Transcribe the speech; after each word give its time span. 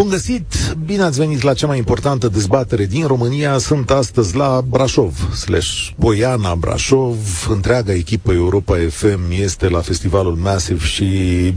Bun 0.00 0.08
găsit! 0.08 0.54
Bine 0.84 1.02
ați 1.02 1.18
venit 1.18 1.42
la 1.42 1.54
cea 1.54 1.66
mai 1.66 1.78
importantă 1.78 2.28
dezbatere 2.28 2.86
din 2.86 3.06
România. 3.06 3.58
Sunt 3.58 3.90
astăzi 3.90 4.36
la 4.36 4.62
Brașov, 4.68 5.34
slash 5.34 5.90
Boiana 5.96 6.54
Brașov. 6.54 7.46
Întreaga 7.48 7.92
echipă 7.92 8.32
Europa 8.32 8.76
FM 8.90 9.20
este 9.30 9.68
la 9.68 9.80
festivalul 9.80 10.34
Massive 10.34 10.84
și 10.84 11.04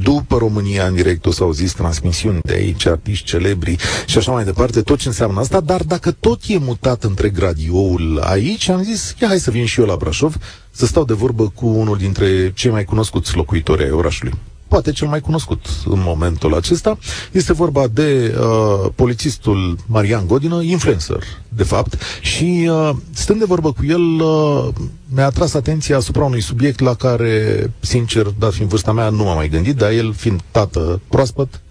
după 0.01 0.37
România 0.37 0.85
în 0.85 0.95
direct 0.95 1.25
o 1.25 1.31
să 1.31 1.43
auziți 1.43 1.75
transmisiuni 1.75 2.39
de 2.41 2.53
aici, 2.53 2.85
artiști 2.85 3.25
celebri 3.25 3.75
și 4.05 4.17
așa 4.17 4.31
mai 4.31 4.43
departe, 4.43 4.81
tot 4.81 4.99
ce 4.99 5.07
înseamnă 5.07 5.39
asta. 5.39 5.59
Dar 5.59 5.83
dacă 5.83 6.11
tot 6.11 6.39
e 6.47 6.57
mutat 6.57 7.03
întreg 7.03 7.37
radioul 7.37 8.19
aici, 8.23 8.69
am 8.69 8.83
zis, 8.83 9.15
ia 9.21 9.27
hai 9.27 9.39
să 9.39 9.51
vin 9.51 9.65
și 9.65 9.79
eu 9.79 9.85
la 9.85 9.95
Brașov 9.95 10.35
să 10.71 10.85
stau 10.85 11.03
de 11.03 11.13
vorbă 11.13 11.49
cu 11.55 11.67
unul 11.67 11.97
dintre 11.97 12.51
cei 12.53 12.71
mai 12.71 12.83
cunoscuți 12.83 13.35
locuitori 13.35 13.83
ai 13.83 13.91
orașului 13.91 14.33
poate 14.73 14.91
cel 14.91 15.07
mai 15.07 15.19
cunoscut 15.19 15.65
în 15.85 16.01
momentul 16.05 16.53
acesta. 16.53 16.97
Este 17.31 17.53
vorba 17.53 17.87
de 17.87 18.35
uh, 18.37 18.89
polițistul 18.95 19.77
Marian 19.85 20.27
Godină, 20.27 20.61
influencer, 20.61 21.23
de 21.49 21.63
fapt, 21.63 22.01
și 22.21 22.69
uh, 22.69 22.89
stând 23.11 23.39
de 23.39 23.45
vorbă 23.45 23.71
cu 23.71 23.85
el, 23.85 24.01
uh, 24.01 24.67
mi-a 25.13 25.25
atras 25.25 25.53
atenția 25.53 25.97
asupra 25.97 26.23
unui 26.23 26.41
subiect 26.41 26.79
la 26.79 26.93
care, 26.93 27.71
sincer, 27.79 28.25
dat 28.39 28.53
fiind 28.53 28.69
vârsta 28.69 28.91
mea, 28.91 29.09
nu 29.09 29.23
m-am 29.23 29.35
mai 29.35 29.49
gândit, 29.49 29.75
dar 29.75 29.91
el, 29.91 30.13
fiind 30.13 30.41
tată 30.51 31.01
proaspăt, 31.07 31.61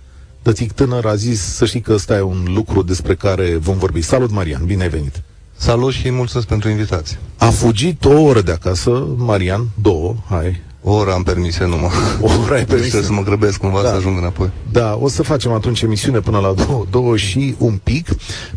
tățic 0.43 0.73
tânăr, 0.73 1.07
a 1.07 1.15
zis 1.15 1.41
să 1.41 1.65
știi 1.65 1.81
că 1.81 1.93
ăsta 1.93 2.17
e 2.17 2.21
un 2.21 2.47
lucru 2.55 2.83
despre 2.83 3.15
care 3.15 3.57
vom 3.57 3.79
vorbi. 3.79 4.01
Salut, 4.01 4.31
Marian, 4.31 4.65
bine 4.65 4.83
ai 4.83 4.89
venit! 4.89 5.23
Salut 5.57 5.93
și 5.93 6.11
mulțumesc 6.11 6.47
pentru 6.47 6.69
invitație. 6.69 7.19
A 7.39 7.51
fugit 7.51 8.05
o 8.05 8.21
oră 8.21 8.41
de 8.41 8.53
acasă, 8.53 9.07
Marian, 9.17 9.69
două, 9.81 10.15
hai, 10.29 10.61
o 10.83 10.93
oră 10.93 11.13
am 11.13 11.23
permise 11.23 11.65
numai. 11.65 11.91
O 12.21 12.27
oră 12.45 12.55
ai 12.55 12.65
permise. 12.65 12.89
Trebuie 12.89 13.03
să 13.11 13.13
mă 13.13 13.23
grăbesc 13.23 13.59
cumva 13.59 13.83
da. 13.83 13.89
să 13.89 13.95
ajung 13.95 14.19
înapoi. 14.19 14.51
Da, 14.73 14.99
o 15.01 15.09
să 15.09 15.23
facem 15.23 15.53
atunci 15.53 15.83
emisiune 15.83 16.21
până 16.21 16.39
la 16.39 16.53
două, 16.67 16.87
două 16.91 17.17
și 17.17 17.55
un 17.59 17.79
pic. 17.83 18.09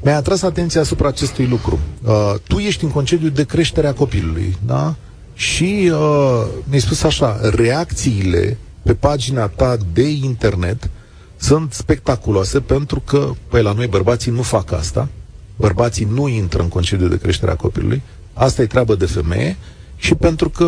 Mi-a 0.01 0.15
atras 0.15 0.41
atenția 0.41 0.81
asupra 0.81 1.07
acestui 1.07 1.45
lucru. 1.45 1.79
Uh, 2.03 2.33
tu 2.47 2.57
ești 2.57 2.83
în 2.83 2.91
concediu 2.91 3.29
de 3.29 3.43
creștere 3.43 3.87
a 3.87 3.93
copilului, 3.93 4.57
da? 4.65 4.95
Și 5.33 5.91
uh, 5.91 6.45
mi-ai 6.63 6.79
spus 6.81 7.03
așa, 7.03 7.39
reacțiile 7.55 8.57
pe 8.83 8.93
pagina 8.93 9.47
ta 9.47 9.77
de 9.93 10.09
internet 10.09 10.89
sunt 11.37 11.73
spectaculoase 11.73 12.59
pentru 12.59 12.99
că, 12.99 13.31
păi 13.47 13.61
la 13.61 13.71
noi 13.71 13.87
bărbații 13.87 14.31
nu 14.31 14.41
fac 14.41 14.71
asta, 14.71 15.07
bărbații 15.55 16.07
nu 16.13 16.27
intră 16.27 16.61
în 16.61 16.67
concediu 16.67 17.07
de 17.07 17.17
creștere 17.17 17.51
a 17.51 17.55
copilului, 17.55 18.01
asta 18.33 18.61
e 18.61 18.65
treabă 18.65 18.95
de 18.95 19.05
femeie 19.05 19.57
și 19.95 20.15
pentru 20.15 20.49
că, 20.49 20.65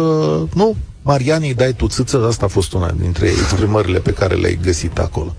nu, 0.54 0.76
Marianii 1.08 1.54
dai 1.54 1.74
tu 1.74 1.88
țâță, 1.88 2.26
asta 2.28 2.46
a 2.46 2.48
fost 2.48 2.74
una 2.74 2.92
dintre 2.92 3.28
exprimările 3.28 4.00
pe 4.00 4.12
care 4.12 4.36
le-ai 4.36 4.60
găsit 4.64 4.98
acolo. 4.98 5.36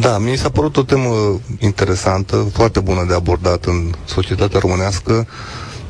Da, 0.00 0.18
mi 0.18 0.36
s-a 0.36 0.48
părut 0.48 0.76
o 0.76 0.82
temă 0.82 1.40
interesantă, 1.58 2.36
foarte 2.52 2.80
bună 2.80 3.04
de 3.08 3.14
abordat 3.14 3.64
în 3.64 3.92
societatea 4.04 4.60
românească. 4.60 5.26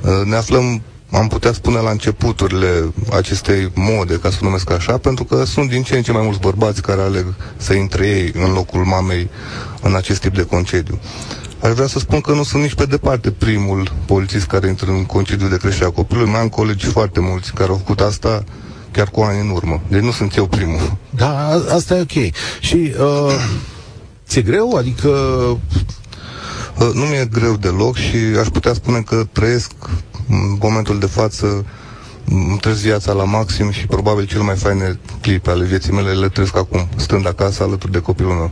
Uh, 0.01 0.11
ne 0.25 0.37
aflăm, 0.37 0.83
am 1.11 1.29
putea 1.29 1.53
spune, 1.53 1.79
la 1.79 1.91
începuturile 1.91 2.93
acestei 3.13 3.71
mode, 3.75 4.19
ca 4.19 4.31
să 4.31 4.39
numesc 4.41 4.71
așa, 4.71 4.99
pentru 4.99 5.25
că 5.25 5.45
sunt 5.45 5.69
din 5.69 5.83
ce 5.83 5.97
în 5.97 6.03
ce 6.03 6.13
mai 6.13 6.23
mulți 6.23 6.41
bărbați 6.41 6.83
care 6.83 7.01
aleg 7.01 7.35
să 7.57 7.73
intre 7.73 8.07
ei 8.07 8.33
în 8.35 8.53
locul 8.53 8.85
mamei 8.85 9.31
în 9.83 9.95
acest 9.95 10.21
tip 10.21 10.35
de 10.35 10.43
concediu. 10.45 10.99
Aș 11.61 11.73
vrea 11.73 11.87
să 11.87 11.99
spun 11.99 12.21
că 12.21 12.33
nu 12.33 12.43
sunt 12.43 12.63
nici 12.63 12.75
pe 12.75 12.85
departe 12.85 13.31
primul 13.31 13.93
polițist 14.05 14.47
care 14.47 14.69
intră 14.69 14.91
în 14.91 15.05
concediu 15.05 15.49
de 15.49 15.57
creștere 15.57 15.87
a 15.87 15.91
copilului. 15.91 16.31
Mai 16.31 16.41
am 16.41 16.49
colegi 16.49 16.87
foarte 16.87 17.21
mulți 17.21 17.53
care 17.53 17.71
au 17.71 17.77
făcut 17.77 18.01
asta 18.01 18.45
chiar 18.91 19.09
cu 19.11 19.21
ani 19.21 19.41
în 19.41 19.49
urmă. 19.49 19.81
Deci 19.89 20.03
nu 20.03 20.11
sunt 20.11 20.37
eu 20.37 20.47
primul. 20.47 20.97
Da, 21.11 21.49
asta 21.75 21.97
e 21.97 22.01
ok. 22.01 22.35
Și 22.61 22.93
uh, 23.01 23.35
ți-e 24.29 24.43
greu? 24.43 24.75
Adică... 24.77 25.09
Uh, 26.79 26.91
nu 26.93 27.05
mi-e 27.05 27.29
greu 27.33 27.57
deloc 27.57 27.97
și 27.97 28.17
aș 28.41 28.47
putea 28.47 28.73
spune 28.73 29.01
că 29.01 29.27
trăiesc 29.33 29.71
în 30.29 30.59
momentul 30.61 30.99
de 30.99 31.07
față 31.07 31.65
îmi 32.29 32.59
trăiesc 32.61 32.83
viața 32.83 33.13
la 33.13 33.25
maxim 33.25 33.71
și 33.71 33.87
probabil 33.87 34.27
cel 34.27 34.41
mai 34.41 34.57
faine 34.57 34.99
clipe 35.21 35.51
ale 35.51 35.65
vieții 35.65 35.93
mele 35.93 36.13
le 36.13 36.29
trăiesc 36.29 36.57
acum, 36.57 36.89
stând 36.97 37.27
acasă 37.27 37.63
alături 37.63 37.93
de 37.93 38.01
copilul 38.01 38.33
meu. 38.33 38.51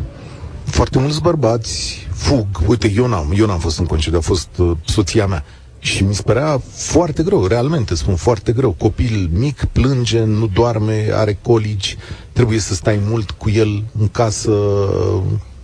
Foarte 0.75 0.99
mulți 0.99 1.21
bărbați 1.21 2.07
fug. 2.12 2.47
Uite, 2.67 2.93
eu 2.97 3.07
n-am, 3.07 3.33
eu 3.37 3.47
n-am 3.47 3.59
fost 3.59 3.79
în 3.79 3.85
concediu, 3.87 4.19
a 4.19 4.21
fost 4.21 4.49
uh, 4.57 4.71
soția 4.85 5.27
mea. 5.27 5.45
Și 5.79 6.05
mi 6.05 6.15
se 6.15 6.23
părea 6.23 6.61
foarte 6.73 7.23
greu, 7.23 7.47
realmente 7.47 7.95
spun 7.95 8.15
foarte 8.17 8.53
greu. 8.53 8.71
Copil 8.71 9.31
mic, 9.33 9.65
plânge, 9.73 10.21
nu 10.25 10.47
doarme, 10.47 11.09
are 11.13 11.39
colici, 11.43 11.97
trebuie 12.33 12.59
să 12.59 12.75
stai 12.75 13.01
mult 13.09 13.31
cu 13.31 13.51
el 13.51 13.84
în 13.99 14.09
casă. 14.09 14.51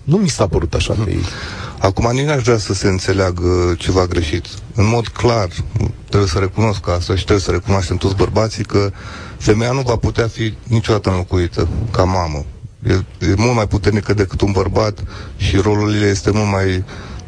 Nu 0.04 0.16
mi 0.16 0.28
s-a 0.28 0.46
părut 0.46 0.74
așa 0.74 0.94
că 0.94 1.04
Acum 1.78 2.10
nici 2.12 2.24
n-aș 2.26 2.42
vrea 2.42 2.58
să 2.58 2.74
se 2.74 2.88
înțeleagă 2.88 3.74
ceva 3.78 4.06
greșit. 4.06 4.46
În 4.74 4.86
mod 4.88 5.08
clar, 5.08 5.48
trebuie 6.08 6.28
să 6.30 6.38
recunosc 6.38 6.88
asta 6.88 7.16
și 7.16 7.24
trebuie 7.24 7.44
să 7.44 7.50
recunoaștem 7.50 7.96
toți 7.96 8.16
bărbații 8.16 8.64
că 8.64 8.90
femeia 9.38 9.72
nu 9.72 9.80
va 9.80 9.96
putea 9.96 10.28
fi 10.28 10.54
niciodată 10.62 11.10
înlocuită 11.10 11.68
ca 11.90 12.04
mamă. 12.04 12.44
E, 12.86 12.92
e 13.26 13.34
mult 13.36 13.54
mai 13.54 13.68
puternică 13.68 14.14
decât 14.14 14.40
un 14.40 14.52
bărbat 14.52 15.04
și 15.36 15.56
rolul 15.56 15.94
ei 15.94 16.10
este 16.10 16.30
mult 16.30 16.50
mai 16.50 16.84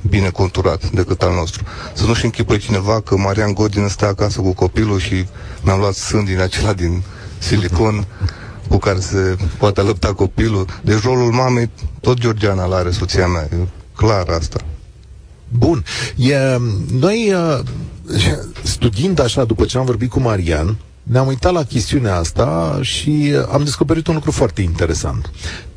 bine 0.08 0.28
conturat 0.28 0.90
decât 0.90 1.22
al 1.22 1.34
nostru. 1.34 1.64
Să 1.94 2.04
nu-și 2.04 2.24
închipă 2.24 2.56
cineva 2.56 3.00
că 3.00 3.16
Marian 3.16 3.52
Godin 3.52 3.88
stă 3.88 4.06
acasă 4.06 4.41
cu 4.41 4.52
copilul 4.52 4.98
și 4.98 5.26
mi-am 5.62 5.78
luat 5.78 5.94
sân 5.94 6.24
din 6.24 6.41
acela 6.41 6.72
din 6.72 7.02
silicon 7.38 8.06
cu 8.68 8.78
care 8.78 9.00
se 9.00 9.36
poate 9.58 9.80
alăpta 9.80 10.12
copilul. 10.12 10.66
Deci 10.82 11.02
rolul 11.02 11.32
mamei, 11.32 11.70
tot 12.00 12.18
Georgiana 12.18 12.66
l-are, 12.66 12.91
soția 12.91 13.26
mea. 13.26 13.48
E 13.52 13.56
clar 13.96 14.28
asta. 14.28 14.60
Bun. 15.48 15.84
E, 16.16 16.36
noi, 16.98 17.34
studiind 18.62 19.20
așa, 19.20 19.44
după 19.44 19.64
ce 19.64 19.78
am 19.78 19.84
vorbit 19.84 20.10
cu 20.10 20.20
Marian, 20.20 20.76
ne-am 21.02 21.26
uitat 21.26 21.52
la 21.52 21.64
chestiunea 21.64 22.16
asta 22.16 22.78
și 22.82 23.32
am 23.52 23.64
descoperit 23.64 24.06
un 24.06 24.14
lucru 24.14 24.30
foarte 24.30 24.62
interesant. 24.62 25.30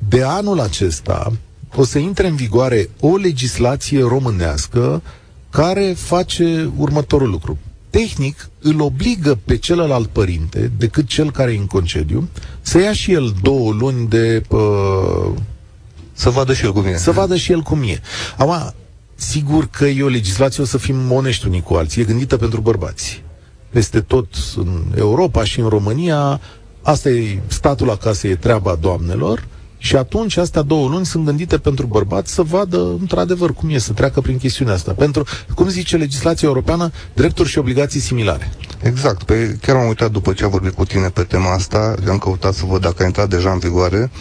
De 0.08 0.24
anul 0.24 0.60
acesta, 0.60 1.32
o 1.76 1.84
să 1.84 1.98
intre 1.98 2.28
în 2.28 2.36
vigoare 2.36 2.90
o 3.00 3.16
legislație 3.16 4.02
românească 4.02 5.02
care 5.50 5.94
face 5.98 6.72
următorul 6.78 7.30
lucru. 7.30 7.58
Tehnic, 7.90 8.50
îl 8.62 8.82
obligă 8.82 9.40
pe 9.46 9.58
celălalt 9.58 10.08
părinte, 10.08 10.72
decât 10.78 11.08
cel 11.08 11.32
care 11.32 11.54
e 11.54 11.58
în 11.58 11.66
concediu, 11.66 12.30
să 12.62 12.80
ia 12.80 12.94
și 12.94 13.12
el 13.12 13.36
două 13.42 13.72
luni 13.72 14.08
de... 14.08 14.44
Pă... 14.48 14.62
Să 16.14 16.30
vadă 16.30 16.54
și 16.54 16.66
el 16.66 16.72
cum 16.72 16.86
e. 16.86 16.98
Să 16.98 17.12
vadă 17.12 17.36
și 17.36 17.52
el 17.52 17.62
cum 17.62 17.84
e. 17.84 18.02
Acum, 18.38 18.74
sigur 19.16 19.68
că 19.68 19.86
e 19.86 20.04
o 20.04 20.08
legislație, 20.08 20.64
o 20.64 20.66
să 20.66 20.78
fim 20.78 21.12
onești 21.12 21.48
unii 21.48 21.62
cu 21.62 21.74
alții, 21.74 22.02
e 22.02 22.06
gândită 22.06 22.38
pentru 22.38 22.62
bărbați. 22.62 23.24
Peste 23.76 24.02
tot 24.02 24.28
în 24.56 24.82
Europa 24.98 25.44
și 25.44 25.60
în 25.60 25.68
România, 25.68 26.40
asta 26.82 27.10
e 27.10 27.40
statul 27.48 27.90
acasă, 27.90 28.28
e 28.28 28.36
treaba 28.36 28.78
doamnelor, 28.82 29.48
și 29.78 29.96
atunci 29.96 30.38
astea 30.38 30.62
două 30.62 30.88
luni 30.90 31.06
sunt 31.06 31.26
gândite 31.26 31.58
pentru 31.58 31.86
bărbați 31.86 32.34
să 32.34 32.42
vadă 32.42 32.96
într-adevăr 33.00 33.54
cum 33.54 33.70
e 33.70 33.78
să 33.78 33.94
treacă 33.94 34.22
prin 34.22 34.38
chestiunea 34.38 34.74
asta. 34.74 34.92
Pentru, 34.92 35.24
cum 35.56 35.68
zice 35.68 35.98
legislația 35.98 36.48
europeană, 36.48 36.92
drepturi 37.14 37.50
și 37.50 37.58
obligații 37.58 38.00
similare. 38.00 38.52
Exact. 38.82 39.24
Pe, 39.24 39.58
chiar 39.62 39.76
am 39.76 39.88
uitat 39.88 40.12
după 40.12 40.34
ce 40.34 40.44
am 40.44 40.50
vorbit 40.50 40.74
cu 40.74 40.86
tine 40.86 41.08
pe 41.08 41.24
tema 41.24 41.54
asta, 41.54 41.96
am 42.10 42.18
căutat 42.18 42.54
să 42.54 42.66
văd 42.66 42.82
dacă 42.82 43.04
a 43.04 43.06
intrat 43.06 43.30
deja 43.30 43.52
în 43.52 43.60
vigoare 43.60 44.12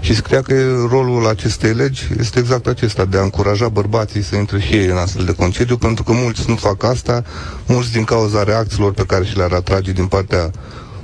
și 0.00 0.14
scria 0.14 0.42
că 0.42 0.54
rolul 0.90 1.26
acestei 1.26 1.72
legi 1.72 2.08
este 2.18 2.38
exact 2.38 2.66
acesta, 2.66 3.04
de 3.04 3.18
a 3.18 3.22
încuraja 3.22 3.68
bărbații 3.68 4.22
să 4.22 4.36
intre 4.36 4.60
și 4.60 4.72
ei 4.72 4.86
în 4.86 4.96
astfel 4.96 5.24
de 5.24 5.34
concediu, 5.34 5.76
pentru 5.76 6.02
că 6.04 6.12
mulți 6.12 6.44
nu 6.48 6.56
fac 6.56 6.82
asta, 6.82 7.24
mulți 7.66 7.92
din 7.92 8.04
cauza 8.04 8.42
reacțiilor 8.42 8.92
pe 8.92 9.04
care 9.06 9.24
și 9.24 9.36
le-ar 9.36 9.52
atrage 9.52 9.92
din 9.92 10.06
partea 10.06 10.50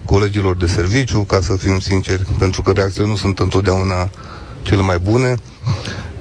colegilor 0.04 0.56
de 0.56 0.66
serviciu, 0.66 1.20
ca 1.20 1.40
să 1.40 1.56
fim 1.56 1.78
sinceri, 1.78 2.26
pentru 2.38 2.62
că 2.62 2.70
reacțiile 2.70 3.06
nu 3.06 3.16
sunt 3.16 3.38
întotdeauna 3.38 4.10
cele 4.62 4.80
mai 4.82 4.98
bune. 4.98 5.34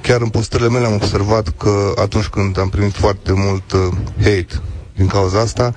Chiar 0.00 0.20
în 0.20 0.28
postările 0.28 0.68
mele 0.68 0.86
am 0.86 0.94
observat 0.94 1.48
că 1.58 1.92
atunci 1.96 2.26
când 2.26 2.58
am 2.58 2.68
primit 2.68 2.92
foarte 2.92 3.32
mult 3.32 3.72
uh, 3.72 3.80
hate 4.16 4.60
din 4.96 5.06
cauza 5.06 5.40
asta, 5.40 5.74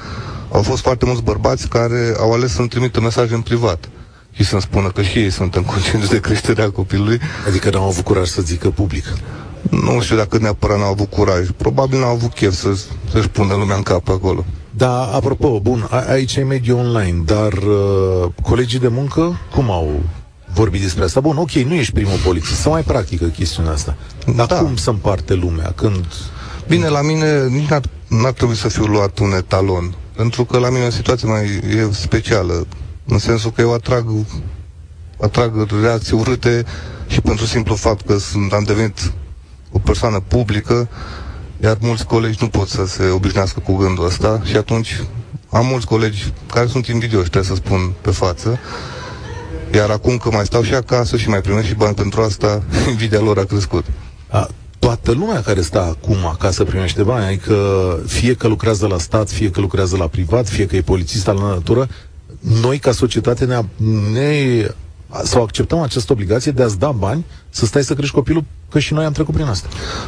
au 0.51 0.61
fost 0.61 0.81
foarte 0.81 1.05
mulți 1.05 1.21
bărbați 1.23 1.67
care 1.67 2.13
au 2.19 2.33
ales 2.33 2.53
să-mi 2.53 2.67
trimită 2.67 3.01
mesaje 3.01 3.33
în 3.33 3.41
privat 3.41 3.89
și 4.37 4.43
să-mi 4.43 4.61
spună 4.61 4.87
că 4.89 5.01
și 5.01 5.19
ei 5.19 5.29
sunt 5.29 5.55
în 5.55 5.63
concediu 5.63 6.07
de 6.07 6.19
creștere 6.19 6.61
a 6.61 6.69
copilului. 6.69 7.19
Adică 7.47 7.69
n-au 7.69 7.87
avut 7.87 8.03
curaj 8.03 8.27
să 8.27 8.41
zică 8.41 8.69
public. 8.69 9.05
Nu 9.69 10.01
știu 10.01 10.15
dacă 10.15 10.37
neapărat 10.37 10.77
n-au 10.77 10.91
avut 10.91 11.09
curaj. 11.09 11.47
Probabil 11.57 11.99
n-au 11.99 12.11
avut 12.11 12.33
chef 12.33 12.53
să, 12.53 12.77
să-și 13.11 13.29
pună 13.29 13.53
lumea 13.53 13.75
în 13.75 13.81
cap 13.81 14.09
acolo. 14.09 14.45
Da, 14.69 15.03
apropo, 15.03 15.59
bun, 15.59 15.87
a, 15.89 16.03
aici 16.09 16.35
e 16.35 16.43
mediul 16.43 16.77
online, 16.77 17.21
dar 17.25 17.53
uh, 17.53 18.29
colegii 18.41 18.79
de 18.79 18.87
muncă 18.87 19.39
cum 19.55 19.71
au 19.71 20.01
vorbit 20.53 20.81
despre 20.81 21.03
asta? 21.03 21.19
Bun, 21.19 21.37
ok, 21.37 21.51
nu 21.51 21.73
ești 21.73 21.93
primul 21.93 22.17
polițist, 22.25 22.59
să 22.59 22.69
mai 22.69 22.81
practică 22.81 23.25
chestiunea 23.25 23.71
asta. 23.71 23.95
Dar 24.35 24.45
da. 24.45 24.55
cum 24.55 24.75
să 24.75 24.89
împarte 24.89 25.33
lumea? 25.33 25.71
Când 25.75 26.05
Bine, 26.67 26.87
la 26.87 27.01
mine 27.01 27.47
nici 27.47 27.69
n-ar 27.69 27.81
n-ar 28.07 28.31
trebui 28.31 28.55
să 28.55 28.67
fiu 28.67 28.85
luat 28.85 29.19
un 29.19 29.31
etalon. 29.31 29.95
Pentru 30.15 30.45
că 30.45 30.57
la 30.57 30.69
mine 30.69 30.85
o 30.85 30.89
situație 30.89 31.27
mai 31.27 31.45
e 31.45 31.87
specială. 31.91 32.67
În 33.07 33.17
sensul 33.17 33.51
că 33.51 33.61
eu 33.61 33.73
atrag, 33.73 34.09
atrag 35.21 35.67
reacții 35.81 36.17
urâte 36.17 36.65
și 37.07 37.21
pentru 37.21 37.45
simplu 37.45 37.75
fapt 37.75 38.05
că 38.05 38.17
sunt, 38.17 38.53
am 38.53 38.63
devenit 38.63 39.11
o 39.71 39.79
persoană 39.79 40.19
publică, 40.27 40.89
iar 41.63 41.77
mulți 41.79 42.05
colegi 42.05 42.37
nu 42.41 42.47
pot 42.47 42.67
să 42.67 42.85
se 42.85 43.09
obișnuiască 43.09 43.59
cu 43.59 43.75
gândul 43.75 44.05
ăsta 44.05 44.41
și 44.43 44.55
atunci 44.55 45.01
am 45.49 45.65
mulți 45.65 45.85
colegi 45.85 46.33
care 46.53 46.67
sunt 46.67 46.87
invidioși, 46.87 47.29
trebuie 47.29 47.55
să 47.55 47.63
spun 47.63 47.93
pe 48.01 48.11
față, 48.11 48.59
iar 49.73 49.89
acum 49.89 50.17
că 50.17 50.29
mai 50.31 50.45
stau 50.45 50.61
și 50.61 50.73
acasă 50.73 51.17
și 51.17 51.29
mai 51.29 51.41
primesc 51.41 51.67
și 51.67 51.75
bani 51.75 51.95
pentru 51.95 52.21
asta, 52.21 52.63
invidia 52.89 53.19
lor 53.19 53.37
a 53.37 53.43
crescut. 53.43 53.85
A, 54.29 54.47
toată 54.79 55.11
lumea 55.11 55.41
care 55.41 55.61
stă 55.61 55.81
acum 55.81 56.25
acasă 56.25 56.63
primește 56.63 57.03
bani, 57.03 57.25
adică 57.25 57.55
fie 58.07 58.35
că 58.35 58.47
lucrează 58.47 58.87
la 58.87 58.97
stat, 58.97 59.29
fie 59.29 59.49
că 59.49 59.59
lucrează 59.59 59.97
la 59.97 60.07
privat, 60.07 60.47
fie 60.47 60.65
că 60.65 60.75
e 60.75 60.81
polițist 60.81 61.27
al 61.27 61.37
natură, 61.37 61.87
noi 62.61 62.77
ca 62.77 62.91
societate 62.91 63.45
ne, 63.45 63.61
ne 64.11 64.67
sau 65.23 65.43
acceptăm 65.43 65.79
această 65.79 66.11
obligație 66.11 66.51
de 66.51 66.63
a-ți 66.63 66.79
da 66.79 66.91
bani 66.91 67.25
să 67.49 67.65
stai 67.65 67.83
să 67.83 67.93
crești 67.93 68.15
copilul, 68.15 68.43
că 68.69 68.79
și 68.79 68.93
noi 68.93 69.05
am 69.05 69.11
trecut 69.11 69.33
prin 69.33 69.45
asta. 69.45 69.67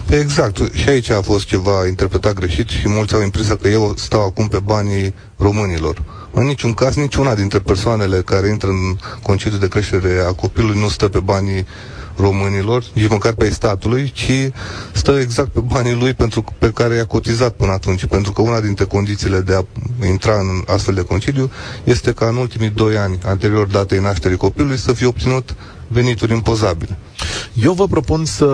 Exact. 0.09 0.74
Și 0.74 0.89
aici 0.89 1.09
a 1.09 1.21
fost 1.21 1.45
ceva 1.45 1.88
interpretat 1.88 2.33
greșit 2.33 2.69
și 2.69 2.89
mulți 2.89 3.13
au 3.13 3.21
impresia 3.21 3.56
că 3.56 3.68
eu 3.68 3.94
stau 3.97 4.25
acum 4.25 4.47
pe 4.47 4.59
banii 4.59 5.13
românilor. 5.38 6.03
În 6.31 6.45
niciun 6.45 6.74
caz, 6.74 6.95
niciuna 6.95 7.36
dintre 7.36 7.59
persoanele 7.59 8.21
care 8.21 8.47
intră 8.47 8.69
în 8.69 8.97
concediu 9.21 9.57
de 9.57 9.68
creștere 9.68 10.24
a 10.27 10.31
copilului 10.31 10.80
nu 10.80 10.89
stă 10.89 11.07
pe 11.07 11.19
banii 11.19 11.65
românilor, 12.19 12.83
nici 12.94 13.07
măcar 13.10 13.33
pe 13.33 13.50
statului, 13.50 14.12
ci 14.16 14.31
stă 14.94 15.19
exact 15.19 15.50
pe 15.50 15.60
banii 15.60 15.94
lui 15.95 16.13
pentru, 16.13 16.44
pe 16.57 16.71
care 16.71 16.95
i-a 16.95 17.06
cotizat 17.06 17.54
până 17.54 17.71
atunci. 17.71 18.06
Pentru 18.06 18.31
că 18.31 18.42
una 18.42 18.60
dintre 18.60 18.86
condițiile 18.86 19.39
de 19.39 19.54
a 19.56 19.66
intra 20.07 20.33
în 20.39 20.63
astfel 20.68 20.94
de 20.94 21.01
concediu 21.04 21.51
este 21.83 22.12
ca 22.13 22.27
în 22.27 22.36
ultimii 22.36 22.69
doi 22.69 22.98
ani 22.98 23.18
anterior 23.25 23.68
datei 23.68 24.00
nașterii 24.00 24.38
copilului 24.38 24.77
să 24.77 24.94
fie 24.94 25.07
obținut 25.07 25.56
venituri 25.88 26.33
impozabile. 26.33 26.98
Eu 27.63 27.73
vă 27.73 27.88
propun 27.88 28.25
să, 28.25 28.47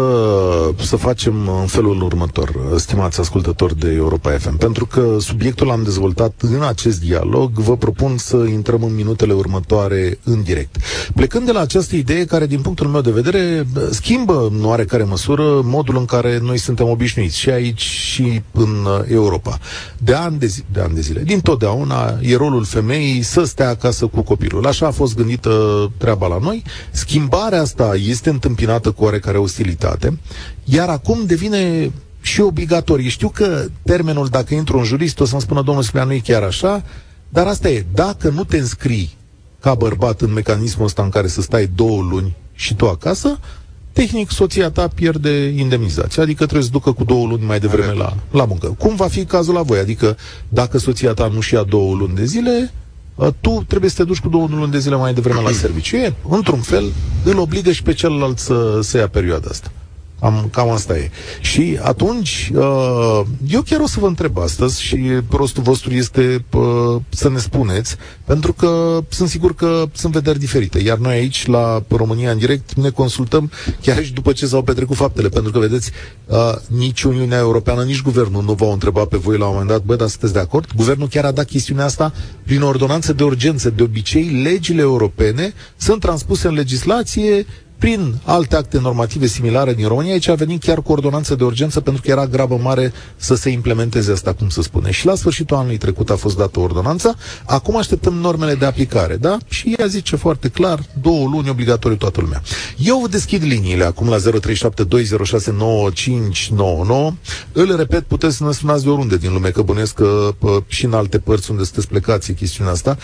să 0.82 0.96
facem 0.96 1.50
în 1.62 1.68
felul 1.68 2.02
următor, 2.02 2.56
stimați 2.76 3.20
ascultători 3.20 3.80
de 3.80 3.92
Europa 3.92 4.32
FM, 4.32 4.58
pentru 4.58 4.86
că 4.86 5.18
subiectul 5.20 5.70
am 5.72 5.84
dezvoltat 5.84 6.34
în 6.42 6.62
acest 6.64 7.00
dialog, 7.00 7.52
vă 7.52 7.78
propun 7.78 8.18
să 8.18 8.36
intrăm 8.36 8.84
în 8.84 8.96
minutele 8.96 9.34
următoare 9.34 10.20
în 10.24 10.44
direct. 10.44 10.76
Plecând 11.16 11.46
de 11.46 11.52
la 11.52 11.60
această 11.60 11.96
idee 11.96 12.26
care, 12.26 12.46
din 12.46 12.62
punctul 12.62 12.88
meu 12.88 13.02
de 13.02 13.12
vedere, 13.12 13.68
schimbă 13.92 14.50
în 14.52 14.66
oarecare 14.66 15.04
măsură 15.04 15.62
modul 15.64 15.98
în 15.98 16.06
care 16.06 16.40
noi 16.42 16.58
suntem 16.58 16.90
obișnuiți 16.90 17.38
și 17.40 17.50
aici 17.50 17.82
și 17.82 18.42
în 18.52 18.88
Europa. 19.08 19.58
De 19.98 20.14
ani 20.14 20.40
de, 20.40 20.46
zi, 20.46 20.64
de, 20.72 20.80
ani 20.80 20.94
de 20.94 21.02
zile, 21.02 21.22
din 21.22 21.40
totdeauna, 21.40 22.18
e 22.22 22.36
rolul 22.36 22.64
femeii 22.64 23.22
să 23.22 23.44
stea 23.44 23.70
acasă 23.70 24.06
cu 24.06 24.22
copilul. 24.22 24.66
Așa 24.68 24.88
a 24.88 24.92
fost 24.92 25.16
gândită 25.16 25.52
treaba 25.98 26.28
la 26.28 26.38
noi. 26.42 26.64
Schimbarea 26.92 27.62
asta 27.62 27.92
este 27.96 28.30
întâmplată 28.30 28.54
întâmpinată 28.56 28.92
cu 28.96 29.04
oarecare 29.04 29.38
ostilitate, 29.38 30.20
iar 30.64 30.90
acum 30.90 31.26
devine 31.26 31.92
și 32.22 32.42
obligatorie. 32.42 33.10
Știu 33.10 33.30
că 33.30 33.66
termenul, 33.84 34.28
dacă 34.28 34.54
intru 34.54 34.78
în 34.78 34.84
jurist, 34.84 35.20
o 35.20 35.26
să-mi 35.26 35.42
spună 35.42 35.62
domnul 35.62 35.84
Splea, 35.84 36.04
nu 36.04 36.14
e 36.14 36.20
chiar 36.20 36.44
așa, 36.44 36.84
dar 37.30 37.48
asta 37.48 37.70
e, 37.70 37.86
dacă 37.94 38.30
nu 38.30 38.44
te 38.44 38.58
înscrii 38.58 39.16
ca 39.60 39.74
bărbat 39.74 40.22
în 40.22 40.34
mecanismul 40.34 40.86
ăsta 40.86 41.04
în 41.04 41.10
care 41.10 41.28
să 41.28 41.42
stai 41.42 41.70
două 41.76 42.02
luni 42.02 42.36
și 42.54 42.76
tu 42.76 42.88
acasă, 42.88 43.40
tehnic 43.92 44.32
soția 44.32 44.70
ta 44.70 44.88
pierde 44.88 45.48
indemnizația, 45.48 46.24
adică 46.24 46.44
trebuie 46.44 46.64
să 46.66 46.72
ducă 46.72 46.92
cu 46.92 47.04
două 47.04 47.28
luni 47.28 47.46
mai 47.46 47.60
devreme 47.60 47.94
la, 47.94 48.14
la 48.32 48.46
muncă. 48.46 48.76
Cum 48.78 48.96
va 48.96 49.08
fi 49.08 49.26
cazul 49.26 49.54
la 49.54 49.62
voi? 49.62 49.80
Adică 49.80 50.18
dacă 50.50 50.78
soția 50.78 51.14
ta 51.14 51.28
nu-și 51.28 51.54
ia 51.54 51.64
două 51.64 51.96
luni 51.96 52.16
de 52.16 52.26
zile, 52.26 52.74
Uh, 52.74 52.85
tu 53.42 53.64
trebuie 53.68 53.90
să 53.90 53.96
te 53.96 54.04
duci 54.04 54.20
cu 54.20 54.30
două 54.30 54.48
luni 54.50 54.72
de 54.72 54.80
zile 54.80 54.96
mai 54.96 55.14
devreme 55.14 55.42
la 55.42 55.52
serviciu. 55.52 55.96
E, 55.96 56.14
într-un 56.30 56.60
fel, 56.60 56.92
îl 57.24 57.40
obligă 57.40 57.72
și 57.72 57.84
pe 57.84 57.94
celălalt 57.94 58.40
să, 58.40 58.80
să 58.82 58.98
ia 58.98 59.08
perioada 59.08 59.48
asta. 59.50 59.72
Am, 60.20 60.50
cam 60.52 60.70
asta 60.70 60.98
e. 60.98 61.10
Și 61.42 61.80
atunci, 61.82 62.52
uh, 62.54 63.22
eu 63.48 63.62
chiar 63.62 63.80
o 63.80 63.88
să 63.88 64.00
vă 64.00 64.08
întreb 64.08 64.38
astăzi 64.38 64.82
și 64.82 65.12
rostul 65.30 65.64
vostru 65.64 65.94
este 65.94 66.46
uh, 66.54 67.02
să 67.10 67.30
ne 67.30 67.38
spuneți, 67.38 67.96
pentru 68.26 68.54
că 68.54 69.00
sunt 69.10 69.30
sigur 69.30 69.56
că 69.56 69.84
sunt 69.94 70.14
vederi 70.14 70.40
diferite. 70.40 70.80
Iar 70.80 70.98
noi 70.98 71.14
aici, 71.14 71.46
la 71.46 71.84
România 71.88 72.32
în 72.32 72.38
direct, 72.38 72.74
ne 72.74 72.90
consultăm 72.90 73.52
chiar 73.82 74.04
și 74.04 74.14
după 74.14 74.32
ce 74.32 74.46
s-au 74.46 74.62
petrecut 74.62 74.96
faptele, 74.96 75.30
pentru 75.30 75.52
că, 75.52 75.60
vedeți, 75.60 75.92
uh, 76.26 76.54
nici 76.68 77.04
Uniunea 77.04 77.38
Europeană, 77.38 77.84
nici 77.84 78.02
Guvernul 78.02 78.44
nu 78.44 78.54
v-au 78.54 78.72
întrebat 78.72 79.08
pe 79.08 79.18
voi 79.18 79.38
la 79.38 79.46
un 79.46 79.52
moment 79.52 79.70
dat, 79.70 79.84
bă, 79.84 79.96
dar 79.96 80.08
sunteți 80.08 80.34
de 80.34 80.40
acord? 80.40 80.66
Guvernul 80.76 81.08
chiar 81.08 81.26
a 81.26 81.32
dat 81.32 81.46
chestiunea 81.46 81.86
asta 81.86 82.14
prin 82.44 82.62
ordonanță 82.62 83.14
de 83.14 83.24
urgență. 83.24 83.70
De 83.70 83.84
obicei, 83.84 84.42
legile 84.44 84.82
europene 84.82 85.54
sunt 85.78 86.00
transpuse 86.00 86.48
în 86.48 86.54
legislație 86.54 87.46
prin 87.86 88.16
alte 88.24 88.56
acte 88.56 88.80
normative 88.80 89.26
similare 89.26 89.74
din 89.74 89.88
România, 89.88 90.12
aici 90.12 90.28
a 90.28 90.34
venit 90.34 90.64
chiar 90.64 90.82
cu 90.82 90.92
ordonanță 90.92 91.36
de 91.36 91.44
urgență 91.44 91.82
pentru 91.82 92.02
că 92.02 92.12
era 92.12 92.28
grabă 92.28 92.60
mare 92.62 92.94
să 93.16 93.36
se 93.36 93.50
implementeze 93.50 94.12
asta, 94.12 94.34
cum 94.34 94.50
se 94.50 94.62
spune. 94.62 94.92
Și 94.92 95.06
la 95.06 95.16
sfârșitul 95.16 95.58
anului 95.58 95.78
trecut 95.78 96.10
a 96.10 96.16
fost 96.16 96.38
dată 96.38 96.60
ordonanța, 96.60 97.16
acum 97.46 97.78
așteptăm 97.78 98.14
normele 98.14 98.56
de 98.56 98.66
aplicare, 98.66 99.16
da? 99.16 99.38
Și 99.48 99.76
ea 99.78 99.86
zice 99.86 100.16
foarte 100.16 100.48
clar, 100.48 100.80
două 101.02 101.28
luni 101.28 101.50
obligatoriu 101.50 101.98
toată 101.98 102.22
lumea. 102.22 102.42
Eu 102.78 103.08
deschid 103.10 103.44
liniile 103.44 103.84
acum 103.84 104.10
la 104.10 104.18
0372069599. 104.18 104.22
Îl 107.52 107.76
repet, 107.76 108.04
puteți 108.04 108.36
să 108.36 108.44
ne 108.44 108.52
sunați 108.52 108.84
de 108.84 108.90
oriunde 108.90 109.18
din 109.18 109.34
lume, 109.34 109.50
că 109.50 109.62
bănuiesc 109.62 109.94
că 109.94 110.34
pă, 110.38 110.64
și 110.68 110.86
în 110.86 110.94
alte 110.94 111.20
părți 111.20 111.52
unde 111.52 111.64
sunteți 111.64 111.88
plecați 111.88 112.32
e 112.32 112.34
chestiunea 112.34 112.72
asta. 112.72 112.98
0372069599. 112.98 113.02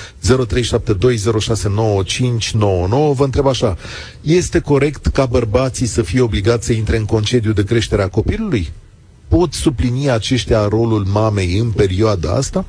Vă 3.13 3.23
întreb 3.23 3.47
așa, 3.47 3.77
este 4.21 4.59
corect 4.71 5.07
ca 5.07 5.25
bărbații 5.25 5.85
să 5.85 6.01
fie 6.01 6.21
obligați 6.21 6.65
să 6.65 6.73
intre 6.73 6.97
în 6.97 7.05
concediu 7.05 7.51
de 7.51 7.63
creștere 7.63 8.01
a 8.01 8.07
copilului? 8.07 8.71
Pot 9.27 9.53
suplini 9.53 10.09
aceștia 10.09 10.67
rolul 10.67 11.05
mamei 11.05 11.57
în 11.57 11.71
perioada 11.71 12.31
asta? 12.33 12.65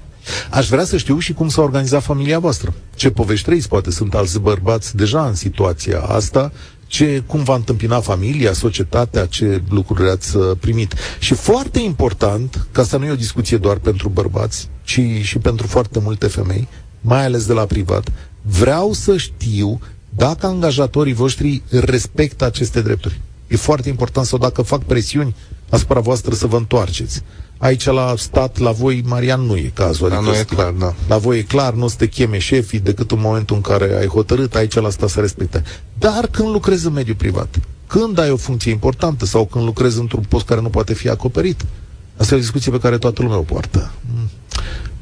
Aș 0.51 0.69
vrea 0.69 0.85
să 0.85 0.97
știu 0.97 1.19
și 1.19 1.33
cum 1.33 1.49
s-a 1.49 1.63
organizat 1.63 2.03
familia 2.03 2.39
voastră. 2.39 2.75
Ce 2.95 3.11
povești 3.11 3.45
trăiți? 3.45 3.69
Poate 3.69 3.91
sunt 3.91 4.15
alți 4.15 4.41
bărbați 4.41 4.97
deja 4.97 5.27
în 5.27 5.35
situația 5.35 6.01
asta. 6.01 6.53
Ce, 6.87 7.23
cum 7.27 7.43
va 7.43 7.55
întâmpina 7.55 8.01
familia, 8.01 8.53
societatea, 8.53 9.27
ce 9.27 9.63
lucruri 9.69 10.11
ați 10.11 10.37
uh, 10.37 10.57
primit. 10.61 10.95
Și 11.19 11.35
foarte 11.35 11.81
important, 11.81 12.67
ca 12.73 12.83
să 12.83 12.97
nu 12.97 13.05
e 13.05 13.11
o 13.11 13.25
discuție 13.27 13.57
doar 13.57 13.77
pentru 13.77 14.09
bărbați, 14.09 14.69
ci 14.85 15.01
și 15.21 15.39
pentru 15.39 15.67
foarte 15.67 15.99
multe 15.99 16.27
femei, 16.27 16.69
mai 17.01 17.25
ales 17.25 17.47
de 17.47 17.53
la 17.53 17.65
privat, 17.65 18.09
vreau 18.43 18.93
să 18.93 19.17
știu 19.17 19.81
dacă 20.17 20.47
angajatorii 20.47 21.13
voștri 21.13 21.63
respectă 21.71 22.45
aceste 22.45 22.81
drepturi. 22.81 23.21
E 23.47 23.57
foarte 23.57 23.89
important 23.89 24.27
sau 24.27 24.39
dacă 24.39 24.63
fac 24.63 24.83
presiuni 24.83 25.35
asupra 25.71 26.01
voastră 26.01 26.35
să 26.35 26.47
vă 26.47 26.57
întoarceți. 26.57 27.23
Aici 27.59 27.85
la 27.85 28.15
stat, 28.17 28.59
la 28.59 28.71
voi, 28.71 29.03
Marian, 29.07 29.41
nu 29.41 29.57
e 29.57 29.71
cazul. 29.75 30.09
Da, 30.09 30.17
adică 30.17 30.31
nu 30.31 30.37
e 30.37 30.43
clar, 30.43 30.71
da. 30.71 30.95
La 31.09 31.19
voi 31.19 31.39
e 31.39 31.43
clar, 31.43 31.75
nu 31.75 31.89
te 31.97 32.09
cheme 32.09 32.39
șefii 32.39 32.81
decât 32.81 33.11
în 33.11 33.21
momentul 33.21 33.57
în 33.57 33.63
care 33.63 33.97
ai 33.99 34.07
hotărât, 34.07 34.55
aici 34.55 34.75
la 34.75 34.91
stat 34.91 35.09
să 35.09 35.21
respecte. 35.21 35.63
Dar 35.99 36.27
când 36.31 36.49
lucrezi 36.49 36.87
în 36.87 36.93
mediul 36.93 37.17
privat, 37.17 37.57
când 37.87 38.19
ai 38.19 38.31
o 38.31 38.37
funcție 38.37 38.71
importantă 38.71 39.25
sau 39.25 39.45
când 39.45 39.65
lucrezi 39.65 39.99
într-un 39.99 40.25
post 40.29 40.47
care 40.47 40.61
nu 40.61 40.69
poate 40.69 40.95
fi 40.95 41.09
acoperit, 41.09 41.65
asta 42.17 42.35
e 42.35 42.37
o 42.37 42.41
discuție 42.41 42.73
pe 42.73 42.79
care 42.79 42.99
toată 42.99 43.23
lumea 43.23 43.39
o 43.39 43.43
poartă. 43.43 43.93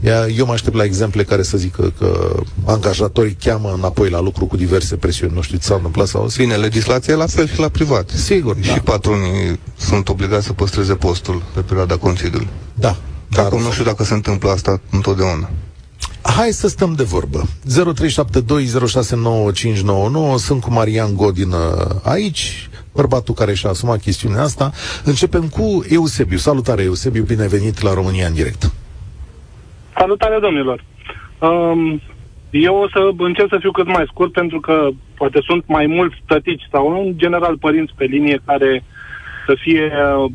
Mm. 0.00 0.10
Eu 0.36 0.46
mă 0.46 0.52
aștept 0.52 0.76
la 0.76 0.84
exemple 0.84 1.24
care 1.24 1.42
să 1.42 1.56
zică 1.56 1.92
că 1.98 2.40
angajatorii 2.64 3.36
cheamă 3.44 3.72
înapoi 3.76 4.10
la 4.10 4.20
lucru 4.20 4.46
cu 4.46 4.56
diverse 4.56 4.96
presiuni. 4.96 5.34
Nu 5.34 5.40
știu 5.40 5.58
ce 5.58 5.64
s-a 5.64 5.74
întâmplat 5.74 6.06
sau... 6.06 6.28
Bine, 6.36 6.54
legislația 6.54 7.14
e 7.14 7.16
la 7.16 7.26
fel 7.26 7.48
și 7.48 7.60
la 7.60 7.68
privat. 7.68 8.10
Sigur, 8.10 8.56
Și 8.60 8.68
da. 8.68 8.80
patronii 8.84 9.58
sunt 9.76 10.08
obligați 10.08 10.46
să 10.46 10.52
păstreze 10.52 10.94
postul 10.94 11.42
pe 11.54 11.60
perioada 11.60 11.96
concediului. 11.96 12.48
Da. 12.74 12.96
Dar 13.28 13.44
Acum 13.44 13.62
nu 13.62 13.70
știu 13.70 13.84
dacă 13.84 14.04
se 14.04 14.14
întâmplă 14.14 14.50
asta 14.50 14.80
întotdeauna. 14.90 15.50
Hai 16.22 16.52
să 16.52 16.68
stăm 16.68 16.94
de 16.94 17.02
vorbă. 17.02 17.46
0372069599 17.68 17.72
Sunt 20.38 20.60
cu 20.60 20.72
Marian 20.72 21.14
Godin 21.14 21.54
aici, 22.02 22.70
bărbatul 22.92 23.34
care 23.34 23.54
și-a 23.54 23.70
asumat 23.70 24.00
chestiunea 24.00 24.42
asta. 24.42 24.72
Începem 25.04 25.48
cu 25.48 25.84
Eusebiu. 25.88 26.38
Salutare, 26.38 26.82
Eusebiu, 26.82 27.22
bine 27.22 27.46
venit 27.46 27.82
la 27.82 27.94
România 27.94 28.26
în 28.26 28.34
direct. 28.34 28.70
Salutare, 29.96 30.38
domnilor! 30.38 30.84
Um, 31.38 32.00
eu 32.50 32.74
o 32.74 32.88
să 32.88 33.10
încerc 33.16 33.48
să 33.48 33.58
fiu 33.60 33.70
cât 33.70 33.86
mai 33.86 34.04
scurt, 34.06 34.32
pentru 34.32 34.60
că 34.60 34.88
poate 35.14 35.40
sunt 35.44 35.64
mai 35.66 35.86
mulți 35.86 36.16
tătici 36.26 36.68
sau, 36.70 37.00
în 37.00 37.12
general, 37.16 37.58
părinți 37.58 37.92
pe 37.96 38.04
linie 38.04 38.40
care 38.44 38.84
să 39.46 39.54
fie 39.60 39.84
uh, 39.84 40.30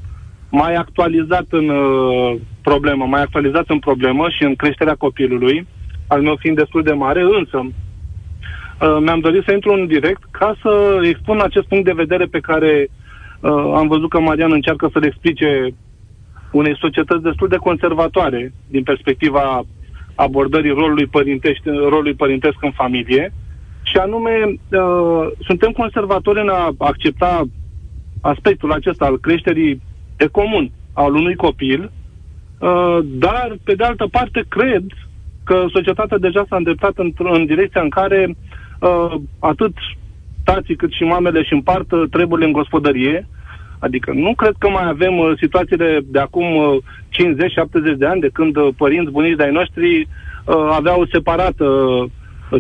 mai 0.50 0.76
actualizat 0.76 1.46
în 1.50 1.70
uh, 1.70 2.36
problemă, 2.62 3.06
mai 3.06 3.22
actualizat 3.22 3.70
în 3.70 3.80
problemă 3.80 4.30
și 4.30 4.44
în 4.44 4.56
creșterea 4.56 4.96
copilului, 4.96 5.68
al 6.08 6.22
meu 6.22 6.36
fiind 6.36 6.58
destul 6.58 6.84
de 6.84 6.94
mare, 6.94 7.22
însă 7.22 7.58
uh, 7.58 8.98
mi-am 9.00 9.20
dorit 9.20 9.44
să 9.46 9.52
intru 9.54 9.72
în 9.72 9.88
direct 9.88 10.22
ca 10.32 10.56
să 10.62 11.00
expun 11.04 11.40
acest 11.40 11.68
punct 11.68 11.86
de 11.86 12.02
vedere 12.04 12.26
pe 12.26 12.40
care 12.40 12.88
uh, 13.40 13.52
am 13.52 13.88
văzut 13.88 14.10
că 14.10 14.20
Marian 14.20 14.52
încearcă 14.52 14.90
să-l 14.94 15.04
explice 15.04 15.74
unei 16.58 16.78
societăți 16.78 17.24
destul 17.24 17.48
de 17.48 17.66
conservatoare 17.68 18.54
din 18.68 18.84
perspectiva 18.84 19.64
abordării 20.16 20.72
rolului, 20.72 21.06
părintești, 21.06 21.70
rolului 21.70 22.14
părintesc 22.14 22.58
în 22.62 22.72
familie 22.72 23.34
și 23.82 23.98
anume 23.98 24.34
uh, 24.46 25.28
suntem 25.48 25.72
conservatori 25.72 26.42
în 26.42 26.50
a 26.50 26.74
accepta 26.78 27.44
aspectul 28.22 28.72
acesta 28.72 29.06
al 29.06 29.20
creșterii 29.20 29.82
de 30.18 30.28
comun 30.28 30.72
al 30.94 31.14
unui 31.14 31.36
copil, 31.36 31.92
uh, 32.60 32.98
dar 33.04 33.58
pe 33.64 33.76
de 33.76 33.84
altă 33.84 34.08
parte 34.12 34.44
cred 34.48 34.84
că 35.44 35.66
societatea 35.74 36.18
deja 36.18 36.46
s-a 36.50 36.56
îndreptat 36.56 36.94
în, 36.96 37.14
în 37.18 37.46
direcția 37.46 37.82
în 37.82 37.90
care 37.90 38.36
uh, 38.80 39.16
atât 39.40 39.74
tații 40.44 40.76
cât 40.76 40.92
și 40.92 41.04
mamele 41.04 41.40
își 41.40 41.54
împart 41.54 41.88
treburile 42.10 42.46
în 42.46 42.52
gospodărie, 42.52 43.28
Adică 43.86 44.12
nu 44.14 44.34
cred 44.36 44.56
că 44.58 44.70
mai 44.70 44.88
avem 44.88 45.18
uh, 45.18 45.32
situațiile 45.38 46.00
de 46.06 46.20
acum 46.20 46.56
uh, 46.56 46.78
50-70 47.94 47.98
de 47.98 48.06
ani, 48.06 48.22
de 48.22 48.30
când 48.34 48.56
uh, 48.56 48.68
părinți 48.78 49.12
bunici 49.12 49.36
de-ai 49.36 49.52
noștri 49.52 50.02
uh, 50.02 50.56
aveau 50.72 51.06
separat 51.12 51.60
uh, 51.60 52.04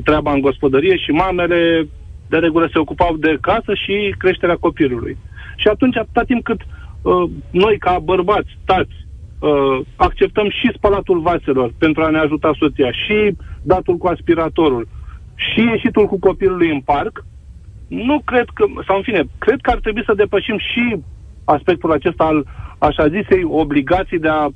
treaba 0.03 0.31
în 0.31 0.41
gospodărie 0.41 0.97
și 0.97 1.11
mamele 1.11 1.87
de 2.29 2.37
regulă 2.37 2.69
se 2.71 2.79
ocupau 2.79 3.15
de 3.17 3.37
casă 3.41 3.73
și 3.73 4.15
creșterea 4.17 4.55
copilului. 4.55 5.17
Și 5.55 5.67
atunci, 5.67 5.97
atâta 5.97 6.23
timp 6.23 6.43
cât 6.43 6.61
uh, 6.61 7.29
noi, 7.51 7.77
ca 7.77 7.99
bărbați, 8.03 8.57
tați, 8.65 8.95
uh, 9.39 9.79
acceptăm 9.95 10.49
și 10.49 10.73
spălatul 10.75 11.19
vaselor 11.19 11.73
pentru 11.77 12.03
a 12.03 12.09
ne 12.09 12.17
ajuta 12.17 12.51
soția, 12.59 12.91
și 12.91 13.35
datul 13.61 13.97
cu 13.97 14.07
aspiratorul, 14.07 14.87
și 15.35 15.59
ieșitul 15.59 16.05
cu 16.07 16.19
copilului 16.19 16.71
în 16.71 16.79
parc, 16.79 17.23
nu 17.87 18.21
cred 18.25 18.45
că, 18.53 18.65
sau 18.87 18.95
în 18.95 19.01
fine, 19.01 19.23
cred 19.37 19.59
că 19.61 19.71
ar 19.71 19.79
trebui 19.79 20.03
să 20.05 20.13
depășim 20.13 20.57
și 20.57 20.97
aspectul 21.45 21.91
acesta 21.91 22.23
al, 22.23 22.45
așa 22.77 23.07
zisei, 23.07 23.43
obligații 23.43 24.19
de 24.19 24.27
a 24.27 24.47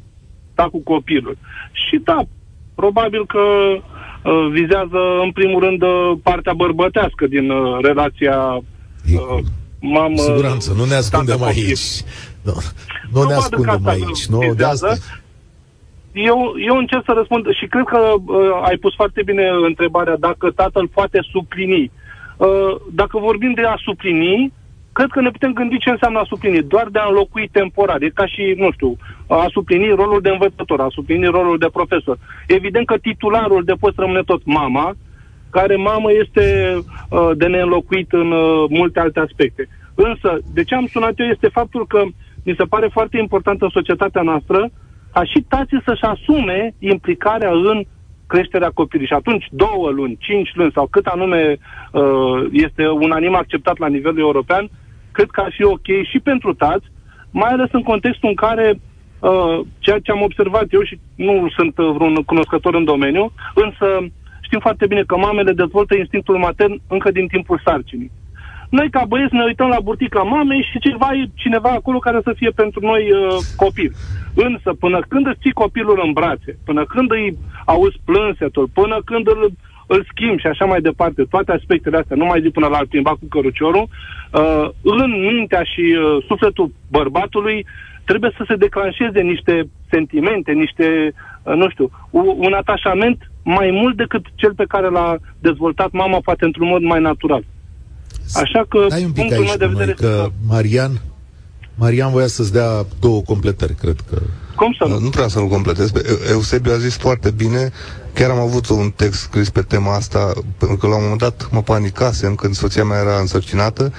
sta 0.51 0.67
cu 0.71 0.79
copilul. 0.79 1.37
Și 1.71 1.99
da, 2.03 2.19
probabil 2.75 3.25
că 3.25 3.39
uh, 3.39 4.47
vizează 4.51 4.99
în 5.23 5.31
primul 5.31 5.59
rând 5.63 5.81
uh, 5.81 6.11
partea 6.23 6.53
bărbătească 6.53 7.27
din 7.27 7.49
uh, 7.49 7.77
relația 7.81 8.37
uh, 8.37 9.43
mamă... 9.79 10.17
Siguranță, 10.17 10.73
nu 10.77 10.85
ne 10.85 10.95
ascundem 10.95 11.43
aici. 11.43 12.01
Nu, 12.41 12.53
nu, 13.13 13.21
nu 13.21 13.27
ne 13.27 13.33
ascundem 13.33 13.87
aici. 13.87 14.25
Nu, 14.25 14.53
de 14.53 14.63
asta... 14.63 14.93
Eu, 16.11 16.53
eu 16.67 16.75
încerc 16.77 17.03
să 17.05 17.13
răspund 17.15 17.45
și 17.53 17.65
cred 17.65 17.83
că 17.85 17.97
uh, 17.97 18.35
ai 18.63 18.77
pus 18.77 18.95
foarte 18.95 19.21
bine 19.25 19.43
întrebarea 19.67 20.17
dacă 20.17 20.51
tatăl 20.51 20.87
poate 20.87 21.19
suplini. 21.31 21.91
Uh, 22.37 22.47
dacă 22.91 23.17
vorbim 23.17 23.53
de 23.53 23.61
a 23.61 23.75
suplini, 23.77 24.53
cred 24.99 25.11
că 25.11 25.21
ne 25.21 25.31
putem 25.31 25.53
gândi 25.53 25.79
ce 25.79 25.89
înseamnă 25.89 26.19
a 26.19 26.31
suplini, 26.31 26.61
doar 26.73 26.87
de 26.91 26.99
a 26.99 27.07
înlocui 27.07 27.49
temporar. 27.51 28.01
E 28.01 28.09
ca 28.09 28.25
și, 28.25 28.53
nu 28.57 28.71
știu, 28.71 28.97
a 29.27 29.45
suplini 29.49 29.87
rolul 30.01 30.21
de 30.21 30.29
învățător, 30.29 30.79
a 30.79 30.87
suplini 30.97 31.25
rolul 31.25 31.57
de 31.57 31.69
profesor. 31.73 32.17
Evident 32.47 32.85
că 32.85 32.97
titularul 32.97 33.63
de 33.63 33.73
post 33.79 33.97
rămâne 33.97 34.21
tot 34.21 34.41
mama, 34.45 34.95
care 35.49 35.75
mamă 35.75 36.09
este 36.23 36.45
uh, 36.75 37.29
de 37.35 37.47
neînlocuit 37.47 38.11
în 38.11 38.31
uh, 38.31 38.65
multe 38.69 38.99
alte 38.99 39.19
aspecte. 39.19 39.67
Însă, 39.95 40.37
de 40.53 40.63
ce 40.63 40.75
am 40.75 40.87
sunat 40.87 41.13
eu 41.15 41.25
este 41.25 41.47
faptul 41.47 41.87
că 41.87 42.01
mi 42.43 42.55
se 42.57 42.63
pare 42.63 42.87
foarte 42.91 43.17
important 43.17 43.61
în 43.61 43.69
societatea 43.69 44.21
noastră 44.21 44.69
ca 45.13 45.23
și 45.23 45.45
tații 45.47 45.81
să-și 45.85 46.03
asume 46.03 46.73
implicarea 46.79 47.51
în 47.51 47.83
creșterea 48.27 48.71
copilului. 48.73 49.07
Și 49.07 49.19
atunci, 49.21 49.45
două 49.51 49.89
luni, 49.89 50.17
cinci 50.19 50.51
luni 50.53 50.71
sau 50.71 50.87
cât 50.91 51.05
anume 51.05 51.57
uh, 51.91 52.47
este 52.51 52.87
unanim 52.87 53.35
acceptat 53.35 53.77
la 53.77 53.87
nivelul 53.87 54.19
european, 54.19 54.69
cred 55.19 55.31
că 55.31 55.41
ar 55.41 55.53
fi 55.57 55.63
ok 55.63 55.89
și 56.11 56.19
pentru 56.29 56.53
tați, 56.53 56.87
mai 57.31 57.51
ales 57.51 57.69
în 57.71 57.83
contextul 57.91 58.29
în 58.29 58.35
care 58.45 58.67
uh, 58.73 59.59
ceea 59.79 59.99
ce 60.03 60.11
am 60.11 60.21
observat 60.21 60.67
eu 60.69 60.83
și 60.89 60.99
nu 61.15 61.33
sunt 61.57 61.75
vreun 61.75 62.15
cunoscător 62.29 62.73
în 62.75 62.83
domeniu, 62.83 63.31
însă 63.65 63.87
știm 64.41 64.59
foarte 64.59 64.85
bine 64.87 65.03
că 65.03 65.15
mamele 65.17 65.51
dezvoltă 65.51 65.95
instinctul 65.95 66.37
matern 66.37 66.81
încă 66.87 67.11
din 67.11 67.27
timpul 67.27 67.61
sarcinii. 67.65 68.11
Noi, 68.69 68.89
ca 68.89 69.03
băieți, 69.07 69.33
ne 69.35 69.43
uităm 69.43 69.67
la 69.67 69.79
burtica 69.79 70.21
mamei 70.21 70.67
și 70.71 70.79
ceva 70.79 71.09
e 71.13 71.29
cineva 71.33 71.69
acolo 71.69 71.99
care 71.99 72.19
să 72.23 72.33
fie 72.35 72.49
pentru 72.49 72.79
noi 72.85 73.11
uh, 73.11 73.37
copil. 73.55 73.91
Însă, 74.33 74.69
până 74.79 74.99
când 75.07 75.27
îți 75.27 75.39
ții 75.41 75.61
copilul 75.63 76.01
în 76.05 76.11
brațe, 76.11 76.51
până 76.65 76.85
când 76.85 77.11
îi 77.11 77.37
auzi 77.65 78.01
plânsetul, 78.05 78.67
până 78.73 79.01
când 79.05 79.27
îl 79.27 79.51
îl 79.93 80.01
schimb 80.11 80.39
și 80.39 80.47
așa 80.47 80.65
mai 80.65 80.81
departe, 80.81 81.21
toate 81.23 81.51
aspectele 81.51 81.97
astea, 81.97 82.15
nu 82.15 82.25
mai 82.25 82.41
zic 82.41 82.51
până 82.51 82.67
la 82.67 82.77
al 82.77 82.87
plimba 82.87 83.13
cu 83.19 83.25
căruciorul, 83.29 83.87
uh, 83.87 84.69
în 84.83 85.11
mintea 85.31 85.63
și 85.63 85.85
uh, 85.89 86.23
sufletul 86.27 86.71
bărbatului 86.95 87.65
trebuie 88.05 88.31
să 88.37 88.43
se 88.47 88.55
declanșeze 88.55 89.21
niște 89.21 89.53
sentimente, 89.89 90.51
niște, 90.51 90.87
uh, 91.43 91.53
nu 91.61 91.69
știu, 91.69 91.91
un 92.45 92.53
atașament 92.53 93.31
mai 93.43 93.69
mult 93.71 93.95
decât 93.97 94.23
cel 94.35 94.53
pe 94.53 94.65
care 94.67 94.89
l-a 94.89 95.17
dezvoltat 95.39 95.91
mama, 95.91 96.19
poate 96.23 96.45
într-un 96.45 96.67
mod 96.67 96.81
mai 96.81 97.01
natural. 97.01 97.43
Așa 98.33 98.65
că, 98.69 98.85
Ai 98.89 99.03
un 99.03 99.11
pic 99.11 99.21
punctul 99.21 99.43
aici, 99.43 99.57
meu 99.57 99.67
de 99.67 99.75
vedere... 99.75 99.91
Că 99.91 100.27
Marian, 100.47 100.91
Marian 101.79 102.11
voia 102.11 102.27
să-ți 102.27 102.51
dea 102.51 102.85
două 102.99 103.21
completări, 103.21 103.75
cred 103.75 103.95
că... 104.09 104.21
Cum 104.55 104.75
să 104.79 104.85
nu? 104.87 104.99
Nu 104.99 105.09
vreau 105.09 105.27
să-l 105.27 105.47
completez. 105.47 105.91
Eusebiu 106.29 106.71
a 106.71 106.77
zis 106.77 106.95
foarte 106.95 107.31
bine. 107.31 107.71
Chiar 108.13 108.29
am 108.29 108.39
avut 108.39 108.67
un 108.67 108.93
text 108.95 109.19
scris 109.19 109.49
pe 109.49 109.61
tema 109.61 109.95
asta, 109.95 110.33
pentru 110.57 110.77
că 110.77 110.87
la 110.87 110.95
un 110.95 111.01
moment 111.01 111.19
dat 111.19 111.47
mă 111.51 111.61
panicasem 111.61 112.35
când 112.35 112.55
soția 112.55 112.83
mea 112.83 112.99
era 112.99 113.19
însărcinată. 113.19 113.93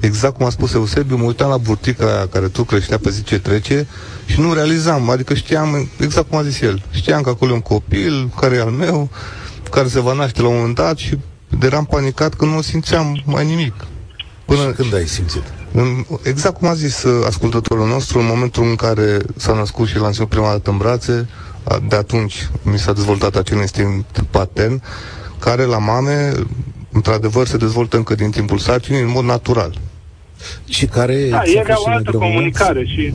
Exact 0.00 0.36
cum 0.36 0.46
a 0.46 0.50
spus 0.50 0.72
Eusebiu, 0.72 1.16
mă 1.16 1.24
uitam 1.24 1.48
la 1.48 1.56
burtica 1.56 2.06
aia 2.06 2.26
care 2.26 2.48
tu 2.48 2.62
creștea 2.62 2.98
pe 2.98 3.10
zi 3.10 3.22
ce 3.22 3.38
trece 3.38 3.86
și 4.26 4.40
nu 4.40 4.52
realizam, 4.52 5.10
adică 5.10 5.34
știam, 5.34 5.88
exact 6.00 6.28
cum 6.28 6.38
a 6.38 6.42
zis 6.42 6.60
el, 6.60 6.82
știam 6.90 7.22
că 7.22 7.28
acolo 7.28 7.50
e 7.50 7.54
un 7.54 7.60
copil 7.60 8.30
care 8.40 8.56
e 8.56 8.60
al 8.60 8.70
meu, 8.70 9.08
care 9.70 9.88
se 9.88 10.00
va 10.00 10.12
naște 10.12 10.42
la 10.42 10.48
un 10.48 10.54
moment 10.54 10.74
dat 10.74 10.96
și 10.96 11.18
eram 11.62 11.84
panicat 11.84 12.34
că 12.34 12.44
nu 12.44 12.60
simțeam 12.60 13.22
mai 13.24 13.46
nimic. 13.46 13.74
Până 14.46 14.60
și 14.60 14.74
când 14.76 14.94
ai 14.94 15.06
simțit? 15.06 15.42
Exact 16.24 16.56
cum 16.58 16.68
a 16.68 16.74
zis 16.74 17.02
uh, 17.02 17.24
ascultătorul 17.26 17.86
nostru, 17.86 18.18
în 18.18 18.26
momentul 18.26 18.62
în 18.62 18.74
care 18.74 19.18
s-a 19.36 19.54
născut 19.54 19.86
și 19.86 19.98
l-am 19.98 20.12
ținut 20.12 20.28
prima 20.28 20.50
dată 20.50 20.70
în 20.70 20.76
brațe, 20.76 21.28
de 21.88 21.96
atunci 21.96 22.48
mi 22.62 22.78
s-a 22.78 22.92
dezvoltat 22.92 23.36
acel 23.36 23.58
instinct 23.58 24.20
patern, 24.30 24.82
care 25.40 25.64
la 25.64 25.78
mame, 25.78 26.32
într-adevăr, 26.92 27.46
se 27.46 27.56
dezvoltă 27.56 27.96
încă 27.96 28.14
din 28.14 28.30
timpul 28.30 28.58
sarcinii, 28.58 29.00
în 29.00 29.10
mod 29.10 29.24
natural. 29.24 29.74
Și 30.68 30.86
care... 30.86 31.28
Da, 31.28 31.42
e 31.44 31.62
o 31.74 31.88
altă 31.88 32.10
comunicare 32.10 32.84
și, 32.84 33.14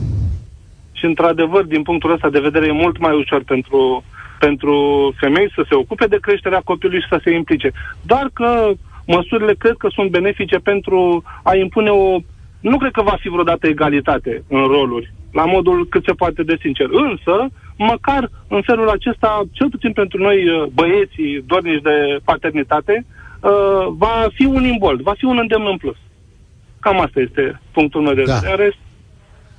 și, 0.92 1.04
într-adevăr, 1.04 1.64
din 1.64 1.82
punctul 1.82 2.12
ăsta 2.12 2.28
de 2.30 2.40
vedere, 2.40 2.66
e 2.66 2.72
mult 2.72 2.98
mai 2.98 3.14
ușor 3.16 3.42
pentru, 3.44 4.04
pentru 4.38 4.74
femei 5.20 5.52
să 5.54 5.64
se 5.68 5.74
ocupe 5.74 6.06
de 6.06 6.18
creșterea 6.20 6.60
copilului 6.64 7.00
și 7.00 7.08
să 7.08 7.20
se 7.24 7.30
implice. 7.30 7.72
Doar 8.02 8.30
că 8.32 8.72
măsurile 9.06 9.54
cred 9.54 9.76
că 9.78 9.88
sunt 9.90 10.10
benefice 10.10 10.56
pentru 10.56 11.22
a 11.42 11.54
impune 11.56 11.90
o 11.90 12.18
nu 12.60 12.78
cred 12.78 12.92
că 12.92 13.02
va 13.02 13.16
fi 13.20 13.28
vreodată 13.28 13.66
egalitate 13.66 14.44
în 14.48 14.62
roluri, 14.64 15.12
la 15.32 15.44
modul 15.44 15.86
cât 15.88 16.04
se 16.04 16.12
poate 16.12 16.42
de 16.42 16.56
sincer. 16.60 16.86
Însă, 16.90 17.48
măcar 17.76 18.30
în 18.48 18.62
felul 18.62 18.88
acesta, 18.88 19.42
cel 19.52 19.68
puțin 19.70 19.92
pentru 19.92 20.18
noi 20.18 20.48
uh, 20.48 20.66
băieții 20.72 21.44
dornici 21.46 21.82
de 21.82 22.18
paternitate, 22.24 23.06
uh, 23.06 23.86
va 23.96 24.26
fi 24.34 24.44
un 24.44 24.64
imbold, 24.64 25.00
va 25.00 25.14
fi 25.16 25.24
un 25.24 25.38
îndemn 25.38 25.66
în 25.70 25.76
plus. 25.76 25.96
Cam 26.80 27.00
asta 27.00 27.20
este 27.20 27.60
punctul 27.72 28.00
meu 28.02 28.14
de 28.14 28.22
da. 28.22 28.34
vedere. 28.34 28.76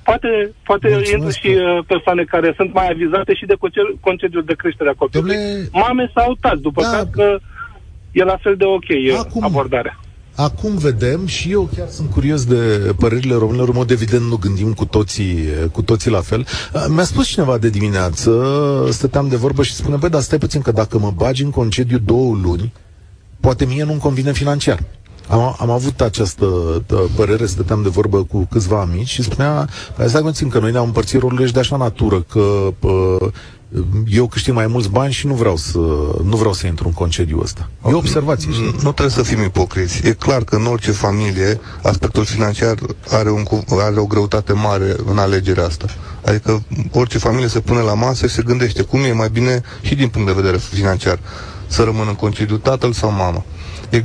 Poate, 0.04 0.52
poate 0.64 0.88
intră 1.14 1.30
și 1.30 1.46
uh, 1.46 1.84
persoane 1.86 2.22
care 2.22 2.52
sunt 2.56 2.72
mai 2.72 2.88
avizate 2.90 3.34
și 3.34 3.46
de 3.46 3.56
concediul 4.00 4.44
de 4.44 4.54
creștere 4.54 4.90
a 4.90 4.94
copilului. 4.98 5.34
Domnule... 5.34 5.68
Mame 5.72 6.10
sau 6.14 6.36
tați, 6.40 6.62
după 6.62 6.82
da. 6.82 6.88
care 6.88 7.08
că 7.12 7.38
e 8.14 8.24
la 8.24 8.38
fel 8.42 8.56
de 8.56 8.64
ok 8.64 9.18
Acum, 9.18 9.44
abordarea. 9.44 9.98
Acum 10.34 10.76
vedem 10.76 11.26
și 11.26 11.50
eu 11.50 11.68
chiar 11.76 11.88
sunt 11.88 12.10
curios 12.10 12.44
de 12.44 12.94
părerile 12.98 13.34
românilor. 13.34 13.68
În 13.68 13.74
mod 13.76 13.90
evident 13.90 14.22
nu 14.22 14.36
gândim 14.36 14.72
cu 14.72 14.84
toții, 14.84 15.38
cu 15.72 15.82
toții 15.82 16.10
la 16.10 16.20
fel. 16.20 16.46
Mi-a 16.88 17.04
spus 17.04 17.26
cineva 17.26 17.58
de 17.58 17.68
dimineață, 17.68 18.32
stăteam 18.90 19.28
de 19.28 19.36
vorbă 19.36 19.62
și 19.62 19.74
spune, 19.74 19.96
băi, 19.96 20.10
dar 20.10 20.20
stai 20.20 20.38
puțin 20.38 20.60
că 20.60 20.72
dacă 20.72 20.98
mă 20.98 21.12
bagi 21.16 21.42
în 21.42 21.50
concediu 21.50 21.98
două 21.98 22.38
luni, 22.42 22.72
poate 23.40 23.64
mie 23.64 23.84
nu-mi 23.84 24.00
convine 24.00 24.32
financiar. 24.32 24.82
Am, 25.28 25.56
am 25.58 25.70
avut 25.70 26.00
această 26.00 26.46
părere, 27.16 27.46
stăteam 27.46 27.82
de 27.82 27.88
vorbă 27.88 28.22
cu 28.22 28.46
câțiva 28.50 28.80
amici 28.80 29.08
și 29.08 29.22
spunea, 29.22 29.68
păi 29.96 30.08
stai 30.08 30.22
puțin 30.22 30.48
că 30.48 30.58
noi 30.58 30.72
ne-am 30.72 30.84
împărțit 30.84 31.20
rolurile 31.20 31.46
și 31.46 31.52
de 31.52 31.58
așa 31.58 31.76
natură, 31.76 32.20
că 32.20 32.72
pă, 32.78 33.18
eu 34.06 34.26
câștig 34.26 34.54
mai 34.54 34.66
mulți 34.66 34.88
bani 34.88 35.12
și 35.12 35.26
nu 35.26 35.34
vreau 35.34 35.56
să, 35.56 35.78
nu 36.22 36.36
vreau 36.36 36.52
să 36.52 36.66
intru 36.66 36.86
în 36.86 36.92
concediu 36.92 37.40
ăsta. 37.42 37.68
E 37.88 37.92
o 37.92 37.96
observație. 37.96 38.48
Nu, 38.50 38.64
nu 38.64 38.92
trebuie 38.92 39.08
să 39.08 39.22
fim 39.22 39.42
ipocriți. 39.42 40.06
E 40.06 40.12
clar 40.12 40.44
că 40.44 40.56
în 40.56 40.66
orice 40.66 40.90
familie 40.90 41.60
aspectul 41.82 42.24
financiar 42.24 42.74
are, 43.10 43.30
un, 43.30 43.44
are 43.78 44.00
o 44.00 44.06
greutate 44.06 44.52
mare 44.52 44.96
în 45.06 45.18
alegerea 45.18 45.64
asta. 45.64 45.86
Adică 46.24 46.62
orice 46.92 47.18
familie 47.18 47.48
se 47.48 47.60
pune 47.60 47.80
la 47.80 47.94
masă 47.94 48.26
și 48.26 48.34
se 48.34 48.42
gândește 48.42 48.82
cum 48.82 49.00
e 49.00 49.12
mai 49.12 49.28
bine 49.28 49.62
și 49.80 49.94
din 49.94 50.08
punct 50.08 50.26
de 50.26 50.40
vedere 50.40 50.56
financiar 50.56 51.18
să 51.66 51.82
rămână 51.82 52.08
în 52.08 52.16
concediu 52.16 52.56
tatăl 52.56 52.92
sau 52.92 53.10
mama. 53.10 53.44
E, 53.90 54.04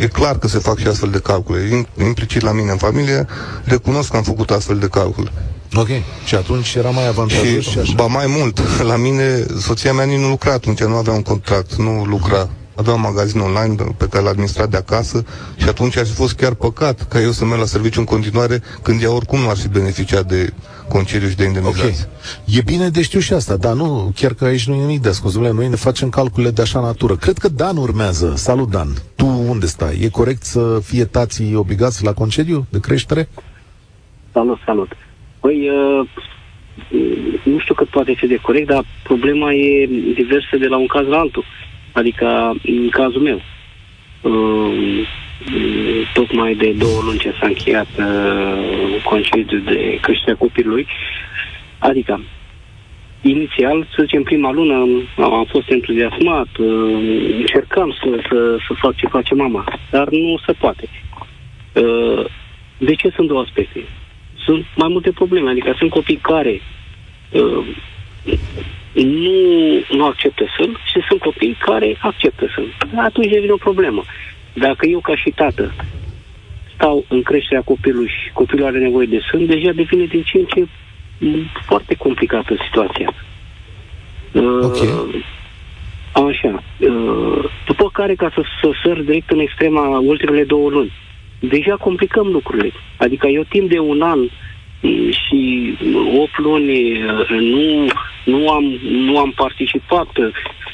e 0.00 0.06
clar 0.06 0.38
că 0.38 0.48
se 0.48 0.58
fac 0.58 0.78
și 0.78 0.86
astfel 0.86 1.10
de 1.10 1.18
calcule. 1.18 1.86
Implicit 2.00 2.42
la 2.42 2.52
mine 2.52 2.70
în 2.70 2.76
familie, 2.76 3.26
recunosc 3.64 4.10
că 4.10 4.16
am 4.16 4.22
făcut 4.22 4.50
astfel 4.50 4.78
de 4.78 4.88
calcule. 4.88 5.32
Ok. 5.74 5.88
Și 6.24 6.34
atunci 6.34 6.74
era 6.74 6.90
mai 6.90 7.08
avantajos 7.08 7.64
și, 7.64 7.70
și 7.70 7.78
așa. 7.78 7.92
Ba 7.96 8.06
mai 8.06 8.26
mult, 8.38 8.82
la 8.82 8.96
mine, 8.96 9.46
soția 9.58 9.92
mea 9.92 10.04
nici 10.04 10.18
nu 10.18 10.28
lucra 10.28 10.52
atunci, 10.52 10.82
nu 10.82 10.94
avea 10.94 11.12
un 11.12 11.22
contract, 11.22 11.74
nu 11.74 12.04
lucra. 12.04 12.48
Avea 12.74 12.94
un 12.94 13.00
magazin 13.00 13.40
online 13.40 13.74
pe 13.96 14.06
care 14.08 14.24
l-a 14.24 14.30
administrat 14.30 14.70
de 14.70 14.76
acasă 14.76 15.24
și 15.56 15.68
atunci 15.68 15.96
ar 15.96 16.06
fi 16.06 16.12
fost 16.12 16.34
chiar 16.34 16.54
păcat 16.54 17.08
ca 17.08 17.20
eu 17.20 17.30
să 17.30 17.44
merg 17.44 17.60
la 17.60 17.66
serviciu 17.66 18.00
în 18.00 18.04
continuare 18.04 18.62
când 18.82 19.02
ea 19.02 19.12
oricum 19.12 19.40
nu 19.40 19.48
ar 19.48 19.56
fi 19.56 19.68
beneficiat 19.68 20.26
de 20.26 20.52
concediu 20.88 21.28
și 21.28 21.36
de 21.36 21.44
indemnizație. 21.44 21.84
Okay. 21.84 22.58
E 22.58 22.62
bine 22.64 22.88
de 22.88 23.02
știu 23.02 23.20
și 23.20 23.32
asta, 23.32 23.56
dar 23.56 23.72
nu, 23.72 24.12
chiar 24.14 24.34
că 24.34 24.44
aici 24.44 24.66
nu 24.66 24.74
e 24.74 24.78
nimic 24.78 25.02
de 25.02 25.08
ascuns. 25.08 25.36
Noi 25.36 25.68
ne 25.68 25.76
facem 25.76 26.08
calculele 26.08 26.52
de 26.52 26.62
așa 26.62 26.80
natură. 26.80 27.16
Cred 27.16 27.38
că 27.38 27.48
Dan 27.48 27.76
urmează. 27.76 28.32
Salut, 28.36 28.70
Dan. 28.70 28.88
Tu 29.14 29.26
unde 29.26 29.66
stai? 29.66 29.98
E 30.02 30.08
corect 30.08 30.44
să 30.44 30.80
fie 30.82 31.04
tații 31.04 31.54
obligați 31.54 32.04
la 32.04 32.12
concediu 32.12 32.66
de 32.68 32.80
creștere? 32.80 33.28
Salut, 34.32 34.58
salut. 34.66 34.88
Păi, 35.46 35.68
uh, 35.68 36.06
nu 37.42 37.58
știu 37.58 37.74
cât 37.74 37.88
poate 37.88 38.14
fi 38.14 38.26
de 38.26 38.36
corect, 38.36 38.66
dar 38.66 38.84
problema 39.02 39.52
e 39.52 39.88
diversă 40.14 40.56
de 40.58 40.66
la 40.66 40.76
un 40.76 40.86
caz 40.86 41.06
la 41.06 41.18
altul. 41.18 41.44
Adică, 41.92 42.54
în 42.62 42.88
cazul 42.88 43.20
meu, 43.20 43.40
uh, 44.22 45.08
tocmai 46.12 46.54
de 46.54 46.72
două 46.78 47.00
luni 47.04 47.18
ce 47.18 47.34
s-a 47.40 47.46
încheiat 47.46 47.88
uh, 47.98 49.02
concediu 49.04 49.58
de 49.58 49.98
creșterea 50.00 50.36
copilului, 50.36 50.86
adică, 51.78 52.20
inițial, 53.22 53.86
să 53.96 54.02
zicem, 54.02 54.22
prima 54.22 54.52
lună 54.52 54.74
am 55.16 55.46
fost 55.48 55.70
entuziasmat, 55.70 56.48
uh, 56.58 57.36
încercam 57.38 57.90
să, 57.90 58.20
să, 58.28 58.56
să 58.66 58.74
fac 58.80 58.94
ce 58.96 59.06
face 59.06 59.34
mama, 59.34 59.64
dar 59.90 60.08
nu 60.08 60.38
se 60.46 60.52
poate. 60.52 60.88
Uh, 61.72 62.24
de 62.78 62.94
ce 62.94 63.10
sunt 63.14 63.28
două 63.28 63.40
aspecte? 63.40 63.84
Sunt 64.46 64.64
mai 64.76 64.88
multe 64.90 65.10
probleme. 65.10 65.50
Adică 65.50 65.74
sunt 65.78 65.90
copii 65.90 66.16
care 66.16 66.60
uh, 67.30 67.66
nu, 69.04 69.38
nu 69.90 70.04
acceptă 70.04 70.44
să 70.56 70.68
și 70.84 71.00
sunt 71.08 71.20
copii 71.20 71.56
care 71.58 71.96
acceptă 72.00 72.46
să 72.54 72.62
Atunci 73.00 73.30
devine 73.30 73.52
o 73.52 73.56
problemă. 73.56 74.02
Dacă 74.52 74.86
eu 74.86 75.00
ca 75.00 75.16
și 75.16 75.30
tată 75.30 75.74
stau 76.74 77.04
în 77.08 77.22
creșterea 77.22 77.62
copilului 77.62 78.08
și 78.08 78.32
copilul 78.32 78.66
are 78.66 78.78
nevoie 78.78 79.06
de 79.06 79.20
sân, 79.30 79.46
deja 79.46 79.72
devine 79.72 80.04
din 80.04 80.22
ce 80.22 80.38
în 80.38 80.44
ce 80.44 80.66
foarte 81.66 81.94
complicată 81.94 82.56
situația. 82.64 83.14
Uh, 84.32 84.58
okay. 84.62 85.24
Așa. 86.12 86.62
Uh, 86.78 87.44
după 87.66 87.90
care, 87.92 88.14
ca 88.14 88.30
să, 88.34 88.42
să 88.60 88.70
săr 88.82 89.00
direct 89.00 89.30
în 89.30 89.38
extrema 89.38 89.98
ultimele 89.98 90.44
două 90.44 90.70
luni, 90.70 90.92
deja 91.38 91.76
complicăm 91.76 92.26
lucrurile. 92.26 92.72
Adică 92.96 93.26
eu 93.26 93.42
timp 93.42 93.70
de 93.70 93.78
un 93.78 94.02
an 94.02 94.18
și 95.10 95.74
8 96.20 96.38
luni 96.38 96.98
nu, 97.28 97.86
nu, 98.24 98.48
am, 98.48 98.64
nu 98.82 99.18
am 99.18 99.32
participat 99.36 100.08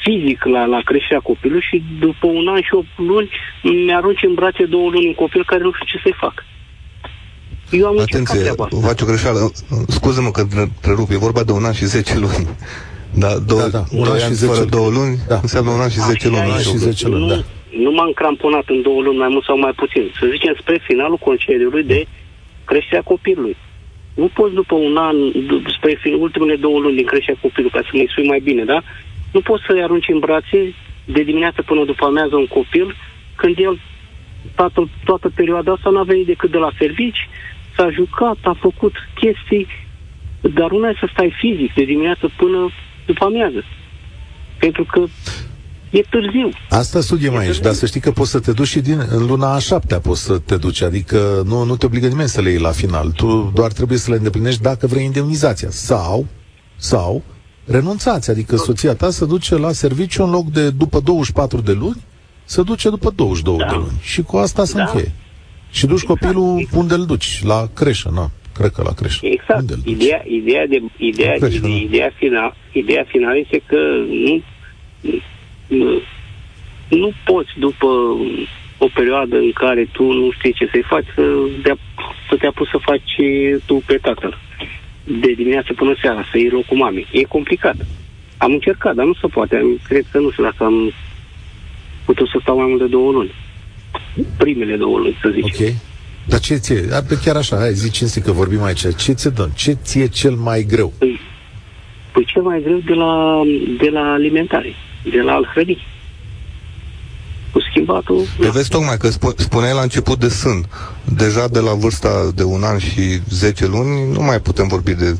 fizic 0.03 0.43
la, 0.43 0.65
la 0.65 0.81
creșterea 0.85 1.19
copilului 1.19 1.65
și 1.69 1.83
după 1.99 2.27
un 2.27 2.47
an 2.47 2.61
și 2.61 2.73
8 2.73 2.85
luni 2.95 3.29
mi-arunci 3.85 4.23
în 4.23 4.33
brațe 4.33 4.65
două 4.65 4.89
luni 4.89 5.07
un 5.07 5.13
copil 5.13 5.43
care 5.45 5.61
nu 5.61 5.71
știu 5.73 5.85
ce 5.85 5.99
să-i 6.03 6.15
fac. 6.19 6.45
Eu 7.71 7.87
am 7.87 7.99
Atenție, 7.99 8.53
faci 8.81 9.01
o 9.01 9.05
greșeală. 9.05 9.51
Scuză-mă 9.87 10.31
că 10.31 10.45
întrerup, 10.55 11.09
e 11.09 11.17
vorba 11.17 11.43
de 11.43 11.51
un 11.51 11.63
an 11.63 11.73
și 11.73 11.85
10 11.85 12.19
luni. 12.19 12.47
Da, 13.15 13.37
două, 13.37 13.61
da, 13.61 13.67
da. 13.67 13.83
Un 13.91 14.07
an 14.07 14.17
și 14.17 14.33
10 14.33 14.51
fără 14.51 14.65
două 14.65 14.89
luni 14.89 15.17
da. 15.27 15.39
înseamnă 15.41 15.71
un 15.71 15.79
an 15.79 15.89
și 15.89 15.99
10 15.99 16.27
luni. 16.27 16.41
Un 16.45 16.51
an 16.51 16.59
și 16.59 16.77
10 16.77 17.07
luni, 17.07 17.27
da 17.27 17.43
nu 17.77 17.91
m-am 17.91 18.11
cramponat 18.11 18.63
în 18.67 18.81
două 18.81 19.01
luni, 19.01 19.17
mai 19.17 19.27
mult 19.27 19.43
sau 19.43 19.57
mai 19.57 19.71
puțin. 19.71 20.11
Să 20.19 20.27
zicem 20.31 20.55
spre 20.59 20.79
finalul 20.83 21.17
concediului 21.17 21.83
de 21.83 22.05
creșterea 22.65 23.01
copilului. 23.01 23.55
Nu 24.15 24.29
poți 24.33 24.53
după 24.53 24.75
un 24.75 24.97
an, 24.97 25.15
spre 25.77 25.99
ultimele 26.19 26.55
două 26.55 26.79
luni 26.79 26.95
din 26.95 27.05
creșterea 27.05 27.39
copilului, 27.41 27.77
ca 27.77 27.81
să 27.83 27.89
mă 27.93 28.01
exprim 28.01 28.25
mai 28.25 28.39
bine, 28.39 28.63
da? 28.63 28.81
Nu 29.31 29.41
poți 29.41 29.63
să-i 29.67 29.83
arunci 29.83 30.09
în 30.09 30.19
brațe 30.19 30.73
de 31.05 31.23
dimineață 31.23 31.61
până 31.61 31.83
după 31.85 32.05
amiază 32.05 32.35
un 32.35 32.47
copil, 32.47 32.95
când 33.35 33.57
el 33.57 33.79
toată, 34.55 34.89
toată 35.03 35.29
perioada 35.35 35.71
asta 35.71 35.89
n-a 35.89 36.03
venit 36.03 36.25
decât 36.25 36.51
de 36.51 36.57
la 36.57 36.71
servici, 36.77 37.29
s-a 37.75 37.89
jucat, 37.89 38.37
a 38.43 38.55
făcut 38.59 38.93
chestii, 39.15 39.67
dar 40.41 40.71
una 40.71 40.89
e 40.89 40.95
să 40.99 41.09
stai 41.11 41.33
fizic 41.39 41.73
de 41.73 41.83
dimineață 41.83 42.31
până 42.37 42.69
după 43.05 43.25
amiază. 43.25 43.63
Pentru 44.59 44.83
că 44.83 45.03
E 45.93 46.01
târziu. 46.09 46.49
Asta 46.69 47.01
studiem 47.01 47.33
e 47.33 47.37
aici, 47.37 47.45
târziu. 47.45 47.63
dar 47.63 47.73
să 47.73 47.85
știi 47.85 47.99
că 47.99 48.11
poți 48.11 48.31
să 48.31 48.39
te 48.39 48.51
duci 48.51 48.67
și 48.67 48.79
din 48.79 48.99
în 49.09 49.25
luna 49.25 49.53
a 49.53 49.59
șaptea 49.59 49.99
poți 49.99 50.23
să 50.23 50.37
te 50.37 50.57
duci, 50.57 50.81
adică 50.81 51.43
nu, 51.45 51.63
nu 51.63 51.75
te 51.75 51.85
obligă 51.85 52.07
nimeni 52.07 52.29
să 52.29 52.41
le 52.41 52.49
iei 52.49 52.59
la 52.59 52.71
final. 52.71 53.11
Tu 53.11 53.51
doar 53.55 53.71
trebuie 53.71 53.97
să 53.97 54.11
le 54.11 54.17
îndeplinești 54.17 54.61
dacă 54.61 54.87
vrei 54.87 55.05
indemnizația. 55.05 55.69
Sau, 55.69 56.25
sau, 56.75 57.23
renunțați, 57.65 58.29
adică 58.29 58.55
soția 58.55 58.93
ta 58.93 59.09
să 59.09 59.25
duce 59.25 59.57
la 59.57 59.71
serviciu 59.71 60.23
în 60.23 60.29
loc 60.29 60.45
de 60.45 60.69
după 60.69 60.99
24 60.99 61.61
de 61.61 61.71
luni, 61.71 62.01
să 62.43 62.61
duce 62.61 62.89
după 62.89 63.09
22 63.15 63.57
da. 63.57 63.65
de 63.65 63.75
luni. 63.75 63.99
Și 64.01 64.21
cu 64.21 64.37
asta 64.37 64.65
se 64.65 64.77
da. 64.77 64.83
încheie. 64.83 65.11
Și 65.71 65.85
duci 65.85 66.01
exact. 66.01 66.19
copilul 66.19 66.59
exact. 66.59 66.77
unde 66.81 66.93
îl 66.93 67.05
duci? 67.05 67.41
La 67.43 67.69
creșă, 67.73 68.09
nu? 68.13 68.31
Cred 68.53 68.71
că 68.71 68.81
la 68.85 68.93
creșă. 68.93 69.19
Exact. 69.25 69.85
Ideea, 69.85 70.23
ideea, 70.27 70.67
de, 70.67 70.81
ideea, 70.97 71.33
creșă, 71.33 71.67
ideea, 71.67 72.11
final, 72.17 72.55
ideea 72.71 73.05
finală 73.07 73.37
este 73.37 73.61
că 73.67 73.77
nu 74.25 74.43
nu 76.87 77.11
poți 77.23 77.51
după 77.57 77.87
o 78.77 78.87
perioadă 78.93 79.35
în 79.35 79.51
care 79.51 79.87
tu 79.91 80.03
nu 80.03 80.31
știi 80.31 80.53
ce 80.53 80.67
să-i 80.71 80.85
faci, 80.87 81.05
să, 81.15 81.23
dea, 81.63 81.77
să 82.29 82.35
te 82.35 82.47
apuci 82.47 82.67
să 82.67 82.77
faci 82.81 83.15
tu 83.65 83.83
pe 83.85 83.97
tatăl. 84.01 84.37
De 85.03 85.31
dimineață 85.31 85.73
până 85.73 85.93
seara, 86.01 86.23
să 86.31 86.37
iei 86.37 86.49
locul 86.49 86.77
mamei. 86.77 87.07
E 87.11 87.23
complicat. 87.23 87.75
Am 88.37 88.51
încercat, 88.51 88.95
dar 88.95 89.05
nu 89.05 89.13
se 89.13 89.27
poate. 89.27 89.55
Cred 89.87 90.05
că 90.11 90.19
nu 90.19 90.31
știu 90.31 90.43
dacă 90.43 90.63
am 90.63 90.93
putut 92.05 92.27
să 92.27 92.37
stau 92.41 92.57
mai 92.57 92.67
mult 92.67 92.79
de 92.79 92.87
două 92.87 93.11
luni. 93.11 93.31
Primele 94.37 94.75
două 94.75 94.97
luni, 94.97 95.17
să 95.21 95.29
zic. 95.33 95.43
Ok. 95.43 95.73
Dar 96.25 96.39
ce 96.39 96.55
ție? 96.55 96.81
Chiar 97.23 97.35
așa, 97.35 97.57
hai, 97.57 97.73
zici 97.73 97.95
cinste 97.95 98.21
că 98.21 98.31
vorbim 98.31 98.63
aici. 98.63 98.95
Ce 98.97 99.11
ți 99.11 99.35
dă? 99.35 99.49
Ce 99.55 99.71
ție 99.71 100.07
cel 100.07 100.35
mai 100.35 100.63
greu? 100.63 100.93
Păi, 100.97 101.19
păi 102.11 102.25
cel 102.25 102.41
mai 102.41 102.61
greu 102.61 102.77
de 102.77 102.93
la, 102.93 103.41
de 103.77 103.89
la 103.89 104.11
alimentare 104.11 104.73
de 105.11 105.21
la 105.21 105.33
al 105.33 105.49
hrăni. 105.53 105.85
Cu 107.51 107.59
schimbatul... 107.59 108.25
Pe 108.39 108.49
vezi 108.49 108.69
tocmai 108.69 108.97
că 108.97 109.07
sp- 109.07 109.35
spuneai 109.35 109.73
la 109.73 109.81
început 109.81 110.19
de 110.19 110.27
sân. 110.27 110.65
Deja 111.15 111.47
de 111.47 111.59
la 111.59 111.73
vârsta 111.73 112.31
de 112.35 112.43
un 112.43 112.63
an 112.63 112.77
și 112.77 113.19
10 113.29 113.67
luni 113.67 114.11
nu 114.11 114.21
mai 114.21 114.39
putem 114.39 114.67
vorbi 114.67 114.93
de... 114.93 115.19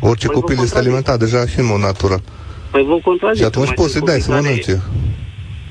Orice 0.00 0.26
păi 0.26 0.40
copil 0.40 0.58
este 0.62 0.78
alimentat 0.78 1.18
deja 1.18 1.46
și 1.46 1.58
în 1.58 1.66
mod 1.66 1.80
natural. 1.80 2.22
Păi 2.70 2.84
vă 2.84 2.98
contrazic. 3.02 3.38
Și 3.40 3.44
atunci 3.44 3.72
poți 3.74 3.92
să-i 3.92 4.00
dai 4.00 4.20
să 4.20 4.30
mănânce. 4.30 4.82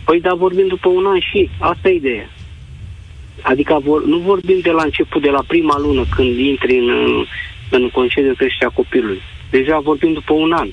Păi 0.06 0.21
da, 0.21 0.34
vorbim 0.34 0.67
după 0.67 0.89
un 0.89 1.06
an 1.06 1.19
și. 1.19 1.49
Asta 1.60 1.89
e 1.89 1.95
ideea. 1.95 2.30
Adică 3.41 3.82
vor, 3.84 4.06
nu 4.06 4.17
vorbim 4.17 4.60
de 4.62 4.69
la 4.69 4.84
început, 4.84 5.21
de 5.21 5.30
la 5.30 5.43
prima 5.47 5.80
lună, 5.80 6.06
când 6.15 6.38
intri 6.38 6.78
în, 6.78 6.89
în 7.69 7.89
concediu 7.89 8.34
creșterea 8.34 8.73
copilului. 8.76 9.21
Deja 9.49 9.80
vorbim 9.80 10.13
după 10.13 10.34
un 10.34 10.52
an 10.52 10.69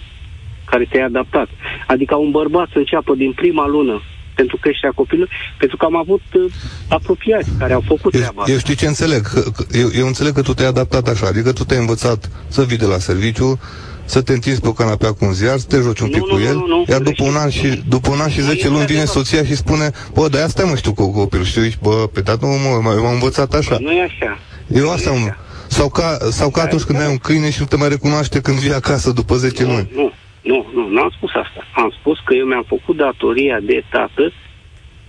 care 0.70 0.84
te-ai 0.90 1.04
adaptat. 1.04 1.48
Adică 1.86 2.14
un 2.16 2.30
bărbat 2.30 2.68
să 2.72 2.78
înceapă 2.78 3.14
din 3.14 3.32
prima 3.32 3.66
lună 3.66 4.02
pentru 4.34 4.56
creșterea 4.60 4.92
copilului, 4.94 5.30
pentru 5.58 5.76
că 5.76 5.84
am 5.84 5.96
avut 5.96 6.22
uh, 6.32 6.52
apropiați 6.88 7.50
care 7.58 7.72
au 7.72 7.84
făcut 7.86 8.14
eu, 8.14 8.20
treaba 8.20 8.44
Eu 8.46 8.58
știu 8.58 8.74
ce 8.74 8.86
înțeleg. 8.86 9.22
Că, 9.22 9.40
că, 9.56 9.62
eu, 9.82 9.88
eu 10.00 10.06
înțeleg 10.06 10.32
că 10.32 10.42
tu 10.42 10.54
te-ai 10.54 10.68
adaptat 10.68 11.08
așa, 11.08 11.26
adică 11.26 11.52
tu 11.52 11.64
te-ai 11.64 11.80
învățat 11.80 12.30
să 12.48 12.62
vii 12.62 12.76
de 12.76 12.86
la 12.86 12.98
serviciu, 12.98 13.60
să 14.04 14.22
te 14.22 14.32
întinzi 14.32 14.60
pe 14.60 14.68
o 14.68 14.72
canapea 14.72 15.12
cu 15.12 15.24
un 15.24 15.32
ziar, 15.32 15.58
să 15.58 15.66
te 15.66 15.76
joci 15.76 16.00
un 16.00 16.08
pic 16.08 16.26
nu, 16.26 16.34
cu 16.34 16.40
el, 16.40 16.54
nu, 16.54 16.66
nu, 16.66 16.84
iar 16.88 17.00
după 17.00 17.24
un 17.24 17.36
an 17.36 17.50
și 17.50 17.82
după 17.88 18.10
un 18.10 18.20
an 18.20 18.30
și 18.30 18.40
10 18.40 18.68
luni 18.68 18.84
vine 18.84 19.04
soția 19.04 19.44
și 19.44 19.56
spune, 19.56 19.90
bă, 20.14 20.28
dar 20.28 20.42
asta 20.42 20.64
mă 20.64 20.76
știu 20.76 20.92
cu 20.92 21.12
copilul, 21.12 21.44
știu, 21.44 21.62
bă, 21.82 22.08
pe 22.12 22.20
dat 22.20 22.40
nu 22.40 22.48
mă, 22.48 22.80
m-am 22.82 23.12
învățat 23.12 23.54
așa. 23.54 23.76
Nu 23.80 23.90
e 23.90 24.02
așa. 24.02 24.38
Eu 24.66 24.90
asta 24.90 25.10
am... 25.10 25.36
Sau 25.68 25.88
ca, 25.88 26.18
sau 26.30 26.50
ca 26.50 26.62
atunci 26.62 26.82
când 26.82 27.00
ai 27.00 27.10
un 27.10 27.16
câine 27.16 27.50
și 27.50 27.60
nu 27.60 27.66
te 27.66 27.76
mai 27.76 27.88
recunoaște 27.88 28.40
când 28.40 28.58
vii 28.58 28.72
acasă 28.72 29.10
după 29.10 29.34
10 29.34 29.62
nu, 29.62 29.70
luni. 29.70 29.90
Nu, 29.94 30.12
nu, 30.42 30.66
nu, 30.74 30.88
nu 30.88 31.00
am 31.00 31.10
spus 31.16 31.30
asta. 31.34 31.66
Am 31.74 31.94
spus 31.98 32.18
că 32.24 32.34
eu 32.34 32.46
mi-am 32.46 32.64
făcut 32.66 32.96
datoria 32.96 33.60
de 33.60 33.84
tată 33.90 34.32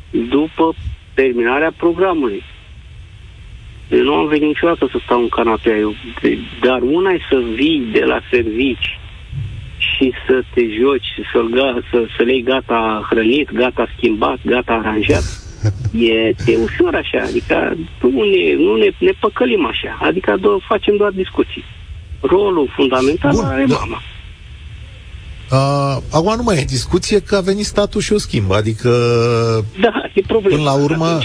după 0.10 0.76
terminarea 1.13 1.72
programului. 1.78 2.44
Eu 3.89 4.04
nu 4.04 4.13
am 4.13 4.28
venit 4.28 4.48
niciodată 4.48 4.88
să 4.91 5.00
stau 5.04 5.22
în 5.22 5.30
canapea. 5.30 5.78
Eu, 5.78 5.94
dar 6.62 6.82
una 6.82 7.12
e 7.12 7.20
să 7.30 7.44
vii 7.54 7.80
de 7.91 8.04
la 8.06 8.20
servici 8.30 9.00
și 9.78 10.13
să 10.28 10.44
te 10.54 10.62
joci, 10.80 11.08
să, 11.32 11.46
să, 11.91 12.06
să 12.17 12.24
le 12.24 12.39
gata 12.39 13.08
hrănit, 13.10 13.52
gata 13.52 13.88
schimbat, 13.96 14.39
gata 14.46 14.74
aranjat. 14.74 15.24
E, 15.94 16.28
e 16.46 16.56
ușor 16.58 16.96
așa, 16.96 17.22
adică 17.22 17.78
nu 18.02 18.24
ne, 18.24 18.54
nu 18.54 18.76
ne, 18.76 18.88
ne 19.00 19.12
păcălim 19.20 19.65
așa, 19.65 19.98
adică 20.02 20.38
do- 20.38 20.65
facem 20.67 20.96
doar 20.98 21.12
discuții. 21.12 21.63
Rolul 22.22 22.70
fundamental 22.76 23.34
Bun, 23.36 23.46
are 23.46 23.65
da. 23.65 23.76
mama. 23.76 24.02
Uh, 25.52 25.98
acum 26.12 26.36
nu 26.36 26.44
mai 26.44 26.58
e 26.58 26.64
discuție 26.66 27.20
că 27.20 27.36
a 27.36 27.42
venit 27.42 27.66
statul 27.66 28.02
și 28.02 28.14
o 28.14 28.18
schimbă, 28.18 28.56
adică 28.56 28.90
da, 29.82 29.92
e 30.14 30.22
problem. 30.28 30.58
până 30.58 30.70
la 30.70 30.74
urmă 30.74 31.20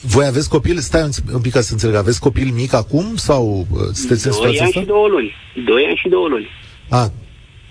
Voi 0.00 0.26
aveți 0.26 0.48
copil? 0.48 0.78
Stai 0.78 1.02
un, 1.02 1.10
un 1.32 1.40
pic 1.40 1.52
ca 1.52 1.60
să 1.60 1.72
înțeleg. 1.72 1.94
Aveți 1.96 2.20
copil 2.20 2.50
mic 2.54 2.72
acum 2.74 3.16
sau 3.16 3.66
uh, 3.70 3.78
sunteți 3.92 4.26
în 4.26 4.32
Doi 4.32 4.40
situația 4.40 4.60
ani 4.60 4.68
asta? 4.68 4.80
și 4.80 4.86
două 4.86 5.06
luni. 5.08 5.32
Doi 5.66 5.84
ani 5.88 5.96
și 5.96 6.08
două 6.08 6.28
luni. 6.28 6.46
A, 6.88 7.10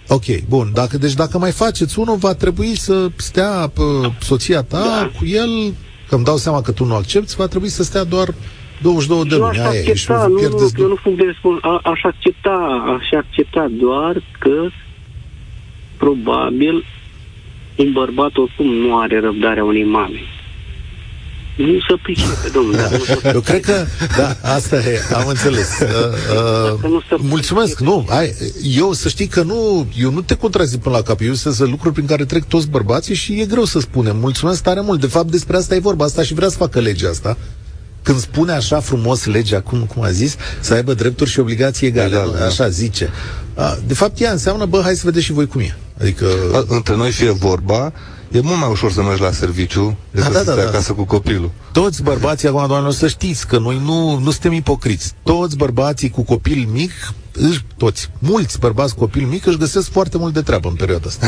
ok, 0.07 0.25
bun. 0.47 0.69
Dacă, 0.73 0.97
deci 0.97 1.13
dacă 1.13 1.37
mai 1.37 1.51
faceți 1.51 1.99
unul, 1.99 2.15
va 2.15 2.33
trebui 2.33 2.75
să 2.77 3.07
stea 3.15 3.71
uh, 3.77 4.11
soția 4.19 4.61
ta 4.63 4.77
Da. 4.83 5.11
cu 5.17 5.25
el, 5.25 5.73
că 6.07 6.15
îmi 6.15 6.23
dau 6.23 6.37
seama 6.37 6.61
că 6.61 6.71
tu 6.71 6.85
nu 6.85 6.95
accepti, 6.95 7.35
va 7.35 7.47
trebui 7.47 7.69
să 7.69 7.83
stea 7.83 8.03
doar 8.03 8.33
22 8.81 9.23
de 9.23 9.35
Eu 9.35 9.41
luni. 9.41 9.57
aș 9.59 9.65
Aia 9.65 9.79
e, 9.79 9.83
și 9.83 9.89
accepta, 9.89 10.27
nu, 10.27 10.33
nu, 10.33 10.39
pierdeți 10.39 10.79
eu 10.81 10.87
nu 10.87 10.97
sunt 11.03 11.17
de 11.17 11.35
spun, 11.37 11.57
a, 11.61 11.79
aș 11.83 12.01
accepta, 12.03 12.57
aș 12.99 13.11
accepta 13.17 13.67
doar 13.79 14.23
că 14.39 14.69
probabil 15.97 16.85
un 17.75 17.91
bărbat 17.91 18.31
oricum 18.35 18.65
nu 18.73 18.97
are 18.99 19.19
răbdarea 19.19 19.63
unei 19.63 19.83
mame. 19.83 20.19
Nu 21.57 21.65
se 21.89 21.95
pricepe, 22.03 22.49
domnule. 22.53 22.87
nu 22.91 22.97
se 22.97 23.19
Eu 23.33 23.39
cred 23.41 23.65
că, 23.65 23.85
da, 24.17 24.35
asta 24.53 24.75
e, 24.75 24.99
am 25.15 25.27
înțeles. 25.27 25.69
Uh, 25.79 26.73
Dacă 26.73 26.87
nu 26.87 26.95
uh, 26.95 27.03
se- 27.09 27.15
mulțumesc, 27.19 27.79
nu, 27.79 28.05
ai, 28.09 28.33
eu 28.77 28.93
să 28.93 29.09
știi 29.09 29.27
că 29.27 29.41
nu, 29.43 29.87
eu 29.97 30.11
nu 30.11 30.21
te 30.21 30.35
contrazic 30.35 30.81
până 30.81 30.95
la 30.95 31.01
cap, 31.01 31.19
eu 31.21 31.33
sunt 31.33 31.69
lucruri 31.69 31.93
prin 31.93 32.05
care 32.05 32.25
trec 32.25 32.43
toți 32.43 32.69
bărbații 32.69 33.15
și 33.15 33.39
e 33.39 33.45
greu 33.45 33.63
să 33.65 33.79
spunem. 33.79 34.17
Mulțumesc 34.19 34.63
tare 34.63 34.81
mult, 34.81 34.99
de 34.99 35.07
fapt 35.07 35.31
despre 35.31 35.57
asta 35.57 35.75
e 35.75 35.79
vorba, 35.79 36.05
asta 36.05 36.23
și 36.23 36.33
vrea 36.33 36.49
să 36.49 36.57
facă 36.57 36.79
legea 36.79 37.09
asta. 37.09 37.37
Când 38.01 38.19
spune 38.19 38.51
așa 38.51 38.79
frumos 38.79 39.25
legea, 39.25 39.61
cum, 39.61 39.79
cum 39.93 40.03
a 40.03 40.09
zis, 40.11 40.35
să 40.59 40.73
aibă 40.73 40.93
drepturi 40.93 41.29
și 41.29 41.39
obligații 41.39 41.87
egale, 41.87 42.07
Egal, 42.15 42.25
nu? 42.27 42.33
da. 42.37 42.45
așa 42.45 42.69
zice. 42.69 43.09
A, 43.55 43.77
de 43.87 43.93
fapt, 43.93 44.19
ea 44.19 44.31
înseamnă, 44.31 44.65
bă, 44.65 44.81
hai 44.83 44.95
să 44.95 45.01
vedeți 45.05 45.25
și 45.25 45.31
voi 45.31 45.47
cum 45.47 45.61
e. 45.61 45.75
Adică, 45.99 46.25
A, 46.53 46.65
Între 46.67 46.95
noi 46.95 47.11
fie 47.11 47.31
vorba, 47.31 47.93
e 48.31 48.39
mult 48.41 48.59
mai 48.59 48.69
ușor 48.69 48.91
să 48.91 49.01
mergi 49.01 49.21
la 49.21 49.31
serviciu 49.31 49.97
decât 50.11 50.31
da, 50.31 50.39
să 50.39 50.45
da, 50.45 50.51
stai 50.51 50.63
da. 50.63 50.69
acasă 50.69 50.93
cu 50.93 51.03
copilul. 51.03 51.51
toți 51.71 52.03
bărbații, 52.03 52.47
acum, 52.47 52.67
doamnelor, 52.67 52.93
să 52.93 53.07
știți 53.07 53.47
că 53.47 53.57
noi 53.59 53.81
nu, 53.85 54.19
nu 54.19 54.31
suntem 54.31 54.51
ipocriți. 54.53 55.13
Toți 55.23 55.55
bărbații 55.57 56.09
cu 56.09 56.21
copil 56.21 56.67
mic, 56.71 56.91
își, 57.33 57.65
toți, 57.77 58.09
mulți 58.19 58.59
bărbați 58.59 58.93
cu 58.93 58.99
copil 58.99 59.25
mic 59.25 59.45
își 59.45 59.57
găsesc 59.57 59.91
foarte 59.91 60.17
mult 60.17 60.33
de 60.33 60.41
treabă 60.41 60.69
în 60.69 60.75
perioada 60.75 61.05
asta. 61.07 61.27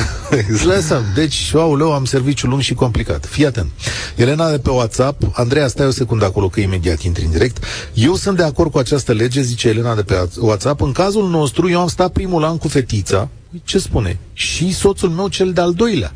Îți 0.51 0.67
dai 0.67 0.81
seama. 0.81 1.03
Deci, 1.15 1.51
aoleu, 1.55 1.93
am 1.93 2.05
serviciu 2.05 2.47
lung 2.47 2.61
și 2.61 2.73
complicat. 2.73 3.25
Fii 3.25 3.45
atent. 3.45 3.71
Elena 4.15 4.49
de 4.49 4.57
pe 4.59 4.69
WhatsApp, 4.69 5.21
Andreea, 5.33 5.67
stai 5.67 5.85
o 5.85 5.91
secundă 5.91 6.25
acolo, 6.25 6.49
că 6.49 6.59
imediat 6.59 7.01
intri 7.01 7.25
în 7.25 7.31
direct. 7.31 7.63
Eu 7.93 8.15
sunt 8.15 8.37
de 8.37 8.43
acord 8.43 8.71
cu 8.71 8.77
această 8.77 9.11
lege, 9.11 9.41
zice 9.41 9.67
Elena 9.67 9.95
de 9.95 10.01
pe 10.01 10.29
WhatsApp. 10.39 10.81
În 10.81 10.91
cazul 10.91 11.29
nostru, 11.29 11.69
eu 11.69 11.79
am 11.79 11.87
stat 11.87 12.11
primul 12.11 12.43
an 12.43 12.57
cu 12.57 12.67
fetița. 12.67 13.29
Ce 13.63 13.79
spune? 13.79 14.17
Și 14.33 14.73
soțul 14.73 15.09
meu 15.09 15.27
cel 15.27 15.53
de-al 15.53 15.73
doilea. 15.73 16.13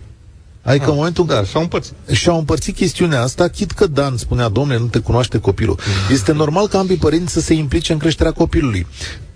Adică 0.61 0.89
în 0.89 0.95
momentul 0.95 1.25
în 1.27 1.35
Da, 1.35 1.43
și-au 1.43 1.61
împărțit. 1.61 1.93
și-au 2.11 2.37
împărțit 2.37 2.75
chestiunea 2.75 3.21
asta, 3.21 3.47
chit 3.47 3.71
că 3.71 3.87
Dan 3.87 4.17
spunea, 4.17 4.49
domnule, 4.49 4.79
nu 4.79 4.85
te 4.85 4.99
cunoaște 4.99 5.39
copilul. 5.39 5.79
Este 6.11 6.31
normal 6.31 6.67
ca 6.67 6.79
ambii 6.79 6.95
părinți 6.97 7.33
să 7.33 7.39
se 7.39 7.53
implice 7.53 7.93
în 7.93 7.99
creșterea 7.99 8.31
copilului. 8.31 8.87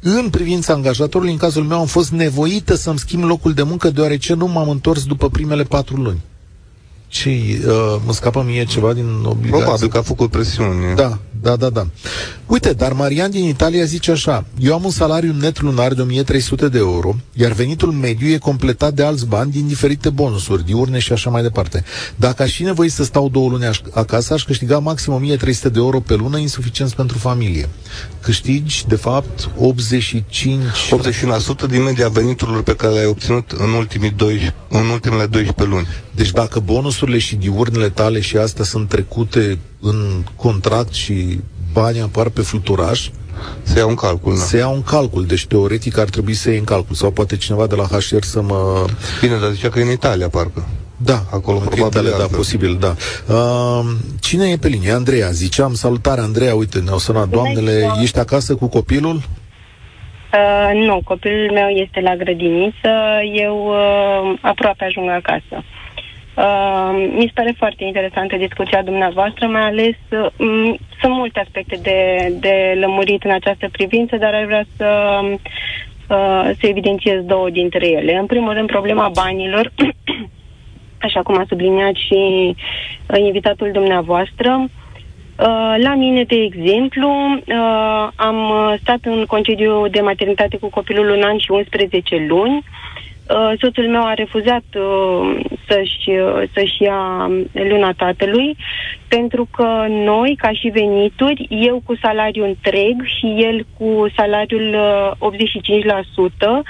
În 0.02 0.30
privința 0.30 0.74
angajatorului, 0.74 1.32
în 1.34 1.38
cazul 1.38 1.64
meu, 1.64 1.80
am 1.80 1.86
fost 1.86 2.12
nevoită 2.12 2.76
să-mi 2.76 3.00
schimb 3.00 3.24
locul 3.24 3.54
de 3.54 3.64
muncă 3.64 3.90
deoarece 3.90 4.34
nu 4.34 4.48
m-am 4.48 4.70
întors 4.70 5.04
după 5.04 5.30
primele 5.30 5.64
patru 5.64 5.96
luni. 5.96 6.20
Și 7.08 7.58
uh, 7.68 7.96
mă 8.06 8.14
scapă 8.14 8.44
mie 8.48 8.66
ceva 8.66 8.94
din 8.94 9.06
obligație. 9.24 9.64
Probabil 9.64 9.88
că 9.88 9.98
a 9.98 10.02
făcut 10.02 10.30
presiuni. 10.30 10.96
Da, 10.96 11.18
da, 11.48 11.56
da, 11.56 11.70
da. 11.70 11.88
Uite, 12.46 12.74
dar 12.74 12.94
Marian 12.94 13.32
din 13.32 13.44
Italia 13.44 13.84
zice 13.84 14.12
așa, 14.12 14.46
eu 14.60 14.74
am 14.74 14.84
un 14.84 14.90
salariu 14.92 15.34
net 15.34 15.62
lunar 15.62 15.94
de 15.94 16.02
1300 16.02 16.68
de 16.68 16.78
euro, 16.78 17.16
iar 17.34 17.52
venitul 17.52 17.92
mediu 17.92 18.28
e 18.28 18.38
completat 18.38 18.94
de 18.94 19.04
alți 19.04 19.26
bani 19.26 19.52
din 19.52 19.68
diferite 19.68 20.10
bonusuri, 20.10 20.66
diurne 20.66 21.00
și 21.00 21.12
așa 21.12 21.30
mai 21.30 21.42
departe. 21.42 21.84
Dacă 22.16 22.44
aș 22.44 22.56
fi 22.56 22.64
nevoit 22.64 22.92
să 22.92 23.04
stau 23.04 23.30
două 23.30 23.50
luni 23.50 23.66
aș- 23.66 23.82
acasă, 23.92 24.34
aș 24.34 24.44
câștiga 24.44 24.80
maxim 24.80 25.14
1300 25.14 25.70
de 25.70 25.80
euro 25.80 26.00
pe 26.00 26.16
lună, 26.16 26.38
insuficient 26.38 26.92
pentru 26.92 27.18
familie. 27.18 27.70
Câștigi, 28.22 28.86
de 28.88 28.96
fapt, 28.96 29.50
85... 29.58 30.64
80% 31.66 31.70
din 31.70 31.84
media 31.84 32.10
veniturilor 32.10 32.64
pe 32.64 32.76
care 32.76 32.94
le-ai 32.94 33.06
obținut 33.06 33.52
în, 33.52 33.70
ultimii 33.70 34.10
doi, 34.12 34.54
în 34.70 34.88
ultimele 34.90 35.26
12 35.26 35.76
luni. 35.76 35.88
Deci 36.16 36.32
dacă 36.32 36.60
bonusurile 36.60 37.18
și 37.18 37.36
diurnele 37.36 37.90
tale 37.90 38.20
și 38.22 38.38
astea 38.38 38.64
sunt 38.64 38.88
trecute 38.90 39.58
în 39.82 40.24
contract 40.36 40.94
și 40.94 41.40
banii 41.74 42.02
apar 42.02 42.30
pe 42.30 42.42
fluturaș, 42.42 43.10
Se 43.64 43.80
ia 43.80 43.86
un 43.86 43.96
calcul, 43.96 44.36
da. 44.36 44.42
se 44.42 44.58
ia 44.58 44.68
un 44.68 44.84
calcul. 44.84 45.26
Deci 45.26 45.46
teoretic 45.46 45.98
ar 45.98 46.10
trebui 46.10 46.34
să 46.34 46.50
iei 46.50 46.58
în 46.58 46.64
calcul. 46.64 46.96
Sau 46.96 47.12
poate 47.12 47.38
cineva 47.38 47.68
de 47.68 47.76
la 47.76 47.84
HR 47.84 48.22
să 48.22 48.42
mă... 48.42 48.86
Bine, 49.22 49.36
dar 49.42 49.50
zicea 49.50 49.70
că 49.70 49.80
e 49.80 49.84
în 49.84 49.92
Italia, 49.92 50.30
parcă. 50.30 50.68
Da, 50.98 51.24
Acolo 51.32 51.58
în 51.58 51.64
probabil 51.64 51.86
Italia, 51.88 52.10
e 52.10 52.12
da, 52.12 52.18
altfel. 52.20 52.38
posibil, 52.38 52.78
da. 52.80 52.96
Uh, 53.34 53.86
cine 54.20 54.50
e 54.50 54.58
pe 54.58 54.68
linie? 54.68 54.92
Andreea. 54.92 55.30
Ziceam, 55.30 55.74
salutare, 55.74 56.22
Andreea, 56.22 56.56
uite, 56.56 56.80
ne-au 56.80 56.98
sunat 56.98 57.28
doamnele, 57.30 57.78
ziua. 57.80 58.02
ești 58.02 58.20
acasă 58.20 58.56
cu 58.56 58.68
copilul? 58.68 59.16
Uh, 59.16 60.72
nu, 60.88 61.02
copilul 61.04 61.52
meu 61.54 61.68
este 61.68 62.00
la 62.00 62.16
grădiniță, 62.16 62.92
eu 63.46 63.56
uh, 63.68 64.40
aproape 64.42 64.84
ajung 64.86 65.10
acasă. 65.10 65.64
Uh, 66.38 67.10
mi 67.14 67.26
se 67.26 67.32
pare 67.34 67.54
foarte 67.58 67.84
interesantă 67.84 68.36
discuția 68.36 68.82
dumneavoastră, 68.82 69.48
mai 69.48 69.62
ales 69.62 69.96
uh, 70.10 70.28
m- 70.32 70.78
sunt 71.00 71.14
multe 71.14 71.40
aspecte 71.40 71.80
de, 71.82 72.28
de 72.40 72.78
lămurit 72.80 73.24
în 73.24 73.32
această 73.32 73.70
privință, 73.72 74.16
dar 74.16 74.34
aș 74.34 74.46
vrea 74.46 74.66
să, 74.76 75.20
uh, 75.24 76.50
să 76.60 76.68
evidențiez 76.68 77.24
două 77.24 77.50
dintre 77.50 77.88
ele. 77.88 78.18
În 78.18 78.26
primul 78.26 78.54
rând, 78.54 78.68
problema 78.68 79.10
banilor, 79.14 79.72
așa 81.08 81.22
cum 81.22 81.38
a 81.38 81.46
subliniat 81.48 81.94
și 81.94 82.56
uh, 83.08 83.20
invitatul 83.20 83.72
dumneavoastră. 83.72 84.64
Uh, 85.40 85.76
La 85.78 85.96
mine, 85.96 86.24
de 86.24 86.36
exemplu, 86.36 87.10
uh, 87.10 88.08
am 88.16 88.50
uh, 88.50 88.74
stat 88.82 89.00
în 89.02 89.26
concediu 89.26 89.88
de 89.88 90.02
maternitate 90.02 90.58
cu 90.58 90.70
copilul 90.70 91.10
un 91.10 91.22
an 91.24 91.38
și 91.38 91.52
11 91.52 92.26
luni. 92.28 92.64
Uh, 93.30 93.54
Soțul 93.60 93.88
meu 93.90 94.06
a 94.06 94.14
refuzat 94.14 94.64
uh, 94.76 95.40
să-și, 95.68 96.10
uh, 96.10 96.44
să-și 96.54 96.84
ia 96.84 97.28
luna 97.54 97.94
tatălui 97.98 98.58
pentru 99.08 99.48
că 99.52 99.86
noi, 99.90 100.36
ca 100.38 100.52
și 100.52 100.68
venituri, 100.68 101.48
eu 101.50 101.82
cu 101.86 101.96
salariu 102.02 102.44
întreg 102.46 103.06
și 103.06 103.26
el 103.26 103.66
cu 103.78 104.06
salariul 104.16 104.76
uh, 105.20 105.32
85%, 105.32 106.64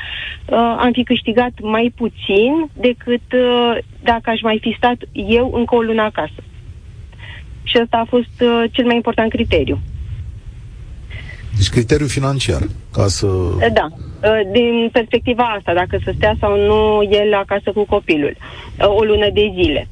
uh, 0.45 0.57
am 0.57 0.91
fi 0.91 1.03
câștigat 1.03 1.51
mai 1.61 1.93
puțin 1.95 2.69
decât 2.73 3.33
uh, 3.33 3.77
dacă 4.03 4.29
aș 4.29 4.41
mai 4.41 4.57
fi 4.61 4.75
stat 4.77 4.97
eu 5.13 5.51
încă 5.53 5.75
o 5.75 5.81
lună 5.81 6.01
acasă. 6.01 6.43
Și 7.63 7.77
ăsta 7.81 7.97
a 7.97 8.05
fost 8.09 8.41
uh, 8.41 8.63
cel 8.71 8.85
mai 8.85 8.95
important 8.95 9.29
criteriu. 9.29 9.79
Deci 11.57 11.69
criteriul 11.69 12.09
financiar, 12.09 12.61
ca 12.93 13.07
să... 13.07 13.25
Uh, 13.25 13.67
Da. 13.73 13.87
Uh, 14.23 14.39
Din 14.51 14.89
perspectiva 14.91 15.43
asta, 15.57 15.73
dacă 15.73 15.99
să 16.03 16.11
stea 16.17 16.35
sau 16.39 16.57
nu 16.65 17.07
el 17.11 17.33
acasă 17.33 17.71
cu 17.71 17.85
copilul, 17.85 18.35
uh, 18.79 18.87
o 18.87 19.03
lună 19.03 19.29
de 19.33 19.51
zile. 19.53 19.87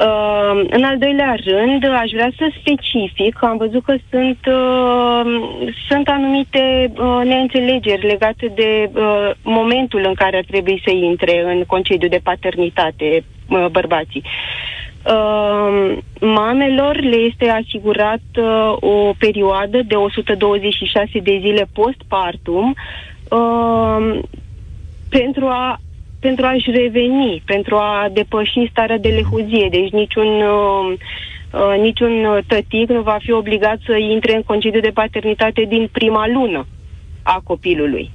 Uh, 0.00 0.66
în 0.70 0.82
al 0.82 0.98
doilea 0.98 1.36
rând, 1.44 1.84
aș 1.84 2.10
vrea 2.10 2.30
să 2.38 2.52
specific 2.60 3.34
că 3.34 3.44
am 3.46 3.56
văzut 3.56 3.84
că 3.84 3.94
sunt, 4.10 4.38
uh, 4.46 5.22
sunt 5.88 6.08
anumite 6.08 6.92
uh, 6.96 7.20
neînțelegeri 7.24 8.06
legate 8.06 8.52
de 8.54 8.90
uh, 8.94 9.30
momentul 9.42 10.04
în 10.06 10.14
care 10.14 10.36
ar 10.36 10.44
trebui 10.50 10.82
să 10.84 10.90
intre 10.90 11.44
în 11.46 11.64
concediu 11.66 12.08
de 12.08 12.20
paternitate 12.22 13.24
uh, 13.48 13.66
bărbații. 13.70 14.22
Uh, 14.24 14.83
mamelor 16.20 16.96
le 17.00 17.16
este 17.16 17.48
asigurat 17.48 18.22
uh, 18.36 18.76
o 18.80 19.12
perioadă 19.18 19.82
de 19.82 19.94
126 19.94 21.18
de 21.22 21.38
zile 21.40 21.66
postpartum 21.72 22.74
uh, 23.30 24.18
pentru 25.08 25.46
a 25.46 25.78
pentru 26.20 26.46
a-și 26.46 26.70
reveni, 26.70 27.42
pentru 27.46 27.76
a 27.76 28.08
depăși 28.12 28.68
starea 28.70 28.98
de 28.98 29.08
lehuzie. 29.08 29.68
Deci 29.70 29.90
niciun, 29.90 30.26
uh, 30.26 30.92
uh, 31.52 31.80
niciun 31.80 32.42
tătic 32.46 32.88
nu 32.88 33.02
va 33.02 33.16
fi 33.20 33.32
obligat 33.32 33.78
să 33.86 33.96
intre 33.96 34.34
în 34.34 34.42
concediu 34.42 34.80
de 34.80 34.90
paternitate 34.94 35.62
din 35.62 35.88
prima 35.92 36.28
lună 36.28 36.66
a 37.22 37.40
copilului. 37.44 38.10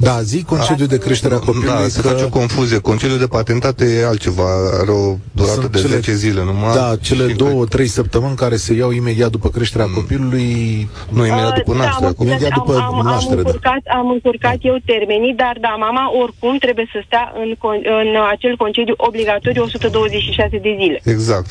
Da, 0.00 0.22
zi 0.22 0.42
concediu 0.44 0.86
de 0.86 0.98
creștere 0.98 1.34
a 1.34 1.38
copilului. 1.38 1.82
Da, 1.82 1.88
se 1.88 2.00
face 2.00 2.24
o 2.24 2.28
confuzie. 2.28 2.78
Concediul 2.78 3.18
de 3.18 3.26
patentate 3.26 3.84
e 4.00 4.06
altceva, 4.06 4.44
are 4.80 4.90
o 4.90 5.16
durată 5.32 5.60
Sunt 5.60 5.72
de 5.72 5.78
cele- 5.80 5.94
10 5.94 6.14
zile 6.14 6.44
numai. 6.44 6.74
Da, 6.74 6.96
cele 7.00 7.28
Și- 7.28 7.34
două, 7.36 7.64
trei 7.66 7.86
săptămâni 7.86 8.36
care 8.36 8.56
se 8.56 8.72
iau 8.74 8.90
imediat 8.90 9.30
după 9.30 9.48
creșterea 9.48 9.86
copilului. 9.94 10.88
Nu, 11.08 11.26
imediat 11.26 11.54
după 11.54 11.70
Uh, 11.72 11.76
naștere. 11.78 12.00
da, 12.04 12.08
acum. 12.08 12.26
Imediat 12.26 12.52
după 12.52 12.72
am, 12.76 12.94
am, 12.98 13.04
naștere, 13.06 13.36
am 13.40 13.42
da. 13.42 13.50
încurcat, 13.50 13.82
am 13.98 14.10
încurcat 14.10 14.56
eu 14.60 14.76
termenii, 14.84 15.34
dar 15.34 15.56
da, 15.60 15.68
mama 15.68 16.04
oricum 16.22 16.56
trebuie 16.58 16.88
să 16.92 16.98
stea 17.06 17.32
în, 17.42 17.50
con- 17.62 17.84
în 18.02 18.08
acel 18.34 18.56
concediu 18.56 18.94
obligatoriu 18.96 19.62
126 19.62 20.58
de 20.66 20.76
zile. 20.80 21.00
Exact. 21.04 21.50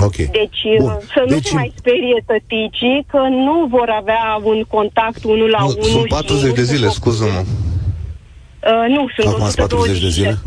Ok. 0.00 0.16
Deci 0.16 0.60
Bun. 0.78 0.90
uh, 0.90 0.96
să 1.14 1.22
nu 1.26 1.34
Deci- 1.34 1.46
se 1.46 1.54
mai 1.54 1.72
sperie 1.76 2.22
tăticii 2.26 3.06
că 3.10 3.18
nu 3.18 3.66
vor 3.70 3.88
avea 4.00 4.40
un 4.42 4.62
contact 4.68 5.24
unul 5.24 5.48
la 5.50 5.58
Nu, 5.60 5.66
unul. 5.66 5.82
sunt 5.82 6.02
și 6.02 6.06
40 6.08 6.54
de 6.54 6.60
nu 6.60 6.66
zile, 6.66 6.86
se- 6.86 6.92
scuză-mă. 6.92 7.38
Uh, 7.38 8.94
nu, 8.96 9.06
sunt 9.16 9.26
Acum 9.34 9.44
sunt 9.50 9.56
40 9.56 9.56
de 9.56 9.74
126. 9.74 10.08
zile? 10.10 10.38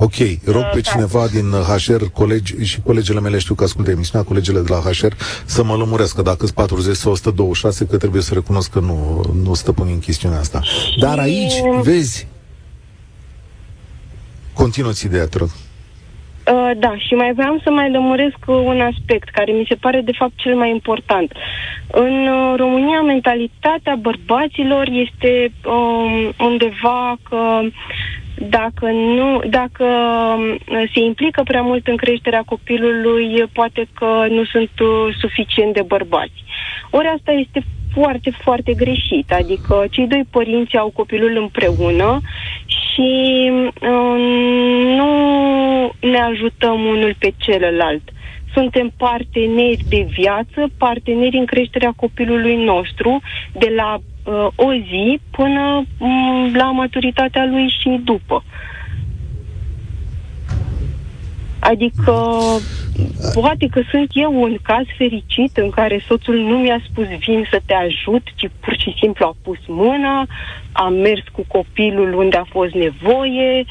Ok, 0.00 0.14
rog 0.54 0.62
pe 0.72 0.80
cineva 0.80 1.26
din 1.26 1.50
HR, 1.50 2.02
colegi 2.12 2.62
și 2.64 2.80
colegele 2.80 3.20
mele 3.20 3.38
știu 3.38 3.54
că 3.54 3.64
ascultă 3.64 3.90
emisiunea, 3.90 4.26
colegele 4.26 4.60
de 4.60 4.72
la 4.72 4.78
HR, 4.90 5.12
să 5.44 5.64
mă 5.64 5.74
lămurească 5.74 6.22
dacă 6.22 6.36
sunt 6.38 6.50
40 6.50 6.96
sau 6.96 7.12
126, 7.12 7.84
că 7.86 7.96
trebuie 7.96 8.22
să 8.22 8.34
recunosc 8.34 8.70
că 8.70 8.78
nu, 8.80 9.24
nu 9.42 9.54
stăpânim 9.54 9.98
chestiunea 9.98 10.38
asta. 10.38 10.62
Dar 11.00 11.18
aici, 11.18 11.52
vezi, 11.82 12.26
continuă-ți 14.52 15.06
ideea, 15.06 15.26
te 15.26 15.38
rog. 15.38 15.48
Uh, 15.48 15.67
da, 16.76 16.96
și 16.96 17.14
mai 17.14 17.32
vreau 17.32 17.60
să 17.62 17.70
mai 17.70 17.90
lămuresc 17.90 18.38
un 18.46 18.80
aspect 18.80 19.28
care 19.28 19.52
mi 19.52 19.66
se 19.68 19.74
pare 19.74 20.00
de 20.00 20.12
fapt 20.12 20.32
cel 20.36 20.54
mai 20.56 20.70
important. 20.70 21.32
În 21.90 22.26
uh, 22.26 22.54
România, 22.56 23.00
mentalitatea 23.00 23.94
bărbaților 23.94 24.88
este 24.88 25.52
um, 25.64 26.32
undeva 26.46 27.16
că 27.28 27.60
dacă, 28.34 28.86
nu, 28.90 29.40
dacă 29.50 29.84
um, 29.84 30.58
se 30.94 31.00
implică 31.00 31.42
prea 31.44 31.62
mult 31.62 31.86
în 31.86 31.96
creșterea 31.96 32.42
copilului, 32.46 33.44
poate 33.52 33.88
că 33.94 34.26
nu 34.28 34.44
sunt 34.44 34.70
uh, 34.80 35.14
suficient 35.20 35.74
de 35.74 35.82
bărbați. 35.86 36.44
Ori 36.90 37.06
asta 37.06 37.32
este 37.32 37.62
foarte, 37.94 38.30
foarte 38.30 38.74
greșit. 38.74 39.32
Adică 39.32 39.84
cei 39.90 40.06
doi 40.06 40.24
părinți 40.30 40.76
au 40.76 40.90
copilul 40.90 41.36
împreună 41.36 42.20
și 42.98 43.50
uh, 43.50 44.18
nu 44.96 45.10
ne 46.00 46.18
ajutăm 46.18 46.84
unul 46.84 47.14
pe 47.18 47.32
celălalt. 47.36 48.02
Suntem 48.52 48.92
parteneri 48.96 49.84
de 49.88 50.06
viață, 50.10 50.70
parteneri 50.78 51.36
în 51.36 51.44
creșterea 51.44 51.92
copilului 51.96 52.64
nostru, 52.64 53.20
de 53.52 53.72
la 53.76 53.98
uh, 53.98 54.46
o 54.54 54.72
zi 54.72 55.20
până 55.30 55.84
um, 55.98 56.54
la 56.54 56.70
maturitatea 56.70 57.44
lui 57.44 57.74
și 57.80 58.00
după. 58.04 58.44
Adică 61.60 62.36
poate 63.34 63.66
că 63.70 63.80
sunt 63.90 64.10
eu 64.12 64.42
un 64.42 64.56
caz 64.62 64.84
fericit 64.96 65.56
în 65.56 65.70
care 65.70 66.04
soțul 66.06 66.36
nu 66.36 66.58
mi-a 66.58 66.80
spus 66.90 67.04
vin 67.04 67.46
să 67.50 67.60
te 67.66 67.74
ajut, 67.74 68.22
ci 68.34 68.50
pur 68.60 68.76
și 68.78 68.94
simplu 69.00 69.26
a 69.26 69.36
pus 69.42 69.58
mâna, 69.66 70.26
am 70.72 70.94
mers 70.94 71.22
cu 71.32 71.44
copilul 71.48 72.14
unde 72.14 72.36
a 72.36 72.44
fost 72.44 72.72
nevoie 72.72 73.64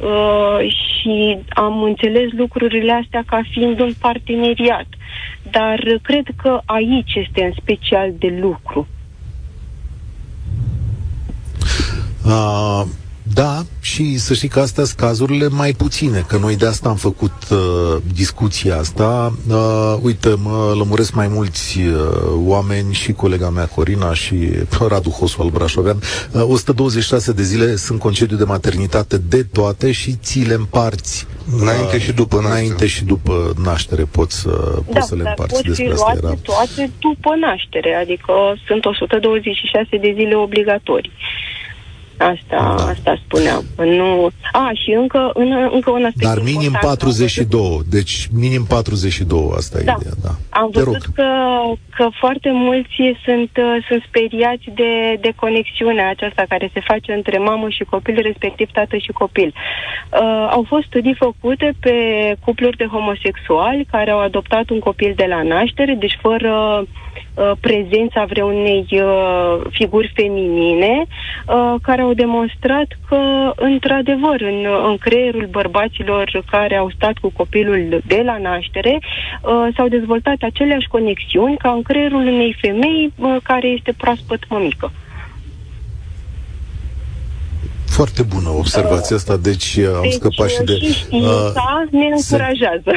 uh, 0.00 0.72
și 0.72 1.38
am 1.48 1.82
înțeles 1.82 2.32
lucrurile 2.32 2.92
astea 2.92 3.22
ca 3.26 3.40
fiind 3.50 3.80
un 3.80 3.92
parteneriat. 3.98 4.86
Dar 5.50 5.98
cred 6.02 6.26
că 6.36 6.60
aici 6.64 7.14
este 7.14 7.44
în 7.44 7.52
special 7.62 8.12
de 8.18 8.38
lucru. 8.40 8.86
Uh, 12.24 12.82
da, 13.34 13.62
și 13.80 14.18
să 14.18 14.34
știi 14.34 14.48
că 14.48 14.60
astea 14.60 14.84
sunt 14.84 14.98
cazurile 14.98 15.48
mai 15.48 15.72
puține, 15.72 16.24
că 16.28 16.36
noi 16.36 16.56
de 16.56 16.66
asta 16.66 16.88
am 16.88 16.96
făcut 16.96 17.32
uh, 17.50 17.58
discuția 18.14 18.78
asta. 18.78 19.34
Uh, 19.48 19.96
uite, 20.02 20.28
mă 20.42 20.74
lămuresc 20.78 21.14
mai 21.14 21.28
mulți 21.28 21.78
uh, 21.78 21.94
oameni 22.46 22.92
și 22.92 23.12
colega 23.12 23.48
mea 23.50 23.66
Corina 23.66 24.14
și 24.14 24.34
Radu 24.88 25.10
Hosu 25.10 25.42
al 25.42 25.48
Brașovean. 25.48 25.96
Uh, 26.32 26.42
126 26.48 27.32
de 27.32 27.42
zile 27.42 27.76
sunt 27.76 27.98
concediu 27.98 28.36
de 28.36 28.44
maternitate 28.44 29.18
de 29.18 29.42
toate 29.42 29.92
și 29.92 30.12
ți 30.22 30.38
le 30.40 30.54
împarți. 30.54 31.26
Înainte 31.60 31.98
și 31.98 32.12
după 32.12 32.36
naștere. 32.36 32.54
Înainte 32.58 32.86
și 32.86 33.04
după 33.04 33.52
naștere 33.64 34.04
poți 34.10 34.40
să, 34.40 34.50
Da, 34.74 34.92
poți 34.92 35.06
să 35.08 35.14
le 35.14 35.22
dar 35.22 35.34
împarți. 35.38 35.54
pot 35.54 35.62
fi 35.62 35.68
Despre 35.68 35.92
asta 35.92 36.04
luate 36.12 36.26
era. 36.26 36.34
toate 36.42 36.90
după 36.98 37.30
naștere, 37.40 37.94
adică 38.02 38.32
sunt 38.66 38.84
126 38.84 39.96
de 39.96 40.12
zile 40.16 40.34
obligatorii. 40.34 41.12
Asta, 42.18 42.74
Da. 42.76 42.84
asta 42.84 43.20
spuneam. 43.24 43.64
Nu... 43.76 44.28
A, 44.52 44.70
și 44.74 44.90
încă, 44.90 45.30
în, 45.34 45.68
încă 45.72 45.90
un 45.90 46.04
aspect 46.04 46.26
Dar 46.26 46.38
minim 46.38 46.60
important. 46.60 46.98
42, 46.98 47.80
deci 47.90 48.28
minim 48.32 48.64
42, 48.64 49.50
asta 49.56 49.78
e 49.78 49.82
Da. 49.82 49.96
ideea, 49.98 50.14
da. 50.22 50.30
Am 50.60 50.70
Te 50.70 50.78
rog. 50.78 50.86
văzut 50.86 51.06
că, 51.14 51.30
că 51.96 52.08
foarte 52.20 52.50
mulți 52.52 52.96
sunt, 53.24 53.50
uh, 53.56 53.84
sunt 53.88 54.02
speriați 54.08 54.64
de, 54.74 55.18
de 55.20 55.32
conexiunea 55.36 56.08
aceasta 56.10 56.44
care 56.48 56.70
se 56.72 56.80
face 56.80 57.12
între 57.12 57.38
mamă 57.38 57.68
și 57.68 57.84
copil, 57.84 58.18
respectiv 58.22 58.68
tată 58.72 58.96
și 58.96 59.12
copil. 59.12 59.52
Uh, 59.54 60.48
au 60.50 60.64
fost 60.68 60.86
studii 60.86 61.16
făcute 61.18 61.72
pe 61.80 61.94
cupluri 62.44 62.76
de 62.76 62.86
homosexuali 62.86 63.86
care 63.90 64.10
au 64.10 64.20
adoptat 64.20 64.70
un 64.70 64.78
copil 64.78 65.12
de 65.16 65.26
la 65.28 65.42
naștere, 65.42 65.94
deci 65.94 66.18
fără 66.20 66.84
uh, 67.34 67.50
prezența 67.60 68.24
vreunei 68.24 68.86
uh, 68.90 69.60
figuri 69.70 70.12
feminine, 70.14 71.04
uh, 71.06 71.74
care 71.82 72.03
au 72.04 72.14
demonstrat 72.14 72.88
că, 73.08 73.20
într-adevăr, 73.56 74.40
în, 74.40 74.66
în 74.90 74.96
creierul 74.96 75.46
bărbaților 75.50 76.42
care 76.50 76.76
au 76.76 76.90
stat 76.96 77.16
cu 77.20 77.30
copilul 77.36 78.02
de 78.06 78.22
la 78.24 78.38
naștere, 78.38 78.98
uh, 79.00 79.68
s-au 79.76 79.88
dezvoltat 79.88 80.36
aceleași 80.40 80.88
conexiuni 80.88 81.56
ca 81.56 81.70
în 81.70 81.82
creierul 81.82 82.20
unei 82.26 82.56
femei 82.60 83.12
uh, 83.16 83.36
care 83.42 83.68
este 83.68 83.92
proaspăt 83.96 84.48
mămică. 84.48 84.92
Foarte 87.86 88.22
bună 88.22 88.48
observația 88.48 89.16
asta, 89.16 89.36
deci 89.36 89.76
uh, 89.76 89.92
am 89.94 90.02
Deci, 90.02 90.12
scăpat 90.12 90.48
și 90.50 90.56
uh, 90.60 90.66
de... 90.66 90.74
și 90.78 90.92
știința 90.92 91.84
ne 91.90 92.08
se- 92.16 92.34
încurajează. 92.34 92.92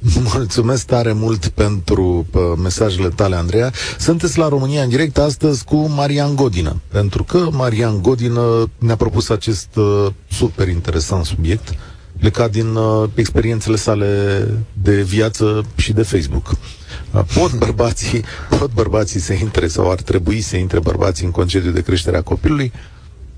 Mulțumesc 0.34 0.86
tare 0.86 1.12
mult 1.12 1.46
pentru 1.46 2.26
uh, 2.32 2.42
mesajele 2.62 3.08
tale, 3.08 3.36
Andreea. 3.36 3.72
Sunteți 3.98 4.38
la 4.38 4.48
România 4.48 4.82
în 4.82 4.88
direct 4.88 5.18
astăzi 5.18 5.64
cu 5.64 5.76
Marian 5.76 6.34
Godină, 6.34 6.80
pentru 6.88 7.24
că 7.24 7.48
Marian 7.52 8.02
Godină 8.02 8.70
ne-a 8.78 8.96
propus 8.96 9.28
acest 9.28 9.76
uh, 9.76 10.06
super 10.30 10.68
interesant 10.68 11.24
subiect 11.24 11.74
plecat 12.18 12.50
din 12.50 12.74
uh, 12.74 13.08
experiențele 13.14 13.76
sale 13.76 14.44
de 14.82 15.02
viață 15.02 15.64
și 15.76 15.92
de 15.92 16.02
Facebook. 16.02 16.50
Uh, 16.50 17.20
Pot 17.34 17.54
bărbații, 17.64 18.24
pot 18.58 18.72
bărbații 18.72 19.20
să 19.20 19.32
intre 19.32 19.66
sau 19.66 19.90
ar 19.90 20.00
trebui 20.00 20.40
să 20.40 20.56
intre 20.56 20.80
bărbații 20.80 21.24
în 21.24 21.30
concediu 21.30 21.70
de 21.70 21.80
creștere 21.80 22.16
a 22.16 22.22
copilului? 22.22 22.72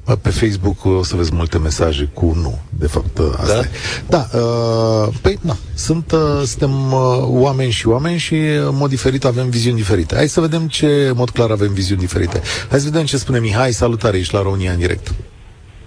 Uh, 0.07 0.15
Pe 0.23 0.31
Facebook 0.31 0.85
o 0.85 1.03
să 1.03 1.17
vezi 1.17 1.35
multe 1.35 1.59
mesaje 1.59 2.09
cu 2.15 2.25
nu. 2.25 2.61
De 2.79 2.87
fapt, 2.87 3.19
uh, 3.19 3.27
asta 3.39 3.55
Da? 3.55 3.61
e. 3.61 3.69
Da, 4.09 4.39
uh, 4.39 5.15
păi, 5.23 5.39
na, 5.43 5.55
sunt, 5.75 6.13
uh, 6.13 6.43
suntem 6.45 6.93
uh, 6.93 7.01
oameni 7.23 7.71
și 7.71 7.89
oameni 7.89 8.19
și 8.19 8.35
uh, 8.35 8.67
în 8.69 8.77
mod 8.77 8.89
diferit 8.89 9.25
avem 9.25 9.49
viziuni 9.51 9.77
diferite. 9.77 10.15
Hai 10.15 10.27
să 10.27 10.41
vedem 10.41 10.67
ce 10.67 10.87
în 10.87 11.17
mod 11.17 11.31
clar 11.31 11.51
avem 11.51 11.73
viziuni 11.73 12.01
diferite. 12.01 12.41
Hai 12.71 12.79
să 12.79 12.89
vedem 12.91 13.05
ce 13.07 13.17
spune 13.17 13.39
Mihai. 13.39 13.71
Salutare, 13.71 14.19
ești 14.19 14.35
la 14.35 14.43
România 14.43 14.73
în 14.73 14.79
direct. 14.79 15.15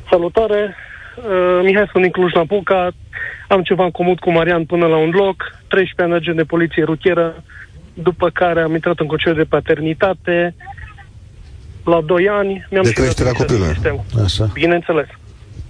Salutare, 0.09 0.75
uh, 1.17 1.59
Mihai 1.63 1.89
sunt 1.91 2.03
din 2.03 2.11
Cluj-Napoca, 2.11 2.91
am 3.47 3.61
ceva 3.61 3.83
în 3.83 3.91
comun 3.91 4.15
cu 4.15 4.31
Marian 4.31 4.65
până 4.65 4.85
la 4.85 4.97
un 4.97 5.09
loc, 5.09 5.35
13 5.67 6.01
ani 6.01 6.13
agent 6.13 6.35
de 6.37 6.43
poliție 6.43 6.83
rutieră, 6.83 7.43
după 7.93 8.29
care 8.29 8.61
am 8.61 8.73
intrat 8.73 8.99
în 8.99 9.07
concediu 9.07 9.33
de 9.37 9.49
paternitate, 9.49 10.55
la 11.85 12.01
2 12.01 12.27
ani 12.29 12.67
mi-am 12.71 12.83
De 12.83 12.89
și 12.89 12.95
dat 12.95 13.03
creșterea 13.03 13.31
licența 13.31 13.53
copilului. 13.53 13.67
în 13.67 13.73
sistem. 13.73 14.23
Așa. 14.23 14.49
Bineînțeles. 14.53 15.07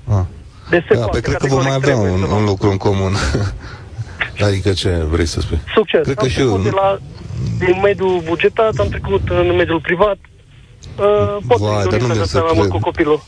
Ah. 0.07 0.23
De 0.69 0.85
se 0.87 0.93
Da, 0.95 0.99
poate, 0.99 1.19
pe 1.19 1.27
cred 1.27 1.37
că 1.37 1.47
vom 1.47 1.63
mai 1.63 1.71
categoric 1.71 1.89
avea 1.89 1.95
un, 1.95 2.17
trebuie 2.17 2.27
să 2.27 2.33
un 2.33 2.43
luăm. 2.43 2.45
lucru 2.51 2.69
în 2.69 2.77
comun. 2.77 3.13
Adică 4.47 4.71
ce 4.73 4.89
vrei 5.09 5.25
să 5.25 5.39
spui? 5.41 5.59
Succes. 5.73 6.01
Cred 6.03 6.15
că 6.15 6.21
am 6.23 6.29
și 6.29 6.39
eu, 6.39 6.45
trecut 6.45 6.63
nu? 6.63 6.69
de 6.69 6.75
la, 6.81 6.99
din 7.65 7.79
mediul 7.83 8.21
bugetat, 8.25 8.73
am 8.77 8.87
trecut 8.87 9.21
în 9.29 9.55
mediul 9.55 9.81
privat. 9.81 10.17
Uh, 10.97 11.37
pot 11.47 11.59
Vai, 11.59 11.81
să 11.83 11.89
dar 11.89 11.99
nu 11.99 12.07
să 12.07 12.13
mi-e 12.13 12.25
să 12.25 12.37
mai 12.37 12.51
mult 12.55 12.69
cred. 12.69 12.81
cu 12.81 12.89
copilul. 12.89 13.23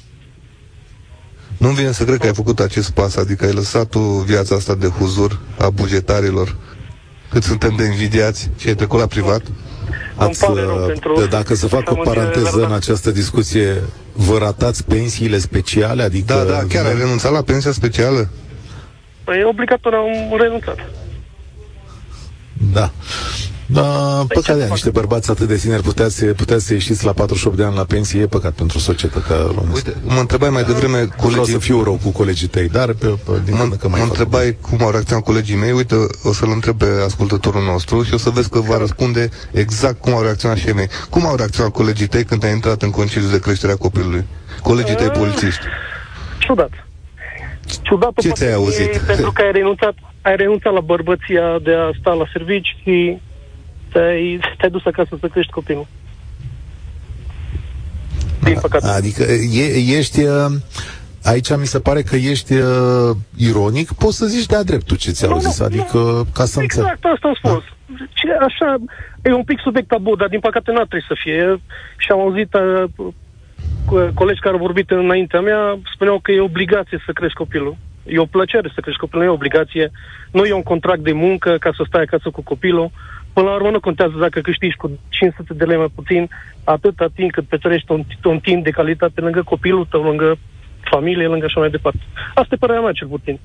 Nu-mi 1.58 1.76
vine 1.76 1.92
să 1.92 2.04
cred 2.04 2.18
că 2.18 2.26
ai 2.26 2.34
făcut 2.34 2.60
acest 2.60 2.90
pas, 2.92 3.16
adică 3.16 3.46
ai 3.46 3.54
lăsat 3.54 3.86
tu 3.90 4.00
viața 4.00 4.56
asta 4.56 4.76
de 4.76 4.88
huzur 4.88 5.40
a 5.60 5.70
bugetarilor, 5.70 6.56
cât 7.30 7.44
suntem 7.44 7.74
de 7.76 7.84
invidiați 7.84 8.50
și 8.58 8.68
ai 8.68 8.76
trecut 8.76 9.00
la 9.00 9.06
privat. 9.06 9.42
Îmi 10.18 10.30
Ați, 10.30 10.46
pare 10.46 10.62
rău 10.62 10.80
uh, 10.80 10.86
pentru 10.86 11.26
dacă 11.30 11.56
să 11.56 11.68
fac 11.68 11.80
o 11.90 11.92
amântirile 11.92 12.24
paranteză 12.24 12.58
lor, 12.58 12.68
în 12.68 12.74
această 12.74 13.12
discuție, 13.12 13.82
vă 14.14 14.38
ratați 14.38 14.86
pensiile 14.86 15.38
speciale? 15.38 16.04
Adică 16.04 16.34
Da, 16.34 16.44
da, 16.44 16.64
chiar 16.70 16.86
ai 16.86 16.98
renunțat 16.98 17.32
la 17.32 17.42
pensia 17.42 17.72
specială? 17.72 18.30
Păi, 19.24 19.44
obligatoriu 19.44 19.98
am 19.98 20.38
renunțat. 20.40 20.78
Da. 22.74 22.92
Da, 23.70 23.82
Păi 23.82 24.28
ce 24.28 24.34
păcat 24.34 24.44
să 24.46 24.54
de 24.54 24.62
fac? 24.62 24.70
niște 24.72 24.90
bărbați 24.90 25.32
atât 25.32 25.48
de 25.48 25.56
tineri 25.56 25.82
puteați 25.82 26.16
să, 26.16 26.26
puteați 26.26 26.66
să 26.66 26.74
ieșiți 26.74 27.06
la 27.06 27.12
48 27.14 27.58
de 27.58 27.64
ani 27.64 27.76
la 27.76 27.84
pensie, 27.84 28.22
e 28.22 28.26
păcat 28.28 28.52
pentru 28.52 28.78
societatea 28.80 29.36
românească. 29.36 29.72
Uite, 29.74 30.14
mă 30.14 30.20
întrebai 30.20 30.50
mai 30.50 30.64
devreme 30.64 31.00
Nu 31.00 31.06
vreau 31.18 31.30
colegii... 31.30 31.54
să 31.54 31.60
fiu 31.60 31.84
rău 31.84 32.00
cu 32.04 32.10
colegii 32.10 32.48
tăi, 32.48 32.70
dar 32.70 32.94
pe, 32.94 33.08
pe, 33.08 33.32
din 33.46 33.54
Mă, 33.54 33.60
când 33.60 33.74
că 33.76 33.88
mai 33.88 34.00
mă 34.00 34.06
fac. 34.06 34.18
întrebai 34.18 34.58
cum 34.62 34.82
au 34.82 34.92
reacționat 34.92 35.24
colegii 35.24 35.56
mei, 35.56 35.72
uite, 35.72 35.96
o 36.24 36.34
să-l 36.34 36.50
întreb 36.52 36.78
pe 36.78 36.86
ascultătorul 37.06 37.64
nostru 37.64 38.04
și 38.04 38.14
o 38.14 38.18
să 38.18 38.30
vezi 38.30 38.50
că 38.50 38.60
va 38.60 38.78
răspunde 38.78 39.30
exact 39.52 40.02
cum 40.02 40.14
au 40.14 40.22
reacționat 40.22 40.58
și 40.58 40.68
ei 40.68 40.74
mei. 40.74 40.88
Cum 41.10 41.26
au 41.26 41.36
reacționat 41.36 41.72
colegii 41.72 42.08
tăi 42.08 42.24
când 42.24 42.44
ai 42.44 42.52
intrat 42.52 42.82
în 42.82 42.90
concediu 42.92 43.30
de 43.30 43.40
creștere 43.40 43.72
a 43.72 43.76
copilului? 43.76 44.26
Colegii 44.62 44.96
tăi 44.96 45.06
Ah. 45.12 45.18
polițiști. 45.18 45.62
Ciudat. 46.40 46.70
Ciudat 47.82 48.12
Ce 48.20 48.30
ți-ai 48.30 48.54
auzit? 48.54 48.98
pentru 48.98 49.32
că 49.32 49.42
ai 49.42 49.52
renunțat, 49.52 49.94
ai 50.22 50.36
renunțat 50.36 50.74
la 50.74 50.80
bărbăția 50.80 51.60
de 51.64 51.72
a 51.74 51.90
sta 52.00 52.12
la 52.14 52.26
servici 52.34 52.76
și 52.84 53.18
te-ai, 53.92 54.40
te-ai 54.58 54.72
dus 54.72 54.86
acasă 54.86 55.18
să 55.20 55.28
crești 55.28 55.52
copilul. 55.52 55.88
Din 58.44 58.58
păcate. 58.62 58.88
Adică 58.88 59.24
e, 59.54 59.98
ești... 59.98 60.24
uh, 60.24 60.46
aici 61.24 61.56
mi 61.58 61.66
se 61.66 61.80
pare 61.80 62.02
că 62.02 62.16
ești 62.16 62.54
uh, 62.54 63.16
ironic, 63.38 63.92
poți 63.92 64.18
să 64.18 64.26
zici 64.26 64.46
de-a 64.46 64.64
dreptul 64.64 64.98
ce 64.98 65.12
ți-au 65.12 65.30
Nu, 65.30 65.36
nu, 65.36 65.42
zis, 65.42 65.60
adică 65.60 65.98
nu. 65.98 66.26
ca 66.34 66.46
să 66.46 66.60
înțeleg. 66.60 66.90
Exact 66.90 67.06
asta 67.16 67.28
am 67.28 67.34
spus. 67.34 67.64
Ce, 68.14 68.28
așa, 68.32 68.76
e 69.24 69.34
un 69.34 69.44
pic 69.44 69.60
subiect 69.60 69.88
tabu, 69.88 70.16
dar 70.16 70.28
din 70.28 70.40
păcate 70.40 70.72
n-ar 70.72 70.86
trebui 70.86 71.06
să 71.08 71.16
fie. 71.24 71.62
Și 71.98 72.12
am 72.12 72.20
auzit 72.20 72.54
uh, 72.54 72.84
co- 73.86 74.14
colegi 74.14 74.40
care 74.40 74.56
au 74.56 74.62
vorbit 74.62 74.90
înaintea 74.92 75.42
mea, 75.42 75.80
spuneau 75.94 76.20
că 76.20 76.32
e 76.32 76.40
obligație 76.40 77.04
să 77.06 77.12
crești 77.12 77.38
copilul. 77.38 77.78
E 78.06 78.20
o 78.20 78.26
plăcere 78.26 78.72
să 78.74 78.82
crești 78.82 79.00
copilul, 79.00 79.24
nu 79.24 79.30
e 79.30 79.34
o 79.34 79.40
obligație. 79.42 79.92
Nu 80.32 80.44
e 80.46 80.54
un 80.54 80.64
contract 80.64 81.04
de 81.04 81.12
muncă 81.12 81.58
ca 81.60 81.72
să 81.78 81.84
stai 81.88 82.02
acasă 82.02 82.30
cu 82.30 82.42
copilul. 82.42 82.92
Până 83.38 83.50
la 83.50 83.56
urmă 83.56 83.70
nu 83.70 83.80
contează 83.80 84.14
dacă 84.20 84.40
câștigi 84.40 84.76
cu 84.76 85.00
500 85.10 85.54
de 85.54 85.64
lei 85.64 85.78
mai 85.78 85.92
puțin, 85.96 86.30
atâta 86.64 87.08
timp 87.16 87.32
cât 87.32 87.48
petrești 87.48 87.92
un, 87.92 88.04
un 88.24 88.40
timp 88.40 88.64
de 88.64 88.70
calitate 88.70 89.22
lângă 89.22 89.42
copilul 89.44 89.86
tău, 89.86 90.04
lângă 90.04 90.38
familie, 90.92 91.28
lângă 91.28 91.46
așa 91.46 91.60
mai 91.60 91.70
departe. 91.70 92.00
Asta 92.36 92.54
e 92.54 92.58
părerea 92.58 92.82
mea, 92.82 92.92
cel 92.92 93.08
puțin. 93.08 93.40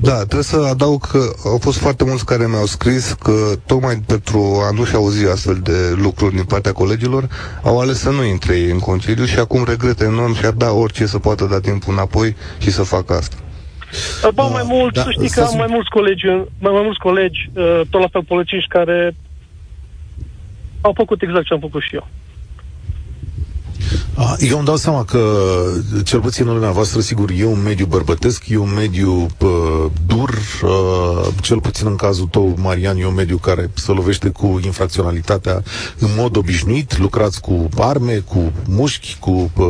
Da, 0.00 0.16
trebuie 0.16 0.42
să 0.42 0.56
adaug 0.56 1.06
că 1.06 1.18
au 1.44 1.58
fost 1.58 1.78
foarte 1.78 2.04
mulți 2.04 2.24
care 2.24 2.46
mi-au 2.46 2.66
scris 2.66 3.12
că 3.12 3.32
tocmai 3.66 3.96
pentru 4.06 4.38
a 4.68 4.74
nu-și 4.74 4.94
auzi 4.94 5.28
astfel 5.28 5.58
de 5.62 5.94
lucruri 5.96 6.34
din 6.34 6.44
partea 6.44 6.72
colegilor, 6.72 7.28
au 7.62 7.80
ales 7.80 7.98
să 7.98 8.10
nu 8.10 8.24
intre 8.24 8.56
ei 8.56 8.70
în 8.70 8.78
concediu 8.78 9.24
și 9.24 9.38
acum 9.38 9.64
regretă 9.64 10.04
enorm 10.04 10.34
și 10.34 10.46
ar 10.46 10.52
da 10.52 10.70
orice 10.72 11.06
să 11.06 11.18
poată 11.18 11.44
da 11.44 11.60
timpul 11.60 11.92
înapoi 11.92 12.36
și 12.58 12.70
să 12.70 12.82
facă 12.82 13.12
asta. 13.12 13.36
Ba 14.22 14.30
Da, 14.34 14.42
mai 14.42 14.62
mult, 14.66 14.94
da, 14.94 15.02
să 15.02 15.10
știi 15.10 15.22
că 15.26 15.32
stați 15.40 15.46
am 15.48 15.52
un- 15.52 15.64
mai 15.66 15.68
mulți 15.70 15.88
colegi, 15.90 16.26
mai, 16.58 16.72
mai 16.72 16.82
mulți 16.82 16.98
colegi, 16.98 17.50
uh, 17.54 17.80
tot 17.90 18.00
la 18.00 18.08
fel 18.12 18.24
polițiști, 18.24 18.68
care 18.68 19.16
au 20.80 20.92
făcut 20.96 21.22
exact 21.22 21.46
ce 21.46 21.54
am 21.54 21.60
făcut 21.60 21.82
și 21.82 21.94
eu. 21.94 22.06
A, 24.16 24.36
Eu 24.38 24.56
îmi 24.56 24.66
dau 24.66 24.76
seama 24.76 25.04
că, 25.04 25.34
cel 26.04 26.20
puțin 26.20 26.48
în 26.48 26.54
lumea 26.54 26.70
voastră, 26.70 27.00
sigur, 27.00 27.30
e 27.36 27.44
un 27.44 27.62
mediu 27.62 27.86
bărbătesc, 27.86 28.48
e 28.48 28.56
un 28.56 28.72
mediu 28.74 29.26
pă, 29.36 29.48
dur, 30.06 30.30
uh, 30.62 31.26
cel 31.42 31.60
puțin 31.60 31.86
în 31.86 31.96
cazul 31.96 32.26
tău, 32.26 32.54
Marian, 32.62 32.96
e 32.96 33.06
un 33.06 33.14
mediu 33.14 33.36
care 33.36 33.70
se 33.74 33.92
lovește 33.92 34.28
cu 34.28 34.60
infracționalitatea 34.64 35.62
în 35.98 36.08
mod 36.16 36.36
obișnuit, 36.36 36.98
lucrați 36.98 37.40
cu 37.40 37.68
arme, 37.78 38.12
cu 38.14 38.52
mușchi, 38.68 39.16
cu 39.20 39.50
pă, 39.54 39.66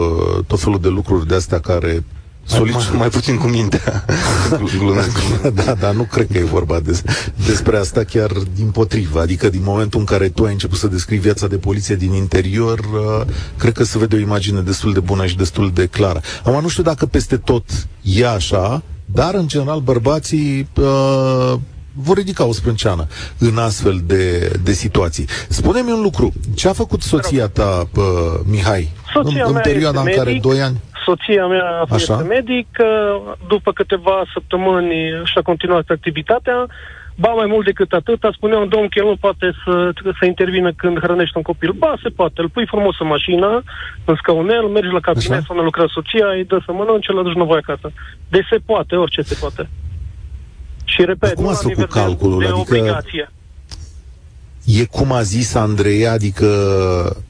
tot 0.46 0.60
felul 0.60 0.80
de 0.80 0.88
lucruri 0.88 1.26
de 1.26 1.34
astea 1.34 1.60
care 1.60 2.04
Mai, 2.50 2.60
mai, 2.60 2.70
solicită 2.70 2.96
mai 2.96 3.08
puțin 3.08 3.36
cu 3.36 3.46
mintea. 3.46 4.04
Glumesc. 4.78 5.40
da, 5.54 5.74
dar 5.74 5.94
nu 5.94 6.02
cred 6.02 6.26
că 6.32 6.38
e 6.38 6.44
vorba 6.44 6.80
des, 6.80 7.02
despre 7.46 7.76
asta 7.76 8.04
chiar 8.04 8.30
din 8.54 8.70
potrivă. 8.70 9.20
Adică 9.20 9.48
din 9.48 9.62
momentul 9.64 10.00
în 10.00 10.06
care 10.06 10.28
tu 10.28 10.44
ai 10.44 10.52
început 10.52 10.78
să 10.78 10.86
descrii 10.86 11.18
viața 11.18 11.46
de 11.46 11.56
poliție 11.56 11.94
din 11.94 12.12
interior, 12.12 12.78
uh, 12.78 13.26
cred 13.56 13.72
că 13.72 13.84
se 13.84 13.98
vede 13.98 14.16
o 14.16 14.18
imagine 14.18 14.60
destul 14.60 14.92
de 14.92 15.00
bună 15.00 15.26
și 15.26 15.36
destul 15.36 15.70
de 15.74 15.86
clară. 15.86 16.20
Acum 16.44 16.60
nu 16.60 16.68
știu 16.68 16.82
dacă 16.82 17.06
peste 17.06 17.36
tot 17.36 17.64
e 18.02 18.28
așa, 18.28 18.82
dar 19.04 19.34
în 19.34 19.48
general 19.48 19.80
bărbații 19.80 20.68
uh, 20.76 21.54
vor 22.02 22.16
ridica 22.16 22.44
o 22.44 22.52
sprânceană 22.52 23.06
în 23.38 23.58
astfel 23.58 24.02
de, 24.06 24.52
de 24.62 24.72
situații. 24.72 25.26
Spune-mi 25.48 25.92
un 25.92 26.02
lucru. 26.02 26.32
Ce 26.54 26.68
a 26.68 26.72
făcut 26.72 27.02
soția 27.02 27.48
ta, 27.48 27.88
uh, 27.96 28.04
Mihai, 28.44 28.90
Soția 29.12 29.40
în, 29.42 29.46
în 29.46 29.52
mea 29.52 29.60
perioada 29.60 30.00
în 30.00 30.06
este 30.06 30.18
care, 30.18 30.30
medic. 30.30 30.44
doi 30.50 30.60
ani? 30.62 30.80
Soția 31.08 31.46
mea 31.46 31.68
Așa. 31.80 31.94
este 31.96 32.14
medic, 32.36 32.68
uh, 32.80 33.32
după 33.48 33.72
câteva 33.72 34.22
săptămâni 34.32 34.94
și-a 35.24 35.42
continuat 35.42 35.84
activitatea, 35.88 36.66
ba 37.16 37.28
mai 37.28 37.46
mult 37.46 37.64
decât 37.64 37.92
atât, 37.92 38.24
a 38.24 38.30
spunea 38.32 38.58
un 38.58 38.68
domn 38.68 38.88
că 38.88 38.98
el 38.98 39.04
nu 39.04 39.16
poate 39.26 39.46
să, 39.64 39.92
să 40.18 40.24
intervină 40.24 40.70
când 40.72 40.98
hrănește 40.98 41.36
un 41.38 41.42
copil. 41.50 41.72
Ba, 41.72 41.94
se 42.02 42.08
poate, 42.08 42.40
îl 42.40 42.48
pui 42.48 42.66
frumos 42.66 42.96
în 43.00 43.06
mașină, 43.06 43.62
în 44.04 44.14
scaunel, 44.14 44.62
mergi 44.62 44.92
la 44.92 45.00
cabinet 45.00 45.30
Așa. 45.30 45.40
sau 45.46 45.52
unde 45.54 45.64
lucrează 45.64 45.90
soția, 45.94 46.26
îi 46.28 46.44
dă 46.44 46.58
să 46.64 46.72
mănânce, 46.72 47.12
îl 47.12 47.18
aduci 47.18 47.34
înapoi 47.34 47.58
acasă. 47.62 47.92
Deci 48.28 48.46
se 48.50 48.58
poate, 48.66 48.96
orice 48.96 49.20
se 49.22 49.36
poate. 49.40 49.68
Și 50.84 51.00
repet, 51.04 51.18
Dar 51.20 51.32
cum 51.32 51.44
nu 51.44 51.50
ați 51.50 51.64
la 51.64 51.70
făcut 51.70 51.76
nivel 51.84 51.92
de- 51.94 52.00
calculul? 52.00 52.38
de 52.38 52.46
Adică- 52.46 52.60
obligație. 52.76 53.30
E 54.76 54.84
cum 54.84 55.12
a 55.12 55.22
zis 55.22 55.54
Andreea, 55.54 56.12
adică 56.12 56.46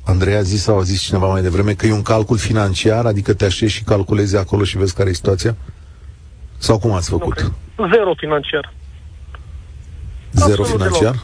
Andreea 0.04 0.38
a 0.38 0.42
zis 0.42 0.62
sau 0.62 0.78
a 0.78 0.82
zis 0.82 1.02
cineva 1.02 1.26
mai 1.26 1.42
devreme 1.42 1.72
că 1.72 1.86
e 1.86 1.92
un 1.92 2.02
calcul 2.02 2.38
financiar, 2.38 3.06
adică 3.06 3.34
te 3.34 3.44
așezi 3.44 3.72
și 3.72 3.84
calculezi 3.84 4.36
acolo 4.36 4.64
și 4.64 4.78
vezi 4.78 4.94
care 4.94 5.08
e 5.08 5.12
situația? 5.12 5.56
Sau 6.56 6.78
cum 6.78 6.92
ați 6.92 7.12
Nu 7.12 7.18
făcut? 7.18 7.34
cred. 7.34 7.52
Zero 7.92 8.14
financiar. 8.16 8.72
Zero 10.30 10.62
Absolut 10.62 10.80
financiar? 10.80 11.14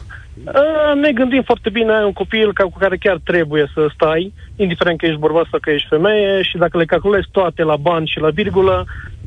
Uh, 0.43 1.01
ne 1.01 1.11
gândim 1.11 1.41
foarte 1.41 1.69
bine, 1.69 1.91
ai 1.93 2.03
un 2.03 2.13
copil 2.13 2.53
ca, 2.53 2.63
cu 2.63 2.77
care 2.77 2.97
chiar 2.97 3.19
trebuie 3.23 3.71
să 3.73 3.87
stai, 3.93 4.33
indiferent 4.55 4.99
că 4.99 5.05
ești 5.05 5.19
bărbat 5.19 5.45
sau 5.51 5.59
că 5.59 5.69
ești 5.69 5.87
femeie, 5.87 6.41
și 6.41 6.57
dacă 6.57 6.77
le 6.77 6.85
calculezi 6.85 7.27
toate 7.31 7.63
la 7.63 7.75
bani 7.75 8.07
și 8.07 8.19
la 8.19 8.29
virgulă, 8.29 8.85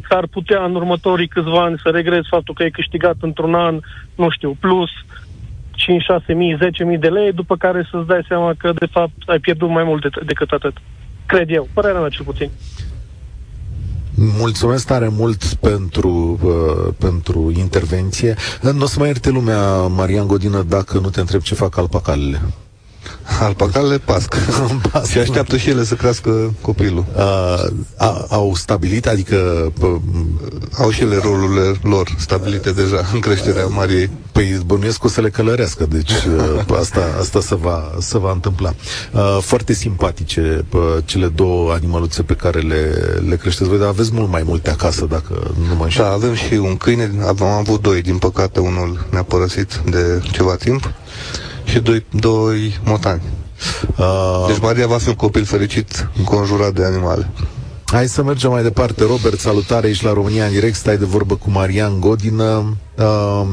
s-ar 0.09 0.27
putea 0.27 0.65
în 0.65 0.75
următorii 0.75 1.29
câțiva 1.29 1.63
ani 1.63 1.81
să 1.83 1.89
regrezi 1.89 2.29
faptul 2.31 2.55
că 2.55 2.63
ai 2.63 2.71
câștigat 2.71 3.17
într-un 3.21 3.55
an, 3.55 3.81
nu 4.15 4.31
știu, 4.31 4.57
plus 4.61 4.91
5, 5.89 6.03
6 6.03 6.33
mii, 6.33 6.57
10 6.61 6.85
mii 6.85 6.99
de 6.99 7.09
lei, 7.09 7.33
după 7.33 7.57
care 7.57 7.89
să-ți 7.91 8.07
dai 8.07 8.25
seama 8.29 8.55
că, 8.59 8.73
de 8.79 8.87
fapt, 8.91 9.13
ai 9.27 9.39
pierdut 9.39 9.69
mai 9.69 9.85
mult 9.85 10.03
de, 10.03 10.09
decât 10.27 10.51
atât. 10.51 10.77
Cred 11.27 11.51
eu, 11.51 11.69
părerea 11.75 12.01
mea 12.01 12.09
cel 12.09 12.25
puțin. 12.25 12.51
Mulțumesc 14.39 14.87
tare 14.87 15.09
mult 15.09 15.45
pentru, 15.45 16.39
uh, 16.43 16.95
pentru 16.99 17.53
intervenție. 17.57 18.35
Nu 18.61 18.83
o 18.83 18.87
să 18.87 18.99
mai 18.99 19.09
ierte 19.09 19.31
lumea, 19.31 19.87
Marian 19.87 20.27
Godină, 20.27 20.63
dacă 20.63 20.99
nu 20.99 21.09
te 21.09 21.21
întreb 21.21 21.41
ce 21.41 21.55
fac 21.55 21.77
alpacalele. 21.77 22.41
Alpacalele 23.41 23.99
pasc. 23.99 24.35
Pasc. 24.93 25.07
și 25.11 25.19
așteaptă 25.19 25.57
și 25.57 25.71
ele 25.71 25.85
să 25.85 25.95
crească 25.95 26.55
copilul. 26.61 27.05
Uh, 27.17 27.71
a, 27.97 28.27
au 28.29 28.55
stabilit, 28.55 29.07
adică 29.07 29.73
p- 29.79 30.01
Au 30.79 30.91
și 30.91 31.03
ele 31.03 31.17
rolurile 31.23 31.75
lor 31.83 32.15
stabilite 32.19 32.71
deja 32.73 33.05
în 33.13 33.21
creșterea 33.21 33.67
Mariei. 33.67 34.11
Păi 34.33 34.61
bănuiesc 34.67 34.99
că 34.99 35.07
o 35.07 35.11
să 35.11 35.21
le 35.21 35.31
călărească, 35.31 35.87
deci 35.87 36.13
uh, 36.67 36.77
asta, 36.79 37.01
asta 37.21 37.41
se, 37.41 37.55
va, 37.55 37.91
se 37.99 38.19
va 38.19 38.33
întâmpla. 38.33 38.75
Uh, 39.13 39.39
foarte 39.41 39.73
simpatice 39.73 40.65
uh, 40.73 40.81
cele 41.05 41.27
două 41.27 41.73
animăluțe 41.73 42.23
pe 42.23 42.35
care 42.35 42.61
le, 42.61 42.93
le 43.29 43.37
creșteți 43.37 43.69
voi, 43.69 43.79
dar 43.79 43.89
aveți 43.89 44.11
mult 44.13 44.31
mai 44.31 44.43
multe 44.45 44.71
acasă, 44.71 45.07
dacă 45.09 45.51
nu 45.69 45.75
mă 45.75 45.85
înșel. 45.85 46.05
Da, 46.05 46.11
avem 46.11 46.35
și 46.35 46.55
un 46.55 46.77
câine, 46.77 47.11
am 47.27 47.43
avut 47.43 47.83
doi, 47.83 48.03
din 48.03 48.19
păcate 48.19 48.61
unul 48.61 49.07
ne-a 49.11 49.23
părăsit 49.23 49.81
de 49.91 50.23
ceva 50.33 50.55
timp 50.55 50.93
și 51.69 51.81
doi, 51.81 52.05
doi 52.11 52.59
motani. 52.85 53.21
Uh, 53.99 54.45
Deci 54.47 54.61
Maria 54.61 54.87
va 54.87 54.99
fi 54.99 55.09
un 55.09 55.15
copil 55.15 55.45
fericit 55.45 56.09
înconjurat 56.19 56.73
de 56.73 56.85
animale. 56.85 57.31
hai 57.87 58.07
să 58.07 58.23
mergem 58.23 58.51
mai 58.51 58.63
departe. 58.63 59.05
Robert, 59.05 59.39
salutare, 59.39 59.89
ești 59.89 60.05
la 60.05 60.13
România 60.13 60.45
în 60.45 60.51
direct, 60.53 60.75
stai 60.75 60.97
de 60.97 61.05
vorbă 61.05 61.35
cu 61.35 61.51
Marian 61.51 62.01
Godină. 62.01 62.77
Uh, 62.99 63.47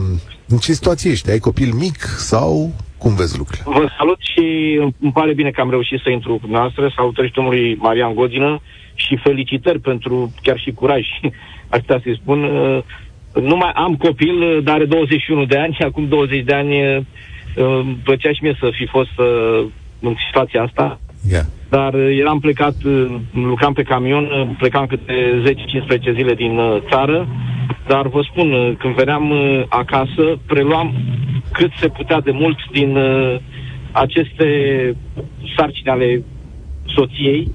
în 0.47 0.57
ce 0.57 0.73
situație 0.73 1.11
ești? 1.11 1.29
Ai 1.31 1.39
copil 1.39 1.73
mic 1.73 1.97
sau 2.17 2.73
cum 2.97 3.15
vezi 3.15 3.37
lucrurile? 3.37 3.63
Vă 3.79 3.89
salut 3.97 4.17
și 4.19 4.43
îmi 4.99 5.11
pare 5.11 5.33
bine 5.33 5.51
că 5.51 5.61
am 5.61 5.69
reușit 5.69 5.99
să 6.03 6.09
intru 6.09 6.31
cu 6.33 6.39
dumneavoastră. 6.41 6.93
Salutări 6.95 7.27
și 7.27 7.33
domnului 7.33 7.75
Marian 7.75 8.13
Godină 8.13 8.61
și 8.93 9.19
felicitări 9.23 9.79
pentru 9.79 10.31
chiar 10.41 10.57
și 10.59 10.71
curaj, 10.71 11.01
aș 11.73 11.79
putea 11.79 11.99
să-i 12.03 12.19
spun. 12.21 12.43
Uh, 12.43 12.83
Nu 13.43 13.55
mai 13.55 13.71
am 13.75 13.95
copil, 13.95 14.41
uh, 14.41 14.63
dar 14.63 14.75
are 14.75 14.85
21 14.85 15.45
de 15.45 15.57
ani 15.57 15.73
și 15.73 15.81
acum 15.81 16.07
20 16.07 16.43
de 16.43 16.53
ani 16.53 16.95
uh, 16.95 17.01
îmi 17.55 17.97
plăcea 18.03 18.31
și 18.31 18.43
mie 18.43 18.57
să 18.59 18.69
fi 18.71 18.85
fost 18.85 19.17
uh, 19.17 19.65
în 19.99 20.15
situația 20.25 20.63
asta. 20.63 20.99
Yeah. 21.29 21.45
Dar 21.69 21.93
uh, 21.93 22.17
eram 22.19 22.39
plecat, 22.39 22.75
uh, 22.85 23.15
lucram 23.33 23.73
pe 23.73 23.83
camion, 23.83 24.23
uh, 24.23 24.49
plecam 24.57 24.85
câte 24.85 25.41
10-15 26.11 26.15
zile 26.15 26.33
din 26.33 26.57
uh, 26.57 26.77
țară, 26.89 27.27
dar 27.87 28.07
vă 28.07 28.21
spun, 28.21 28.51
uh, 28.51 28.73
când 28.77 28.95
veneam 28.95 29.29
uh, 29.29 29.63
acasă, 29.69 30.39
preluam 30.45 30.93
cât 31.51 31.71
se 31.79 31.87
putea 31.87 32.19
de 32.19 32.31
mult 32.31 32.57
din 32.71 32.95
uh, 32.95 33.35
aceste 33.91 34.47
sarcini 35.57 35.89
ale 35.89 36.23
soției. 36.95 37.51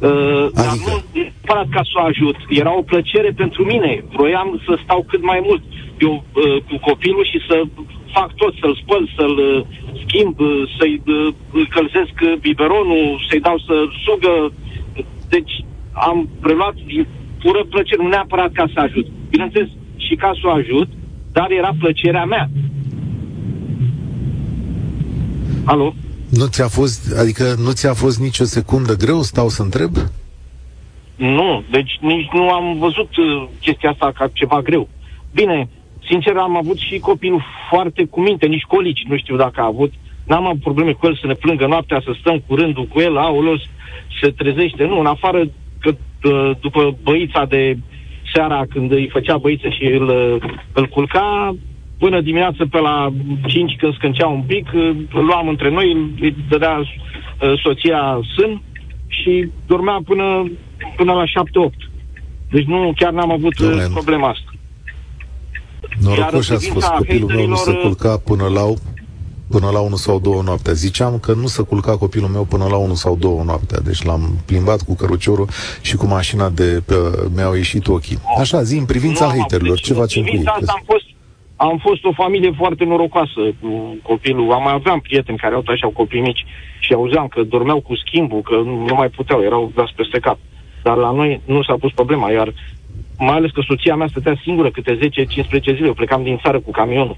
Uh, 0.00 0.46
dar 0.54 0.66
Adică? 0.68 0.90
nu 0.90 1.02
neapărat 1.12 1.68
ca 1.70 1.82
să 1.82 1.94
o 1.94 2.04
ajut, 2.04 2.36
era 2.48 2.76
o 2.76 2.82
plăcere 2.82 3.30
pentru 3.36 3.64
mine. 3.64 4.04
Vroiam 4.12 4.60
să 4.66 4.78
stau 4.82 5.04
cât 5.08 5.22
mai 5.22 5.40
mult 5.42 5.62
eu 5.98 6.24
uh, 6.34 6.62
cu 6.68 6.78
copilul 6.88 7.24
și 7.24 7.38
să 7.48 7.62
fac 8.12 8.34
tot, 8.34 8.54
să-l 8.60 8.74
spăl, 8.82 9.04
să-l 9.16 9.36
uh, 9.38 9.64
schimb, 10.02 10.40
uh, 10.40 10.62
să-i 10.78 11.02
uh, 11.06 11.34
încălzesc 11.52 12.14
uh, 12.22 12.32
biberonul, 12.40 13.24
să-i 13.28 13.40
dau 13.40 13.58
să 13.58 13.74
sugă. 14.04 14.52
Deci 15.28 15.64
am 15.92 16.28
preluat 16.40 16.74
din 16.74 17.06
pură 17.42 17.64
plăcere, 17.64 18.02
nu 18.02 18.08
neapărat 18.08 18.52
ca 18.52 18.64
să 18.74 18.80
ajut. 18.80 19.06
Bineînțeles, 19.30 19.68
și 19.96 20.14
ca 20.14 20.30
să 20.40 20.46
o 20.46 20.50
ajut, 20.50 20.88
dar 21.32 21.50
era 21.50 21.70
plăcerea 21.78 22.24
mea. 22.24 22.50
Alo? 25.64 25.94
Nu 26.30 26.46
ți-a 26.46 26.68
fost, 26.68 27.16
adică 27.18 27.54
nu 27.64 27.70
ți-a 27.72 27.94
fost 27.94 28.20
nicio 28.20 28.44
secundă 28.44 28.96
greu, 28.96 29.22
stau 29.22 29.48
să 29.48 29.62
întreb? 29.62 29.90
Nu, 31.16 31.64
deci 31.70 31.98
nici 32.00 32.28
nu 32.32 32.50
am 32.50 32.78
văzut 32.78 33.16
uh, 33.16 33.48
chestia 33.60 33.90
asta 33.90 34.12
ca 34.14 34.28
ceva 34.32 34.62
greu. 34.62 34.88
Bine, 35.34 35.68
sincer, 36.10 36.36
am 36.36 36.56
avut 36.56 36.78
și 36.78 36.98
copil 36.98 37.44
foarte 37.70 38.04
cu 38.04 38.20
minte, 38.20 38.46
nici 38.46 38.62
colici, 38.62 39.06
nu 39.08 39.16
știu 39.16 39.36
dacă 39.36 39.60
a 39.60 39.66
avut, 39.66 39.92
N-am 40.30 40.46
avut 40.46 40.60
probleme 40.60 40.92
cu 40.92 41.06
el 41.06 41.16
să 41.20 41.26
ne 41.26 41.34
plângă 41.34 41.66
noaptea, 41.66 42.02
să 42.04 42.12
stăm 42.20 42.42
cu 42.46 42.54
rândul 42.54 42.86
cu 42.86 43.00
el, 43.00 43.16
aoleu, 43.16 43.56
se 44.20 44.28
trezește. 44.30 44.84
Nu, 44.84 44.98
în 44.98 45.06
afară 45.06 45.40
că 45.80 45.90
uh, 45.90 46.50
după 46.60 46.96
băița 47.02 47.44
de 47.44 47.76
seara 48.32 48.62
când 48.68 48.92
îi 48.92 49.08
făcea 49.12 49.36
băiță 49.36 49.68
și 49.68 49.84
îl, 49.84 50.08
îl 50.72 50.86
culca, 50.86 51.56
până 51.98 52.20
dimineață 52.20 52.66
pe 52.66 52.78
la 52.78 53.12
5 53.46 53.76
când 53.78 53.94
scâncea 53.94 54.26
un 54.26 54.42
pic, 54.42 54.72
îl 55.12 55.24
luam 55.24 55.48
între 55.48 55.70
noi, 55.70 55.96
îi 56.20 56.34
dădea 56.48 56.78
uh, 56.78 57.60
soția 57.62 58.20
sân 58.36 58.62
și 59.08 59.48
dormea 59.66 59.98
până, 60.04 60.50
până 60.96 61.12
la 61.12 61.24
7-8. 61.24 61.28
Deci 62.50 62.64
nu, 62.64 62.92
chiar 62.96 63.12
n-am 63.12 63.30
avut 63.30 63.58
uh, 63.58 63.66
Doamne. 63.66 63.86
problema 63.92 64.28
asta. 64.28 64.49
Norocoși 65.98 66.50
Iar 66.50 66.50
în 66.50 66.54
ați 66.56 66.68
fost. 66.68 66.86
privința 66.86 66.96
Copilul 66.96 67.30
meu 67.34 67.46
nu 67.46 67.54
se 67.54 67.70
haterilor, 67.70 67.82
culca 67.82 68.16
până 68.16 68.48
la 68.48 68.64
până 69.50 69.70
la 69.70 69.80
1 69.80 69.96
sau 69.96 70.18
2 70.18 70.40
noaptea. 70.44 70.72
Ziceam 70.72 71.18
că 71.18 71.32
nu 71.32 71.46
se 71.46 71.62
culca 71.62 71.96
copilul 71.96 72.28
meu 72.28 72.44
până 72.44 72.66
la 72.70 72.76
1 72.76 72.94
sau 72.94 73.16
2 73.16 73.40
noaptea. 73.44 73.78
Deci 73.84 74.02
l-am 74.02 74.38
plimbat 74.46 74.82
cu 74.82 74.94
căruciorul 74.94 75.48
și 75.80 75.96
cu 75.96 76.06
mașina 76.06 76.48
de 76.48 76.82
pe, 76.86 76.94
mi-au 77.34 77.54
ieșit 77.54 77.86
ochii. 77.88 78.18
Așa, 78.38 78.62
zi, 78.62 78.76
în 78.78 78.84
privința 78.84 79.24
Nu 79.24 79.30
am 79.30 79.38
haterilor, 79.38 79.70
avut. 79.72 79.84
ce 79.84 79.92
facem 79.94 80.22
cu 80.22 80.28
ei? 80.28 80.34
privința 80.34 80.56
asta 80.60 80.72
am 80.76 80.82
fost, 80.86 81.04
am 81.56 81.78
fost 81.82 82.04
o 82.04 82.12
familie 82.12 82.52
foarte 82.56 82.84
norocoasă 82.84 83.40
cu 83.60 83.96
copilul. 84.02 84.52
Am 84.52 84.62
mai 84.62 84.72
aveam 84.72 85.00
prieteni 85.00 85.38
care 85.38 85.54
au 85.54 85.62
așa 85.66 85.88
copii 85.92 86.20
mici 86.20 86.44
și 86.80 86.92
auzeam 86.92 87.26
că 87.28 87.42
dormeau 87.42 87.80
cu 87.80 87.94
schimbul, 87.96 88.42
că 88.42 88.54
nu, 88.54 88.84
nu 88.86 88.94
mai 88.94 89.08
puteau, 89.08 89.42
erau 89.42 89.72
dați 89.74 89.92
peste 89.96 90.18
cap. 90.18 90.38
Dar 90.82 90.96
la 90.96 91.10
noi 91.10 91.40
nu 91.44 91.62
s-a 91.62 91.76
pus 91.80 91.92
problema, 91.92 92.30
iar 92.30 92.52
mai 93.26 93.36
ales 93.36 93.50
că 93.50 93.62
soția 93.66 93.94
mea 93.96 94.06
stătea 94.06 94.40
singură 94.42 94.70
câte 94.70 94.98
10-15 94.98 94.98
zile. 95.74 95.86
Eu 95.86 95.94
plecam 95.94 96.22
din 96.22 96.38
țară 96.42 96.60
cu 96.60 96.70
camionul. 96.70 97.16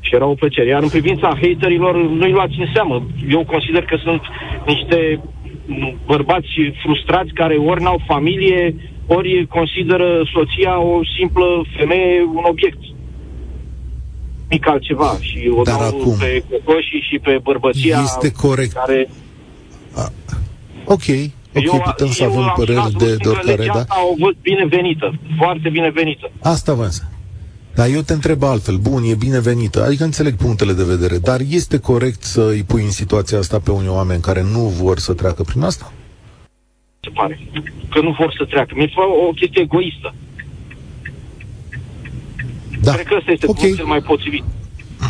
Și 0.00 0.14
era 0.14 0.26
o 0.26 0.34
plăcere. 0.34 0.68
Iar 0.68 0.82
în 0.82 0.88
privința 0.88 1.28
haterilor, 1.42 1.94
nu-i 1.96 2.30
luați 2.30 2.54
în 2.58 2.66
seamă. 2.74 3.06
Eu 3.28 3.44
consider 3.44 3.84
că 3.84 3.96
sunt 4.02 4.20
niște 4.66 5.20
m, 5.66 5.98
bărbați 6.06 6.48
frustrați 6.82 7.32
care 7.32 7.54
ori 7.54 7.82
n-au 7.82 8.00
familie, 8.06 8.74
ori 9.06 9.46
consideră 9.46 10.08
soția 10.32 10.80
o 10.80 11.00
simplă 11.18 11.46
femeie, 11.76 12.20
un 12.34 12.44
obiect. 12.48 12.78
Mic 14.50 14.68
altceva. 14.68 15.16
Și 15.20 15.50
o 15.56 15.62
Dar 15.62 15.74
dau 15.78 15.86
acum- 15.86 16.18
pe 16.18 16.42
cocoșii 16.50 17.06
și 17.10 17.18
pe 17.18 17.38
bărbăția 17.42 17.98
Este 18.02 18.32
corect. 18.32 18.72
care... 18.72 19.08
Ok, 20.84 21.04
ok, 21.54 21.82
putem 21.82 22.10
să 22.10 22.24
avem 22.24 22.42
am 22.42 22.52
păreri 22.56 22.80
stat 22.80 22.92
de, 22.92 23.04
văzut 23.04 23.16
de 23.16 23.22
că 23.22 23.28
oricare, 23.28 23.56
legea 23.56 23.72
da? 23.72 23.80
asta 23.80 23.94
o 24.10 24.14
văd 24.18 24.36
binevenită, 24.42 25.14
foarte 25.36 25.68
binevenită. 25.68 26.30
Asta 26.42 26.74
vă 26.74 26.84
înseamnă. 26.84 27.14
Dar 27.74 27.88
eu 27.88 28.00
te 28.00 28.12
întreb 28.12 28.42
altfel, 28.42 28.76
bun, 28.76 29.02
e 29.04 29.14
binevenită, 29.14 29.84
adică 29.84 30.04
înțeleg 30.04 30.36
punctele 30.36 30.72
de 30.72 30.84
vedere, 30.84 31.18
dar 31.18 31.40
este 31.48 31.78
corect 31.78 32.22
să 32.22 32.48
îi 32.48 32.62
pui 32.62 32.82
în 32.82 32.90
situația 32.90 33.38
asta 33.38 33.58
pe 33.58 33.70
unii 33.70 33.88
oameni 33.88 34.20
care 34.20 34.42
nu 34.42 34.60
vor 34.60 34.98
să 34.98 35.12
treacă 35.12 35.42
prin 35.42 35.62
asta? 35.62 35.92
se 37.00 37.10
pare. 37.14 37.38
Că 37.88 38.00
nu 38.00 38.10
vor 38.18 38.34
să 38.36 38.44
treacă. 38.44 38.72
Mi-e 38.76 38.92
o, 38.94 39.26
o 39.26 39.30
chestie 39.30 39.60
egoistă. 39.62 40.14
Da. 42.82 42.92
Cred 42.92 43.06
că 43.06 43.14
ăsta 43.18 43.30
este 43.30 43.46
Ok. 43.46 43.56
okay. 43.58 43.72
cel 43.76 43.84
mai 43.84 44.00
potrivit. 44.00 44.44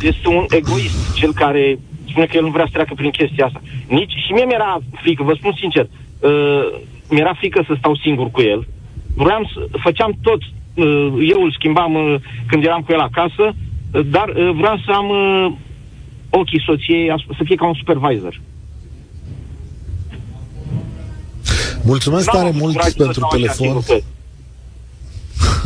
Este 0.03 0.29
un 0.29 0.45
egoist 0.49 1.15
cel 1.15 1.33
care 1.33 1.79
spune 2.09 2.27
că 2.27 2.37
el 2.37 2.43
nu 2.43 2.51
vrea 2.51 2.65
să 2.65 2.73
treacă 2.73 2.95
prin 2.95 3.11
chestia 3.11 3.47
asta. 3.47 3.61
Nici, 3.87 4.13
și 4.27 4.33
mie 4.33 4.45
mi-era 4.45 4.79
frică, 5.03 5.23
vă 5.23 5.35
spun 5.35 5.53
sincer, 5.59 5.89
uh, 6.21 6.81
mi-era 7.11 7.35
frică 7.35 7.65
să 7.67 7.75
stau 7.79 7.97
singur 7.97 8.31
cu 8.31 8.41
el. 8.41 8.69
Vreau 9.15 9.51
să 9.55 9.79
făceam 9.83 10.19
tot, 10.23 10.41
uh, 10.43 10.87
eu 11.35 11.43
îl 11.43 11.53
schimbam 11.53 11.95
uh, 11.95 12.15
când 12.47 12.65
eram 12.65 12.81
cu 12.81 12.93
el 12.93 13.01
acasă, 13.01 13.45
uh, 13.93 14.01
dar 14.11 14.29
uh, 14.29 14.51
vreau 14.55 14.77
să 14.85 14.91
am 14.93 15.09
uh, 15.09 15.53
ochii 16.31 16.63
soției, 16.67 17.11
as- 17.11 17.37
să 17.37 17.43
fie 17.45 17.57
ca 17.57 17.67
un 17.67 17.75
supervisor. 17.75 18.41
Mulțumesc 21.85 22.27
N-am 22.27 22.37
tare 22.37 22.49
avut 22.49 22.61
mult 22.61 22.75
curaj 22.75 22.91
să 22.91 22.97
pentru 22.97 23.15
stau 23.21 23.29
așa 23.29 23.37
telefon. 23.37 23.67
singur 23.67 23.83
cu 23.85 23.93
el. 23.93 24.03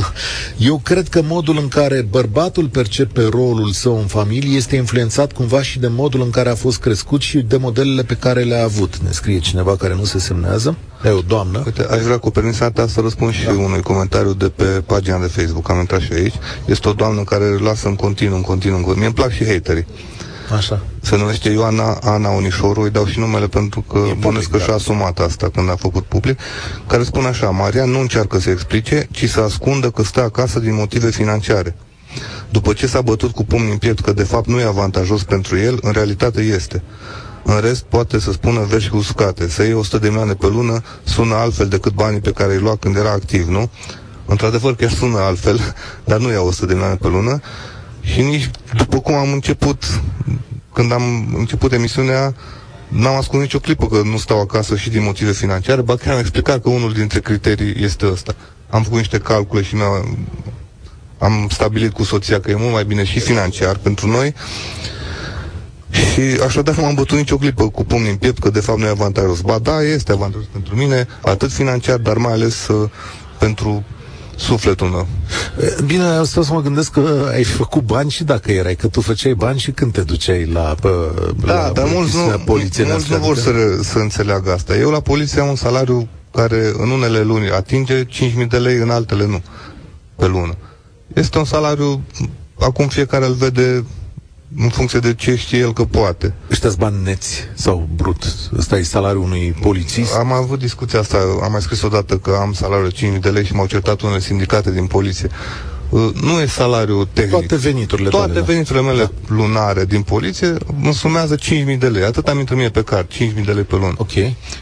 Eu 0.58 0.80
cred 0.84 1.08
că 1.08 1.22
modul 1.22 1.58
în 1.58 1.68
care 1.68 2.06
bărbatul 2.10 2.68
percepe 2.68 3.22
rolul 3.30 3.70
său 3.72 3.98
în 3.98 4.06
familie 4.06 4.56
este 4.56 4.76
influențat 4.76 5.32
cumva 5.32 5.62
și 5.62 5.78
de 5.78 5.88
modul 5.88 6.20
în 6.22 6.30
care 6.30 6.48
a 6.48 6.54
fost 6.54 6.78
crescut 6.78 7.20
și 7.20 7.38
de 7.38 7.56
modelele 7.56 8.02
pe 8.02 8.14
care 8.14 8.42
le-a 8.42 8.64
avut. 8.64 8.96
Ne 8.96 9.10
scrie 9.10 9.38
cineva 9.38 9.76
care 9.76 9.94
nu 9.94 10.04
se 10.04 10.18
semnează. 10.18 10.76
E 11.04 11.08
o 11.08 11.20
doamnă. 11.20 11.62
Uite, 11.64 11.86
aș 11.90 12.00
vrea 12.00 12.18
cu 12.18 12.30
permisiunea 12.30 12.72
ta 12.72 12.86
să 12.86 13.00
răspund 13.00 13.32
și 13.32 13.44
da. 13.44 13.50
unui 13.50 13.82
comentariu 13.82 14.32
de 14.32 14.48
pe 14.48 14.64
pagina 14.64 15.18
de 15.18 15.26
Facebook, 15.26 15.70
am 15.70 15.78
intrat 15.78 16.00
și 16.00 16.12
aici. 16.12 16.34
Este 16.64 16.88
o 16.88 16.92
doamnă 16.92 17.22
care 17.22 17.44
lasă 17.44 17.88
în 17.88 17.94
continuu, 17.94 18.36
în 18.36 18.42
continuu. 18.42 18.76
în 18.76 18.84
continuu. 18.84 18.96
Mie 18.96 19.06
îmi 19.06 19.14
plac 19.14 19.30
și 19.30 19.52
haterii. 19.52 19.86
Așa. 20.56 20.80
Se 21.00 21.16
numește 21.16 21.50
Ioana 21.50 21.98
Ana 22.02 22.28
Unișoru, 22.28 22.80
îi 22.80 22.90
dau 22.90 23.06
și 23.06 23.18
numele 23.18 23.46
pentru 23.46 23.80
că 23.80 23.98
public, 23.98 24.18
bănuiesc 24.18 24.50
că 24.50 24.56
da. 24.56 24.64
și-a 24.64 24.74
asumat 24.74 25.18
asta 25.18 25.50
când 25.54 25.70
a 25.70 25.76
făcut 25.76 26.04
public, 26.04 26.38
care 26.86 27.02
spune 27.02 27.26
așa, 27.26 27.50
Marian 27.50 27.90
nu 27.90 28.00
încearcă 28.00 28.38
să 28.38 28.50
explice, 28.50 29.08
ci 29.10 29.28
să 29.28 29.40
ascundă 29.40 29.90
că 29.90 30.02
stă 30.02 30.22
acasă 30.22 30.58
din 30.58 30.74
motive 30.74 31.10
financiare. 31.10 31.76
După 32.50 32.72
ce 32.72 32.86
s-a 32.86 33.00
bătut 33.00 33.32
cu 33.32 33.44
pumnii 33.44 33.72
în 33.72 33.78
piept 33.78 34.00
că 34.00 34.12
de 34.12 34.22
fapt 34.22 34.46
nu 34.46 34.60
e 34.60 34.64
avantajos 34.64 35.22
pentru 35.22 35.58
el, 35.58 35.78
în 35.82 35.92
realitate 35.92 36.40
este. 36.40 36.82
În 37.44 37.60
rest, 37.60 37.82
poate 37.82 38.18
să 38.18 38.32
spună 38.32 38.60
verși 38.60 38.94
uscate. 38.94 39.48
Să 39.48 39.62
iei 39.62 39.72
100 39.72 39.98
de 39.98 40.08
milioane 40.08 40.34
pe 40.34 40.46
lună 40.46 40.82
sună 41.04 41.34
altfel 41.34 41.68
decât 41.68 41.92
banii 41.92 42.20
pe 42.20 42.30
care 42.30 42.52
îi 42.52 42.60
lua 42.60 42.76
când 42.76 42.96
era 42.96 43.10
activ, 43.10 43.48
nu? 43.48 43.70
Într-adevăr, 44.26 44.74
chiar 44.74 44.90
sună 44.90 45.18
altfel, 45.18 45.74
dar 46.04 46.18
nu 46.18 46.30
ia 46.30 46.42
100 46.42 46.66
de 46.66 46.72
milioane 46.72 46.98
pe 47.00 47.08
lună. 47.08 47.40
Și 48.04 48.20
nici 48.20 48.50
după 48.76 49.00
cum 49.00 49.14
am 49.14 49.32
început, 49.32 50.00
când 50.72 50.92
am 50.92 51.34
început 51.36 51.72
emisiunea, 51.72 52.34
n-am 52.88 53.14
ascuns 53.14 53.42
nicio 53.42 53.58
clipă 53.58 53.86
că 53.86 54.00
nu 54.04 54.16
stau 54.16 54.40
acasă 54.40 54.76
și 54.76 54.90
din 54.90 55.02
motive 55.02 55.32
financiare, 55.32 55.80
ba 55.80 55.96
chiar 55.96 56.12
am 56.14 56.18
explicat 56.20 56.62
că 56.62 56.68
unul 56.68 56.92
dintre 56.92 57.20
criterii 57.20 57.84
este 57.84 58.06
ăsta. 58.06 58.34
Am 58.70 58.82
făcut 58.82 58.98
niște 58.98 59.18
calcule 59.18 59.62
și 59.62 59.74
mi 59.74 59.82
am 61.18 61.48
stabilit 61.50 61.92
cu 61.92 62.02
soția 62.02 62.40
că 62.40 62.50
e 62.50 62.54
mult 62.54 62.72
mai 62.72 62.84
bine 62.84 63.04
și 63.04 63.20
financiar 63.20 63.76
pentru 63.76 64.06
noi 64.06 64.34
și 65.90 66.20
așadar 66.44 66.74
nu 66.76 66.82
m-am 66.82 66.94
bătut 66.94 67.18
nicio 67.18 67.36
clipă 67.36 67.68
cu 67.68 67.84
pumnii 67.84 68.10
în 68.10 68.16
piept 68.16 68.38
că 68.38 68.50
de 68.50 68.60
fapt 68.60 68.78
nu 68.78 68.84
e 68.86 68.88
avantajos. 68.88 69.40
Ba 69.40 69.58
da, 69.58 69.82
este 69.82 70.12
avantajos 70.12 70.46
pentru 70.52 70.76
mine, 70.76 71.06
atât 71.20 71.52
financiar, 71.52 71.98
dar 71.98 72.16
mai 72.16 72.32
ales 72.32 72.68
uh, 72.68 72.90
pentru 73.38 73.84
sufletul 74.36 74.86
meu. 74.88 75.06
E, 75.60 75.82
Bine, 75.86 76.04
eu 76.16 76.24
stau 76.24 76.42
să 76.42 76.52
mă 76.52 76.62
gândesc 76.62 76.90
că 76.90 77.28
ai 77.32 77.42
făcut 77.44 77.82
bani 77.82 78.10
și 78.10 78.24
dacă 78.24 78.52
erai, 78.52 78.74
că 78.74 78.86
tu 78.88 79.00
făceai 79.00 79.34
bani 79.34 79.58
și 79.58 79.70
când 79.70 79.92
te 79.92 80.00
duceai 80.00 80.46
la, 80.46 80.74
pe, 80.80 80.88
Da, 81.46 81.54
la 81.66 81.70
dar 81.72 81.84
mulți 81.84 81.96
nu, 81.96 82.00
chestiunea 82.22 82.38
polițienească, 82.44 83.06
mulți 83.18 83.26
nu 83.26 83.26
vor 83.26 83.36
adică- 83.36 83.50
să, 83.50 83.76
re- 83.76 83.82
să 83.82 83.98
înțeleagă 83.98 84.52
asta. 84.52 84.76
Eu 84.76 84.90
la 84.90 85.00
poliție 85.00 85.40
am 85.40 85.48
un 85.48 85.56
salariu 85.56 86.08
care 86.34 86.72
în 86.78 86.90
unele 86.90 87.20
luni 87.22 87.50
atinge 87.50 88.04
5.000 88.04 88.46
de 88.48 88.56
lei, 88.58 88.76
în 88.76 88.90
altele 88.90 89.26
nu, 89.26 89.42
pe 90.16 90.26
lună. 90.26 90.56
Este 91.14 91.38
un 91.38 91.44
salariu, 91.44 92.02
acum 92.58 92.88
fiecare 92.88 93.26
îl 93.26 93.32
vede 93.32 93.84
în 94.58 94.68
funcție 94.68 94.98
de 94.98 95.14
ce 95.14 95.36
știe 95.36 95.58
el 95.58 95.72
că 95.72 95.84
poate. 95.84 96.34
Ăștia 96.50 96.70
bani 96.78 97.02
neți 97.04 97.40
sau 97.54 97.88
brut? 97.96 98.34
Ăsta 98.58 98.76
e 98.78 98.82
salariul 98.82 99.22
unui 99.22 99.56
polițist? 99.60 100.14
Am 100.14 100.32
avut 100.32 100.58
discuția 100.58 100.98
asta, 100.98 101.18
am 101.42 101.52
mai 101.52 101.60
scris 101.62 101.82
odată 101.82 102.16
că 102.16 102.38
am 102.40 102.52
salariul 102.52 102.92
5.000 102.92 103.20
de 103.20 103.28
lei 103.28 103.44
și 103.44 103.54
m-au 103.54 103.66
certat 103.66 104.00
unele 104.00 104.20
sindicate 104.20 104.70
din 104.72 104.86
poliție. 104.86 105.28
Uh, 105.88 106.10
Nu 106.22 106.40
e 106.40 106.46
salariu 106.46 107.04
tehnic. 107.04 107.32
Toate 107.32 107.56
veniturile 107.56 108.08
Toate 108.08 108.26
tale, 108.26 108.38
da. 108.40 108.44
veniturile 108.46 108.82
mele 108.84 109.10
lunare 109.26 109.84
din 109.84 110.02
poliție 110.02 110.54
însumează 110.82 111.34
5.000 111.36 111.78
de 111.78 111.86
lei. 111.88 112.04
Atât 112.04 112.28
am 112.28 112.38
intrat 112.38 112.58
mie 112.58 112.68
pe 112.70 112.82
card, 112.82 113.06
5.000 113.12 113.44
de 113.44 113.52
lei 113.52 113.62
pe 113.62 113.74
lună. 113.74 113.94
Ok. 113.96 114.10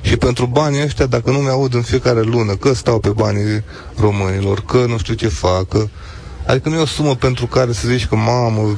Și 0.00 0.16
pentru 0.18 0.46
banii 0.46 0.82
ăștia, 0.82 1.06
dacă 1.06 1.30
nu 1.30 1.38
mi-aud 1.38 1.74
în 1.74 1.82
fiecare 1.82 2.20
lună 2.22 2.54
că 2.54 2.74
stau 2.74 2.98
pe 2.98 3.08
banii 3.08 3.62
românilor, 3.98 4.60
că 4.60 4.84
nu 4.88 4.98
știu 4.98 5.14
ce 5.14 5.28
fac, 5.28 5.68
că... 5.68 5.86
adică 6.46 6.68
nu 6.68 6.74
e 6.74 6.80
o 6.80 6.86
sumă 6.86 7.14
pentru 7.14 7.46
care 7.46 7.72
să 7.72 7.88
zici 7.88 8.06
că, 8.06 8.16
mamă, 8.16 8.76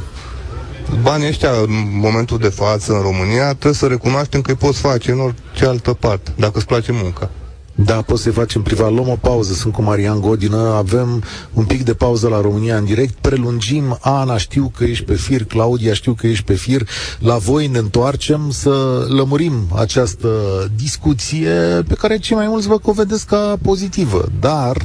banii 1.03 1.28
ăștia 1.28 1.51
în 1.51 1.99
momentul 2.01 2.39
de 2.39 2.49
față 2.49 2.93
în 2.93 3.01
România 3.01 3.49
trebuie 3.49 3.72
să 3.72 3.87
recunoaștem 3.87 4.41
că 4.41 4.51
îi 4.51 4.57
poți 4.57 4.80
face 4.80 5.11
în 5.11 5.20
orice 5.20 5.66
altă 5.66 5.93
parte, 5.93 6.32
dacă 6.37 6.53
îți 6.57 6.66
place 6.66 6.93
munca. 6.93 7.30
Da, 7.76 8.03
poți 8.03 8.22
să-i 8.22 8.32
facem 8.32 8.62
privat. 8.62 8.93
Luăm 8.93 9.09
o 9.09 9.16
pauză. 9.20 9.53
Sunt 9.53 9.72
cu 9.72 9.82
Marian 9.82 10.20
Godină. 10.20 10.57
Avem 10.57 11.22
un 11.53 11.64
pic 11.64 11.82
de 11.82 11.95
pauză 11.95 12.28
la 12.28 12.41
România 12.41 12.76
în 12.76 12.85
direct. 12.85 13.14
Prelungim. 13.20 13.99
Ana, 14.01 14.37
știu 14.37 14.72
că 14.76 14.85
ești 14.85 15.05
pe 15.05 15.14
fir. 15.14 15.45
Claudia, 15.45 15.95
știu 15.95 16.12
că 16.12 16.26
ești 16.26 16.45
pe 16.45 16.55
fir. 16.55 16.89
La 17.18 17.37
voi 17.37 17.66
ne 17.66 17.78
întoarcem 17.78 18.51
să 18.51 19.07
lămurim 19.09 19.53
această 19.74 20.28
discuție 20.76 21.51
pe 21.89 21.95
care 21.95 22.18
cei 22.18 22.37
mai 22.37 22.47
mulți 22.47 22.66
vă 22.66 22.78
o 22.82 22.93
vedeți 22.93 23.26
ca 23.26 23.57
pozitivă. 23.62 24.24
Dar 24.41 24.76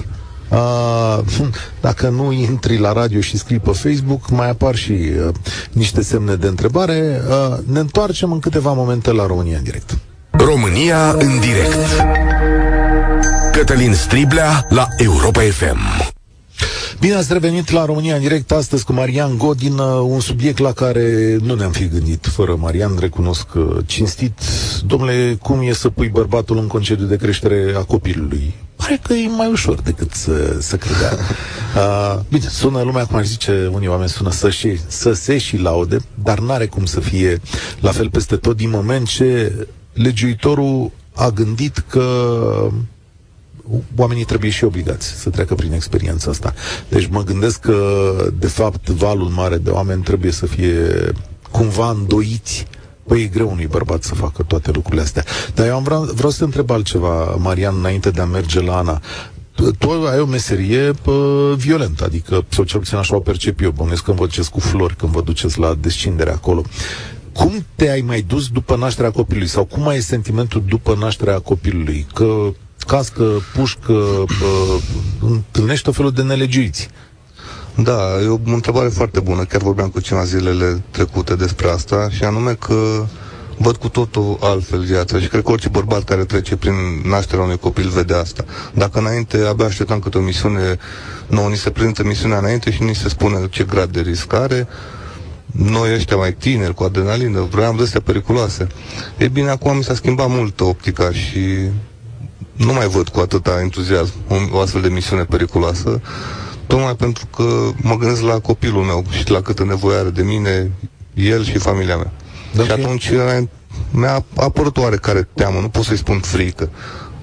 Uh, 0.49 1.19
dacă 1.81 2.09
nu 2.09 2.31
intri 2.31 2.77
la 2.77 2.93
radio 2.93 3.19
și 3.19 3.37
scrii 3.37 3.59
pe 3.59 3.71
Facebook, 3.71 4.29
mai 4.29 4.49
apar 4.49 4.75
și 4.75 4.91
uh, 4.91 5.33
niște 5.71 6.01
semne 6.01 6.35
de 6.35 6.47
întrebare. 6.47 7.21
Uh, 7.29 7.57
ne 7.71 7.79
întoarcem 7.79 8.31
în 8.31 8.39
câteva 8.39 8.73
momente 8.73 9.11
la 9.11 9.25
România 9.25 9.57
în 9.57 9.63
direct. 9.63 9.97
România 10.31 11.09
în 11.11 11.39
direct. 11.39 12.05
Cătălin 13.51 13.93
Striblea 13.93 14.65
la 14.69 14.87
Europa 14.97 15.41
FM. 15.41 16.17
Bine 16.99 17.13
ați 17.13 17.33
revenit 17.33 17.69
la 17.69 17.85
România 17.85 18.15
în 18.15 18.21
direct 18.21 18.51
astăzi 18.51 18.85
cu 18.85 18.93
Marian 18.93 19.37
Godin, 19.37 19.77
un 20.03 20.19
subiect 20.19 20.57
la 20.57 20.71
care 20.71 21.37
nu 21.41 21.55
ne-am 21.55 21.71
fi 21.71 21.87
gândit 21.87 22.25
fără 22.25 22.55
Marian, 22.55 22.97
recunosc 22.99 23.47
cinstit. 23.85 24.39
Domnule, 24.85 25.37
cum 25.41 25.61
e 25.61 25.73
să 25.73 25.89
pui 25.89 26.07
bărbatul 26.07 26.57
în 26.57 26.67
concediu 26.67 27.05
de 27.05 27.15
creștere 27.15 27.73
a 27.75 27.83
copilului? 27.83 28.53
Pare 28.75 28.99
că 29.03 29.13
e 29.13 29.27
mai 29.27 29.49
ușor 29.51 29.81
decât 29.81 30.11
să, 30.11 30.57
să 30.59 30.75
credea. 30.77 31.17
Uh, 31.75 32.19
bine, 32.29 32.47
sună 32.49 32.81
lumea, 32.81 33.05
cum 33.05 33.17
ar 33.17 33.25
zice 33.25 33.69
unii 33.73 33.87
oameni, 33.87 34.09
sună 34.09 34.31
să, 34.31 34.49
și, 34.49 34.79
să 34.87 35.13
se 35.13 35.37
și 35.37 35.57
laude, 35.57 35.97
dar 36.23 36.39
n-are 36.39 36.65
cum 36.65 36.85
să 36.85 36.99
fie 36.99 37.41
la 37.79 37.91
fel 37.91 38.09
peste 38.09 38.35
tot 38.35 38.57
din 38.57 38.69
moment 38.69 39.07
ce 39.07 39.53
legiuitorul 39.93 40.91
a 41.15 41.29
gândit 41.29 41.83
că 41.87 42.05
oamenii 43.95 44.23
trebuie 44.23 44.49
și 44.49 44.63
obligați 44.63 45.07
să 45.07 45.29
treacă 45.29 45.55
prin 45.55 45.73
experiența 45.73 46.29
asta. 46.31 46.53
Deci 46.89 47.07
mă 47.07 47.23
gândesc 47.23 47.59
că, 47.59 48.13
de 48.39 48.47
fapt, 48.47 48.89
valul 48.89 49.27
mare 49.27 49.57
de 49.57 49.69
oameni 49.69 50.03
trebuie 50.03 50.31
să 50.31 50.45
fie 50.45 51.11
cumva 51.51 51.89
îndoiți 51.89 52.67
Păi 53.09 53.21
e 53.21 53.27
greu 53.27 53.49
unui 53.51 53.67
bărbat 53.67 54.03
să 54.03 54.15
facă 54.15 54.43
toate 54.43 54.71
lucrurile 54.71 55.01
astea. 55.01 55.25
Dar 55.53 55.67
eu 55.67 55.75
am 55.75 55.83
vreau, 55.83 56.03
vreau 56.03 56.29
să 56.29 56.37
te 56.37 56.43
întreb 56.43 56.69
altceva, 56.69 57.23
Marian, 57.23 57.75
înainte 57.77 58.09
de 58.09 58.21
a 58.21 58.25
merge 58.25 58.61
la 58.61 58.77
Ana. 58.77 59.01
Tu 59.77 59.91
ai 59.91 60.19
o 60.19 60.25
meserie 60.25 60.91
pă, 61.01 61.53
violentă, 61.57 62.03
adică, 62.03 62.45
sau 62.49 62.63
cel 62.63 62.79
puțin 62.79 62.97
așa 62.97 63.15
o 63.15 63.19
percep 63.19 63.61
eu, 63.61 63.71
bănesc 63.71 64.03
când 64.03 64.17
vă 64.17 64.25
duceți 64.25 64.51
cu 64.51 64.59
flori, 64.59 64.95
când 64.95 65.11
vă 65.11 65.21
duceți 65.21 65.59
la 65.59 65.75
descindere 65.79 66.31
acolo. 66.31 66.61
Cum 67.33 67.65
te-ai 67.75 68.01
mai 68.01 68.21
dus 68.21 68.47
după 68.47 68.75
nașterea 68.75 69.11
copilului? 69.11 69.47
Sau 69.47 69.65
cum 69.65 69.87
ai 69.87 70.01
sentimentul 70.01 70.63
după 70.67 70.95
nașterea 70.99 71.39
copilului? 71.39 72.07
Că 72.13 72.53
cască, 72.89 73.23
pușcă, 73.53 73.93
uh, 73.93 74.81
întâlnești 75.21 75.83
tot 75.83 75.95
felul 75.95 76.11
de 76.11 76.21
nelegiuiți. 76.21 76.89
Da, 77.75 78.21
e 78.23 78.27
o 78.27 78.39
întrebare 78.45 78.87
foarte 78.87 79.19
bună. 79.19 79.43
Chiar 79.43 79.61
vorbeam 79.61 79.89
cu 79.89 79.99
cineva 79.99 80.25
zilele 80.25 80.83
trecute 80.91 81.35
despre 81.35 81.69
asta 81.69 82.09
și 82.09 82.23
anume 82.23 82.53
că 82.53 83.05
văd 83.57 83.75
cu 83.75 83.89
totul 83.89 84.37
altfel 84.41 84.79
viața 84.79 85.19
și 85.19 85.27
cred 85.27 85.43
că 85.43 85.51
orice 85.51 85.69
bărbat 85.69 86.03
care 86.03 86.23
trece 86.23 86.55
prin 86.55 86.73
nașterea 87.03 87.43
unui 87.43 87.57
copil 87.57 87.89
vede 87.89 88.13
asta. 88.13 88.45
Dacă 88.73 88.99
înainte 88.99 89.37
abia 89.37 89.65
așteptam 89.65 89.99
câte 89.99 90.17
o 90.17 90.21
misiune, 90.21 90.77
nouă 91.27 91.49
ni 91.49 91.57
se 91.57 91.69
prezintă 91.69 92.03
misiunea 92.03 92.37
înainte 92.37 92.71
și 92.71 92.83
ni 92.83 92.95
se 92.95 93.09
spune 93.09 93.47
ce 93.49 93.63
grad 93.63 93.89
de 93.89 94.01
riscare, 94.01 94.67
noi 95.45 95.93
ăștia 95.93 96.15
mai 96.15 96.33
tineri, 96.33 96.73
cu 96.73 96.83
adrenalină, 96.83 97.47
vroiam 97.49 97.75
de 97.75 97.83
astea 97.83 98.01
periculoase. 98.01 98.67
E 99.17 99.27
bine, 99.27 99.49
acum 99.49 99.77
mi 99.77 99.83
s-a 99.83 99.93
schimbat 99.93 100.29
mult 100.29 100.59
optica 100.59 101.11
și 101.11 101.69
nu 102.65 102.73
mai 102.73 102.87
văd 102.87 103.09
cu 103.09 103.19
atâta 103.19 103.59
entuziasm 103.61 104.13
o 104.51 104.59
astfel 104.59 104.81
de 104.81 104.89
misiune 104.89 105.23
periculoasă, 105.23 106.01
tocmai 106.67 106.95
pentru 106.95 107.25
că 107.25 107.69
mă 107.81 107.97
gândesc 107.97 108.21
la 108.21 108.39
copilul 108.39 108.83
meu 108.83 109.05
și 109.09 109.31
la 109.31 109.41
câtă 109.41 109.63
nevoie 109.63 109.97
are 109.97 110.09
de 110.09 110.21
mine, 110.21 110.71
el 111.13 111.43
și 111.43 111.57
familia 111.57 111.95
mea. 111.95 112.11
Okay. 112.53 112.65
Și 112.65 112.71
atunci 112.71 113.11
mi-a 113.91 114.25
apărut 114.35 114.77
oarecare 114.77 115.27
teamă, 115.33 115.59
nu 115.59 115.69
pot 115.69 115.83
să-i 115.83 115.97
spun 115.97 116.19
frică. 116.19 116.69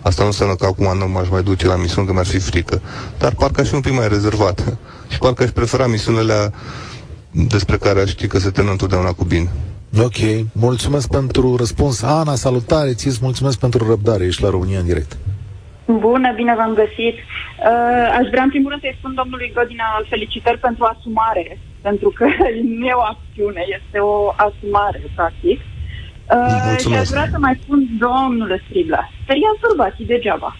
Asta 0.02 0.22
nu 0.22 0.28
înseamnă 0.28 0.54
că 0.54 0.66
acum 0.66 0.98
nu 0.98 1.08
m-aș 1.08 1.28
mai 1.28 1.42
duce 1.42 1.66
la 1.66 1.76
misiune, 1.76 2.06
că 2.06 2.12
mi-ar 2.12 2.26
fi 2.26 2.38
frică. 2.38 2.80
Dar 3.18 3.34
parcă 3.34 3.60
aș 3.60 3.68
fi 3.68 3.74
un 3.74 3.80
pic 3.80 3.92
mai 3.92 4.08
rezervat. 4.08 4.78
și 5.12 5.18
parcă 5.18 5.42
aș 5.42 5.50
prefera 5.50 5.86
misiunile 5.86 6.52
despre 7.30 7.76
care 7.76 8.00
aș 8.00 8.08
ști 8.08 8.26
că 8.26 8.38
se 8.38 8.50
termină 8.50 8.72
întotdeauna 8.72 9.12
cu 9.12 9.24
bine. 9.24 9.50
Ok, 10.04 10.20
mulțumesc 10.52 11.10
pentru 11.10 11.56
răspuns. 11.56 12.02
Ana, 12.02 12.34
salutare, 12.34 12.92
ți 12.92 13.18
mulțumesc 13.22 13.58
pentru 13.60 13.88
răbdare, 13.88 14.24
ești 14.24 14.42
la 14.42 14.50
România 14.50 14.78
în 14.78 14.86
direct. 14.86 15.16
Bună, 15.86 16.32
bine 16.34 16.54
v-am 16.54 16.74
găsit. 16.74 17.16
Uh, 17.16 18.18
aș 18.18 18.26
vrea 18.32 18.42
în 18.42 18.48
primul 18.48 18.70
rând 18.70 18.82
să-i 18.82 18.98
spun 18.98 19.14
domnului 19.14 19.52
Godina 19.54 19.84
felicitări 20.08 20.58
pentru 20.58 20.84
asumare, 20.84 21.58
pentru 21.80 22.08
că 22.16 22.24
nu 22.78 22.86
e 22.86 23.00
o 23.02 23.08
acțiune, 23.14 23.62
este 23.78 23.98
o 23.98 24.16
asumare, 24.46 25.00
practic. 25.14 25.58
Uh, 26.34 26.76
și 26.80 26.94
aș 27.00 27.08
vrea 27.14 27.28
să 27.32 27.38
mai 27.38 27.58
spun 27.62 27.80
domnule 28.06 28.62
Stribla, 28.66 29.02
speriați 29.22 29.62
bărbații 29.66 30.10
degeaba. 30.12 30.50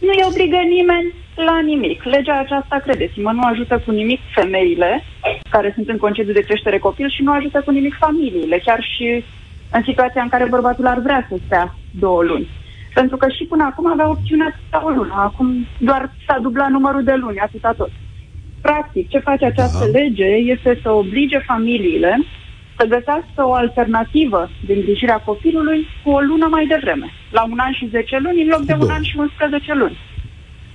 Nu 0.00 0.08
îi 0.14 0.26
obligă 0.30 0.56
nimeni 0.56 1.14
la 1.34 1.60
nimic. 1.60 2.02
Legea 2.02 2.38
aceasta, 2.38 2.76
credeți-mă, 2.84 3.32
nu 3.32 3.40
ajută 3.42 3.82
cu 3.84 3.90
nimic 3.90 4.20
femeile 4.34 5.04
care 5.50 5.72
sunt 5.74 5.88
în 5.88 5.96
concediu 5.96 6.32
de 6.32 6.46
creștere 6.48 6.78
copil 6.78 7.10
și 7.10 7.22
nu 7.22 7.32
ajută 7.32 7.62
cu 7.64 7.70
nimic 7.70 7.94
familiile, 7.98 8.58
chiar 8.58 8.80
și 8.82 9.24
în 9.70 9.82
situația 9.82 10.22
în 10.22 10.28
care 10.28 10.46
bărbatul 10.48 10.86
ar 10.86 10.98
vrea 10.98 11.26
să 11.28 11.36
stea 11.46 11.74
două 11.90 12.22
luni. 12.22 12.48
Pentru 12.94 13.16
că 13.16 13.26
și 13.28 13.44
până 13.44 13.64
acum 13.64 13.90
avea 13.90 14.08
opțiunea 14.08 14.58
să 14.70 14.80
o 14.84 14.88
lună. 14.88 15.14
Acum 15.16 15.66
doar 15.78 16.12
s-a 16.26 16.38
dublat 16.38 16.68
numărul 16.68 17.04
de 17.04 17.14
luni, 17.14 17.38
atâta 17.38 17.72
tot. 17.76 17.90
Practic, 18.60 19.08
ce 19.08 19.18
face 19.18 19.44
această 19.44 19.84
Aha. 19.84 19.90
lege 19.92 20.24
este 20.24 20.78
să 20.82 20.90
oblige 20.90 21.38
familiile 21.38 22.18
să 22.78 22.84
găsească 22.84 23.40
o 23.50 23.52
alternativă 23.52 24.50
de 24.66 24.72
îngrijire 24.72 25.12
a 25.12 25.26
copilului 25.30 25.86
cu 26.02 26.10
o 26.10 26.20
lună 26.20 26.46
mai 26.50 26.66
devreme, 26.66 27.08
la 27.30 27.42
un 27.44 27.58
an 27.58 27.72
și 27.72 27.88
10 27.90 28.18
luni, 28.18 28.42
în 28.42 28.48
loc 28.48 28.60
de 28.60 28.76
un 28.80 28.90
an 28.90 29.02
și 29.02 29.16
11 29.18 29.74
luni. 29.74 29.98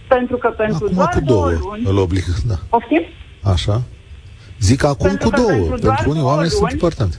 Pentru 0.07 0.37
că 0.37 0.47
pentru 0.47 0.85
acum 0.85 0.95
doar 0.95 1.13
cu 1.13 1.19
două, 1.19 1.51
două 1.51 1.75
luni... 1.75 1.83
Îl 1.85 1.97
oblig, 1.97 2.23
da. 2.47 2.55
Poftim? 2.69 3.03
Așa. 3.43 3.81
Zic 4.59 4.83
acum 4.83 5.07
pentru 5.07 5.29
cu 5.29 5.35
două. 5.35 5.49
Pentru, 5.49 5.87
pentru 5.87 6.09
unii 6.09 6.21
oameni 6.21 6.49
luni, 6.49 6.59
sunt 6.59 6.71
importante. 6.71 7.17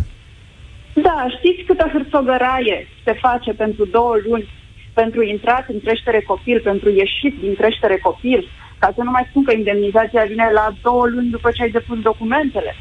Da, 0.95 1.27
știți 1.37 1.63
câtă 1.63 1.89
hârțogăraie 1.93 2.89
se 3.05 3.13
face 3.13 3.53
pentru 3.53 3.85
două 3.85 4.15
luni 4.29 4.49
pentru 4.93 5.23
intrat 5.23 5.69
în 5.69 5.81
creștere 5.81 6.21
copil, 6.21 6.61
pentru 6.61 6.91
ieșit 6.91 7.41
din 7.41 7.55
creștere 7.55 7.99
copil, 7.99 8.49
ca 8.79 8.93
să 8.97 9.03
nu 9.03 9.11
mai 9.11 9.27
spun 9.29 9.45
că 9.45 9.53
indemnizația 9.53 10.25
vine 10.25 10.51
la 10.55 10.75
două 10.83 11.07
luni 11.07 11.31
după 11.31 11.51
ce 11.51 11.63
ai 11.63 11.71
depus 11.71 11.99
documentele. 11.99 12.75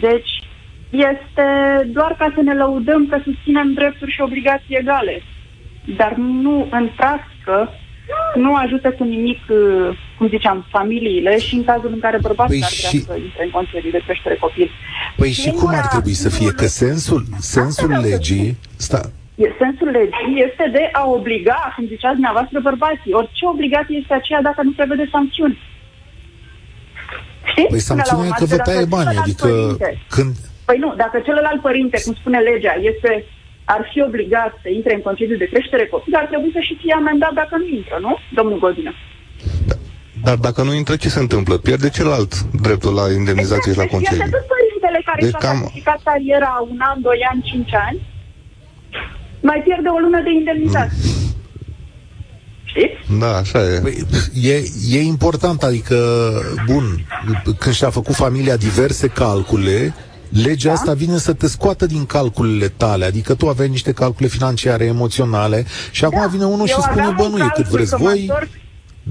Deci, 0.00 0.30
este 0.90 1.46
doar 1.86 2.14
ca 2.18 2.32
să 2.34 2.40
ne 2.42 2.54
lăudăm 2.54 3.06
că 3.06 3.18
susținem 3.24 3.72
drepturi 3.72 4.12
și 4.12 4.20
obligații 4.20 4.76
egale. 4.82 5.22
Dar 5.96 6.14
nu, 6.16 6.68
în 6.70 6.90
practică, 6.96 7.68
nu 8.34 8.54
ajută 8.54 8.90
cu 8.90 9.04
nimic, 9.04 9.40
uh, 9.48 9.98
cum 10.18 10.28
ziceam, 10.28 10.64
familiile 10.70 11.38
și 11.38 11.54
în 11.54 11.64
cazul 11.64 11.90
în 11.92 12.00
care 12.00 12.18
bărbatul 12.20 12.54
păi 12.54 12.64
ar 12.64 12.72
vrea 12.78 12.90
și... 12.90 13.00
să 13.00 13.14
intre 13.24 13.44
în 13.44 13.50
concediu 13.50 13.90
de 13.90 14.02
creștere 14.06 14.36
copil. 14.40 14.70
Păi 15.16 15.30
și 15.30 15.50
cum 15.50 15.68
ar 15.68 15.86
trebui 15.86 16.12
să 16.12 16.28
fie? 16.28 16.50
Că 16.50 16.66
sensul, 16.66 17.22
sensul 17.38 17.90
legii... 18.08 18.56
Sta... 18.76 19.00
Sensul 19.58 19.88
legii 19.88 20.44
este 20.48 20.64
de 20.72 20.88
a 20.92 21.04
obliga, 21.06 21.72
cum 21.76 21.86
ziceați 21.86 22.14
dumneavoastră, 22.18 22.60
bărbații. 22.60 23.12
Orice 23.12 23.46
obligație 23.54 23.96
este 23.96 24.14
aceea 24.14 24.42
dacă 24.42 24.60
nu 24.62 24.72
prevede 24.72 25.08
sancțiuni. 25.12 25.58
Știți? 27.44 27.68
Păi 27.68 27.78
sancțiunea 27.78 28.26
e 28.26 28.38
că 28.38 28.44
vă 28.44 28.56
taie 28.56 28.84
bani, 28.84 29.16
adică 29.16 29.46
părinte, 29.46 29.98
când... 30.08 30.34
Păi 30.70 30.78
nu, 30.84 30.90
dacă 31.04 31.16
celălalt 31.28 31.60
părinte, 31.68 31.96
cum 32.04 32.14
spune 32.20 32.38
legea, 32.50 32.74
este 32.90 33.10
ar 33.74 33.82
fi 33.92 33.98
obligat 34.08 34.52
să 34.62 34.68
intre 34.68 34.92
în 34.94 35.02
concediu 35.08 35.36
de 35.42 35.50
creștere 35.52 35.86
copil, 35.94 36.14
ar 36.14 36.26
trebui 36.30 36.50
să 36.56 36.60
și 36.68 36.74
fie 36.80 36.94
amendat 37.00 37.32
dacă 37.42 37.54
nu 37.60 37.66
intră, 37.78 37.96
nu, 38.06 38.12
domnul 38.38 38.58
Godină? 38.64 38.92
Da. 39.68 39.76
Dar 40.26 40.36
dacă 40.46 40.60
nu 40.62 40.72
intră, 40.74 40.94
ce 40.96 41.08
se 41.16 41.24
întâmplă? 41.26 41.54
Pierde 41.58 41.88
celălalt 41.96 42.32
dreptul 42.66 42.92
la 43.00 43.06
indemnizație 43.20 43.70
exact, 43.70 43.76
și 43.76 43.82
la 43.82 43.92
concediu. 43.94 44.22
Pierde 44.22 44.36
tot 44.36 44.46
părintele 44.54 45.00
care 45.08 45.20
deci 45.20 45.30
și-a 45.30 45.42
cam... 45.46 45.58
sacrificat 45.58 46.00
cariera 46.08 46.52
un 46.72 46.78
an, 46.90 46.98
doi 47.08 47.20
ani, 47.30 47.42
cinci 47.50 47.74
ani, 47.88 47.98
mai 49.50 49.60
pierde 49.66 49.88
o 49.96 49.98
lună 50.04 50.20
de 50.26 50.32
indemnizație. 50.40 50.98
Mm. 51.04 51.28
Știți? 52.70 52.96
Da, 53.22 53.32
așa 53.42 53.58
e. 53.72 53.78
Păi, 53.86 53.96
e. 54.52 54.56
E 54.96 55.00
important, 55.16 55.62
adică, 55.62 55.96
bun, 56.70 56.84
când 57.58 57.74
și-a 57.74 57.90
făcut 57.90 58.14
familia 58.14 58.56
diverse 58.56 59.06
calcule, 59.08 59.94
Legea 60.30 60.68
da? 60.68 60.74
asta 60.74 60.92
vine 60.92 61.16
să 61.16 61.32
te 61.34 61.46
scoată 61.46 61.86
din 61.86 62.06
calculele 62.06 62.68
tale, 62.68 63.04
adică 63.04 63.34
tu 63.34 63.48
aveai 63.48 63.68
niște 63.68 63.92
calcule 63.92 64.28
financiare, 64.28 64.84
emoționale 64.84 65.64
și 65.90 66.04
acum 66.04 66.20
da. 66.20 66.26
vine 66.26 66.44
unul 66.44 66.58
eu 66.58 66.66
și 66.66 66.86
spune, 66.88 67.08
bă, 67.16 67.26
nu 67.30 67.38
e 67.38 67.48
cât 67.54 67.66
vreți 67.66 67.96
voi. 67.96 68.20
Întorc... 68.20 68.48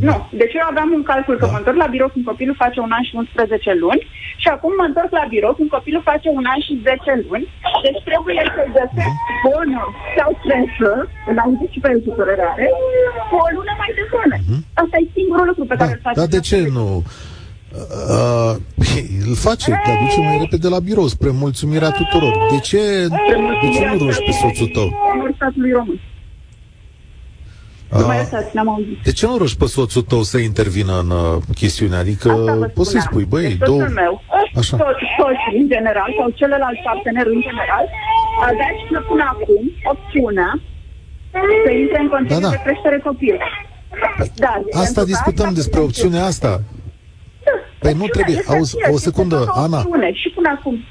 Nu, 0.07 0.15
deci 0.41 0.55
eu 0.59 0.65
aveam 0.71 0.89
un 0.97 1.03
calcul 1.11 1.35
că 1.41 1.45
da. 1.45 1.51
mă 1.51 1.57
întorc 1.61 1.77
la 1.83 1.91
birou 1.93 2.09
când 2.13 2.25
copilul 2.31 2.61
face 2.63 2.79
un 2.85 2.91
an 2.97 3.03
și 3.07 3.15
11 3.15 3.73
luni 3.83 4.03
și 4.41 4.47
acum 4.55 4.71
mă 4.79 4.85
întorc 4.89 5.11
la 5.19 5.25
birou 5.33 5.53
când 5.57 5.69
copilul 5.77 6.07
face 6.11 6.27
un 6.39 6.45
an 6.53 6.59
și 6.67 6.73
10 6.87 7.25
luni. 7.25 7.45
Deci 7.85 8.01
trebuie 8.09 8.41
să 8.55 8.61
găsesc 8.77 9.13
uh-huh. 9.15 9.41
bonus 9.45 9.93
sau 10.17 10.29
stresă, 10.41 10.91
înainte 11.31 11.65
și 11.73 11.79
pentru 11.87 12.09
tolerare, 12.19 12.67
cu 13.29 13.35
o 13.45 13.47
lună 13.55 13.73
mai 13.81 13.91
devreme. 13.97 14.37
Uh-huh. 14.41 14.61
Asta 14.81 14.95
e 15.01 15.05
singurul 15.17 15.47
lucru 15.51 15.63
pe 15.71 15.75
care 15.79 15.91
da, 15.91 15.95
îl 15.95 16.01
face. 16.05 16.17
Dar 16.19 16.29
de 16.35 16.41
ce 16.49 16.57
nu? 16.77 16.87
Uh, 17.73 18.55
îl 19.27 19.35
face, 19.35 19.81
te 19.85 19.91
aduce 19.91 20.19
mai 20.19 20.37
repede 20.39 20.67
la 20.67 20.79
birou, 20.79 21.07
spre 21.07 21.29
mulțumirea 21.29 21.91
tuturor. 21.91 22.33
De 22.51 22.59
ce, 22.59 23.07
de 23.61 23.69
ce 23.73 23.85
nu 23.85 23.97
rogi 24.05 24.23
pe 24.25 24.31
soțul 24.31 24.67
tău? 24.67 24.87
Uh, 27.89 28.09
de 29.03 29.11
ce 29.11 29.25
nu 29.25 29.37
rogi 29.37 29.57
pe 29.57 29.65
soțul 29.65 30.01
tău 30.01 30.21
să 30.21 30.37
intervină 30.37 30.99
în 30.99 31.09
uh, 31.09 31.41
chestiune? 31.55 31.95
Adică 31.95 32.29
poți 32.73 32.89
să-i 32.89 33.01
spui, 33.01 33.25
băi, 33.25 33.43
deci 33.43 33.57
două... 33.57 33.85
meu, 33.93 34.21
Așa. 34.55 34.77
soți 35.17 35.57
în 35.59 35.67
general, 35.67 36.09
sau 36.19 36.29
celălalt 36.29 36.77
partener 36.83 37.25
în 37.25 37.41
general, 37.47 37.85
avea 38.47 38.69
și 38.79 39.07
până 39.09 39.23
acum 39.33 39.63
opțiunea 39.93 40.51
să 41.63 41.71
intre 41.71 41.99
în 42.01 42.09
continuu 42.09 42.41
da, 42.41 42.47
da. 42.47 42.49
de 42.49 42.61
creștere 42.63 42.99
copil. 43.03 43.37
Da, 44.35 44.61
asta 44.73 45.03
discutăm 45.03 45.53
despre 45.53 45.79
opțiunea 45.79 46.25
asta. 46.25 46.61
Păi 47.79 47.93
nu 47.93 48.05
trebuie. 48.07 48.35
Este 48.37 48.51
Auzi, 48.55 48.75
aceea, 48.75 48.91
o 48.91 48.95
este 48.95 49.09
secundă, 49.09 49.35
tot 49.37 49.47
o 49.47 49.59
Ana. 49.59 49.77
opțiune. 49.77 50.13
Și 50.13 50.29
până 50.29 50.49
acum. 50.59 50.83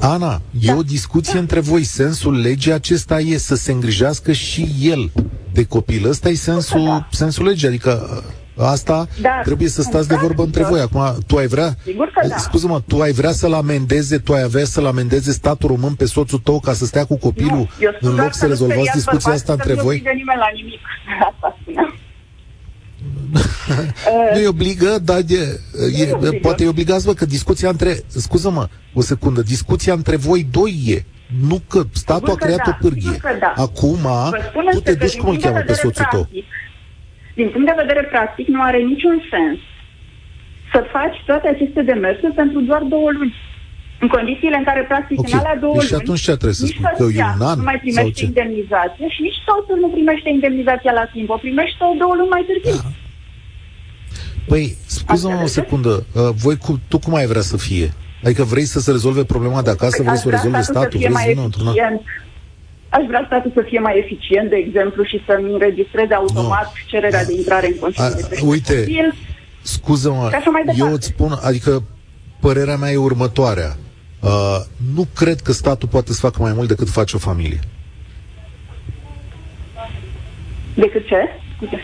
Ana, 0.00 0.40
e 0.60 0.72
o 0.72 0.82
discuție 0.82 1.38
între 1.38 1.60
voi. 1.60 1.82
Sensul 1.82 2.40
legii 2.40 2.72
acesta 2.72 3.18
e 3.20 3.36
să 3.36 3.54
se 3.54 3.72
îngrijească 3.72 4.32
și 4.32 4.66
el 4.80 5.10
de 5.52 5.64
copil. 5.64 6.08
Ăsta 6.08 6.28
e 6.28 6.34
sensul, 6.34 6.84
Da. 6.84 7.06
sensul 7.10 7.44
legii. 7.46 7.68
Adică 7.68 8.22
asta 8.58 9.06
Dar, 9.20 9.42
trebuie 9.44 9.68
să 9.68 9.80
în 9.80 9.86
stați 9.86 10.08
de 10.08 10.14
vorbă 10.14 10.42
între 10.42 10.62
voi. 10.62 10.78
practică- 10.78 10.98
Acum, 11.00 11.22
tu 11.26 11.36
ai 11.36 11.46
vrea... 11.46 11.74
Sigur 11.84 12.10
că 12.14 12.28
da. 12.28 12.36
Scuză-mă, 12.36 12.80
tu 12.86 13.00
ai 13.00 13.12
vrea 13.12 13.32
să-l 13.32 13.52
amendeze, 13.52 14.18
tu 14.18 14.32
ai 14.32 14.42
avea 14.42 14.64
să-l 14.64 14.86
amendeze 14.86 15.32
statul 15.32 15.68
român 15.68 15.94
pe 15.94 16.04
soțul 16.04 16.38
tău 16.38 16.60
ca 16.60 16.72
să 16.72 16.84
stea 16.84 17.04
cu 17.04 17.16
copilul 17.18 17.50
Nu, 17.50 17.68
eu 17.80 17.92
spun 17.96 18.08
în 18.08 18.14
doar 18.14 18.24
loc 18.24 18.34
să 18.34 18.44
nu 18.44 18.50
rezolvați 18.50 18.78
speriați 18.80 18.96
discuția 18.98 19.30
bărbații 19.30 19.40
asta 19.50 19.52
să 19.52 19.58
între 19.58 19.74
nu 19.74 19.82
voi? 19.82 19.96
oblige 19.96 20.10
nimeni 20.20 20.38
la 20.38 20.50
nimic. 20.54 20.80
Asta 21.30 21.56
spuneam. 21.62 21.94
Nu-i 24.34 24.46
obligă, 24.46 24.98
dar 25.04 25.18
e, 25.18 25.42
e, 26.02 26.12
obligă. 26.12 26.38
poate 26.42 26.64
e 26.64 26.68
obligați, 26.68 27.06
bă, 27.06 27.12
că 27.12 27.24
discuția 27.24 27.68
între... 27.68 27.92
Scuză-mă, 28.06 28.68
o 28.94 29.00
secundă, 29.00 29.42
discuția 29.42 29.92
între 29.92 30.16
voi 30.16 30.46
doi 30.50 30.74
e. 30.86 31.04
Nu 31.48 31.58
că 31.68 31.82
statul 31.92 32.28
Sigur 32.28 32.34
a 32.34 32.36
că 32.40 32.44
creat 32.44 32.64
da, 32.64 32.70
o 32.70 32.74
pârghie. 32.82 33.12
sigur 33.12 33.30
că 33.30 33.36
da. 33.40 33.52
Acum, 33.56 34.02
Vă 34.36 34.40
spun 34.48 34.64
tu 34.64 34.70
însă 34.72 34.80
te 34.80 34.92
că 34.92 34.98
duci 35.04 35.12
din 35.12 35.20
cum 35.20 35.28
îl 35.30 35.36
punct 35.36 35.42
de 35.42 35.48
cheamă 35.48 35.58
pe 35.58 35.72
vedere 35.72 35.82
soțul 35.86 36.06
tău. 36.10 36.20
practic, 36.20 36.44
Din 37.34 37.48
punct 37.52 37.66
de 37.70 37.80
vedere 37.82 38.02
practic, 38.14 38.46
nu 38.54 38.60
are 38.68 38.78
niciun 38.92 39.16
sens 39.32 39.58
să 40.72 40.78
faci 40.94 41.16
toate 41.26 41.48
aceste 41.48 41.82
demersuri 41.82 42.38
pentru 42.42 42.58
doar 42.60 42.82
două 42.94 43.10
luni. 43.18 43.34
În 44.04 44.08
condițiile 44.16 44.56
în 44.60 44.64
care, 44.68 44.82
practic, 44.92 45.18
Ok. 45.20 45.28
în 45.32 45.38
alea 45.38 45.56
două 45.64 45.74
Deci 45.78 45.86
și 45.88 45.92
luni, 45.92 46.02
atunci 46.02 46.20
ce 46.26 46.32
trebuie 46.40 46.60
să 46.60 46.64
nici 46.64 46.74
spun? 46.74 46.84
Că 46.84 47.02
e 47.02 47.04
soția 47.04 47.28
un 47.38 47.46
an 47.50 47.56
nu 47.60 47.64
mai 47.70 47.76
sau 47.78 47.84
primește 47.86 48.18
ce? 48.20 48.24
indemnizație 48.30 49.06
și 49.14 49.20
nici 49.26 49.38
soțul 49.46 49.76
nu 49.84 49.88
primește 49.96 50.28
indemnizația 50.36 50.92
la 51.00 51.04
timp. 51.14 51.28
O 51.36 51.38
primește 51.44 51.82
două 52.02 52.14
luni 52.18 52.32
mai 52.36 52.44
târziu. 52.48 52.76
Da. 52.82 52.88
Păi, 54.50 54.64
scuză-mă 54.98 55.38
o 55.38 55.44
Înțelegeți? 55.46 55.58
secundă, 55.60 55.92
uh, 56.14 56.28
voi 56.44 56.56
cu, 56.64 56.70
tu 56.90 56.96
cum 57.04 57.14
ai 57.20 57.26
vrea 57.32 57.46
să 57.52 57.56
fie? 57.68 57.88
Adică 58.24 58.42
vrei 58.52 58.64
să 58.74 58.78
se 58.84 58.90
rezolve 58.96 59.22
problema 59.34 59.60
de 59.62 59.70
acasă, 59.76 59.98
vrei 60.02 60.14
Aș 60.16 60.20
să 60.22 60.26
o 60.26 60.28
vrea 60.30 60.38
rezolve 60.42 60.62
statul 60.62 60.80
statul, 60.80 60.90
să 60.92 60.98
fie 60.98 61.08
vrei 61.08 61.16
mai 61.18 61.24
să 61.26 61.32
vină 61.34 61.44
într-una? 61.48 61.70
eficient. 61.70 62.00
Aș 62.96 63.04
vrea 63.10 63.22
statul 63.30 63.50
să 63.58 63.62
fie 63.70 63.80
mai 63.86 63.94
eficient, 64.02 64.48
de 64.54 64.56
exemplu, 64.66 65.00
și 65.10 65.16
să-mi 65.26 65.52
înregistreze 65.52 66.14
automat 66.14 66.72
cererea 66.90 67.24
de 67.24 67.32
intrare 67.40 67.66
în 67.66 67.72
A, 67.76 67.80
Consiliul 67.80 68.14
de 68.14 68.22
Creștere 68.26 68.50
uite, 68.52 68.76
Copil. 68.78 69.14
Scuză-mă, 69.62 70.26
Și 70.30 70.34
așa 70.40 70.50
mai 70.50 70.62
departe. 70.64 70.82
eu 70.84 70.92
îți 70.98 71.06
spun, 71.06 71.32
adică 71.42 71.82
părerea 72.40 72.76
mea 72.76 72.90
e 72.90 72.96
următoarea. 72.96 73.76
Uh, 74.20 74.60
nu 74.94 75.06
cred 75.14 75.40
că 75.40 75.52
statul 75.52 75.88
poate 75.88 76.12
să 76.12 76.20
facă 76.20 76.42
mai 76.42 76.52
mult 76.52 76.68
decât 76.68 76.88
face 76.88 77.16
o 77.16 77.18
familie. 77.18 77.60
Decât 80.74 81.06
ce? 81.06 81.28
Scuze. 81.56 81.82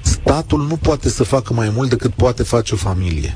Statul 0.00 0.66
nu 0.68 0.76
poate 0.76 1.08
să 1.08 1.24
facă 1.24 1.52
mai 1.52 1.70
mult 1.74 1.88
decât 1.88 2.12
poate 2.12 2.42
face 2.42 2.74
o 2.74 2.76
familie. 2.76 3.34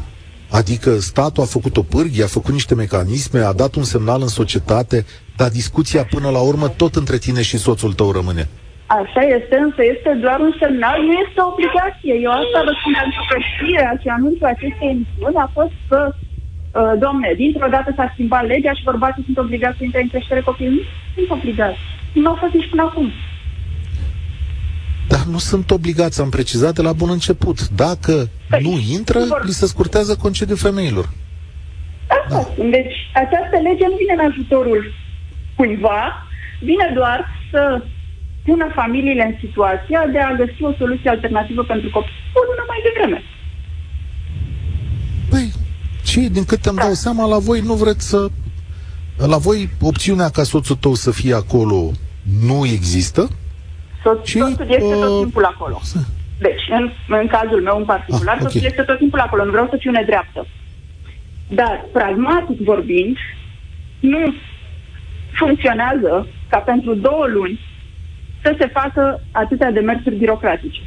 Adică 0.51 0.99
statul 0.99 1.43
a 1.43 1.47
făcut 1.47 1.77
o 1.77 1.83
pârghie, 1.83 2.25
a 2.25 2.37
făcut 2.39 2.53
niște 2.53 2.75
mecanisme, 2.75 3.41
a 3.41 3.53
dat 3.53 3.75
un 3.75 3.83
semnal 3.83 4.21
în 4.21 4.29
societate, 4.41 5.05
dar 5.37 5.49
discuția 5.49 6.05
până 6.05 6.29
la 6.31 6.41
urmă 6.41 6.69
tot 6.69 6.95
între 6.95 7.17
tine 7.17 7.43
și 7.43 7.57
soțul 7.59 7.93
tău 7.93 8.13
rămâne. 8.13 8.49
Așa 8.87 9.23
este, 9.37 9.57
însă 9.65 9.81
este 9.95 10.11
doar 10.25 10.39
un 10.41 10.55
semnal, 10.63 10.99
nu 11.09 11.13
este 11.25 11.39
o 11.41 11.51
obligație. 11.53 12.15
Eu 12.27 12.33
asta 12.41 12.59
vă 12.69 12.73
spun 12.79 12.95
pentru 13.03 13.23
că 13.29 13.37
știrea 13.51 13.93
și 14.03 14.09
anunțul 14.19 14.49
acestei 14.55 14.89
emisiuni 14.95 15.43
a 15.47 15.49
fost 15.59 15.77
că, 15.91 16.01
uh, 16.09 16.28
domne, 16.99 17.29
dintr-o 17.37 17.69
dată 17.69 17.93
s-a 17.97 18.11
schimbat 18.13 18.47
legea 18.47 18.73
și 18.73 18.85
bărbații 18.91 19.23
sunt 19.25 19.39
obligați 19.39 19.77
să 19.79 19.85
intre 19.85 20.01
în 20.03 20.09
creștere 20.09 20.41
copil. 20.41 20.71
Nu 21.17 21.25
sunt 21.27 21.31
obligați. 21.39 21.79
Nu 22.13 22.29
au 22.29 22.35
fost 22.43 22.53
nici 22.53 22.69
până 22.71 22.83
acum. 22.83 23.11
Dar 25.09 25.23
nu 25.35 25.39
sunt 25.39 25.71
obligați, 25.71 26.21
am 26.21 26.29
precizat 26.39 26.75
de 26.75 26.83
la 26.83 26.93
bun 26.93 27.11
început. 27.11 27.69
Dacă 27.69 28.13
Păi, 28.49 28.61
nu 28.63 28.73
intră, 28.97 29.19
vor- 29.19 29.45
li 29.45 29.51
se 29.61 29.67
scurtează 29.67 30.17
concediul 30.17 30.57
femeilor. 30.69 31.07
Asta 32.19 32.41
spun. 32.41 32.71
Deci 32.71 32.95
această 33.25 33.57
lege 33.69 33.85
nu 33.93 33.97
vine 34.03 34.15
în 34.19 34.25
ajutorul 34.31 34.83
cuiva, 35.57 36.03
vine 36.61 36.87
doar 36.95 37.19
să 37.51 37.83
pună 38.45 38.67
familiile 38.81 39.25
în 39.31 39.35
situația 39.45 40.01
de 40.15 40.19
a 40.19 40.37
găsi 40.41 40.61
o 40.71 40.73
soluție 40.81 41.11
alternativă 41.11 41.63
pentru 41.73 41.89
copii 41.97 42.19
o 42.39 42.41
lună 42.49 42.65
mai 42.71 42.81
devreme. 42.87 43.19
Păi, 46.19 46.27
și 46.27 46.33
din 46.33 46.45
câte 46.45 46.69
îmi 46.69 46.79
dau 46.79 46.93
seama, 46.93 47.27
la 47.27 47.39
voi 47.39 47.61
nu 47.61 47.75
vreți 47.75 48.09
să... 48.09 48.29
La 49.17 49.37
voi 49.37 49.69
opțiunea 49.81 50.29
ca 50.29 50.43
soțul 50.43 50.77
tău 50.77 50.95
să 50.95 51.11
fie 51.11 51.35
acolo 51.35 51.91
nu 52.47 52.67
există? 52.67 53.29
Soț, 54.03 54.27
Și, 54.27 54.39
soțul 54.39 54.67
este 54.69 54.95
tot 54.95 55.11
uh, 55.11 55.19
timpul 55.23 55.45
acolo. 55.45 55.81
Deci, 56.39 56.65
în, 56.71 56.91
în 57.21 57.27
cazul 57.27 57.63
meu 57.63 57.77
în 57.77 57.85
particular, 57.85 58.35
Ah, 58.35 58.41
ah, 58.41 58.45
ok. 58.45 58.51
soțul 58.51 58.67
este 58.67 58.83
tot 58.83 58.99
timpul 58.99 59.19
acolo. 59.21 59.45
Nu 59.45 59.51
vreau 59.51 59.67
să 59.71 59.77
fiu 59.79 59.91
nedreaptă. 59.91 60.47
Dar, 61.49 61.85
pragmatic 61.93 62.61
vorbind, 62.61 63.17
nu 64.01 64.35
funcționează 65.33 66.27
ca 66.49 66.59
pentru 66.59 66.95
două 66.95 67.27
luni 67.27 67.61
să 68.43 68.57
se 68.59 68.67
facă 68.67 69.21
atâtea 69.33 69.71
demersuri 69.71 70.17
birocratice. 70.17 70.81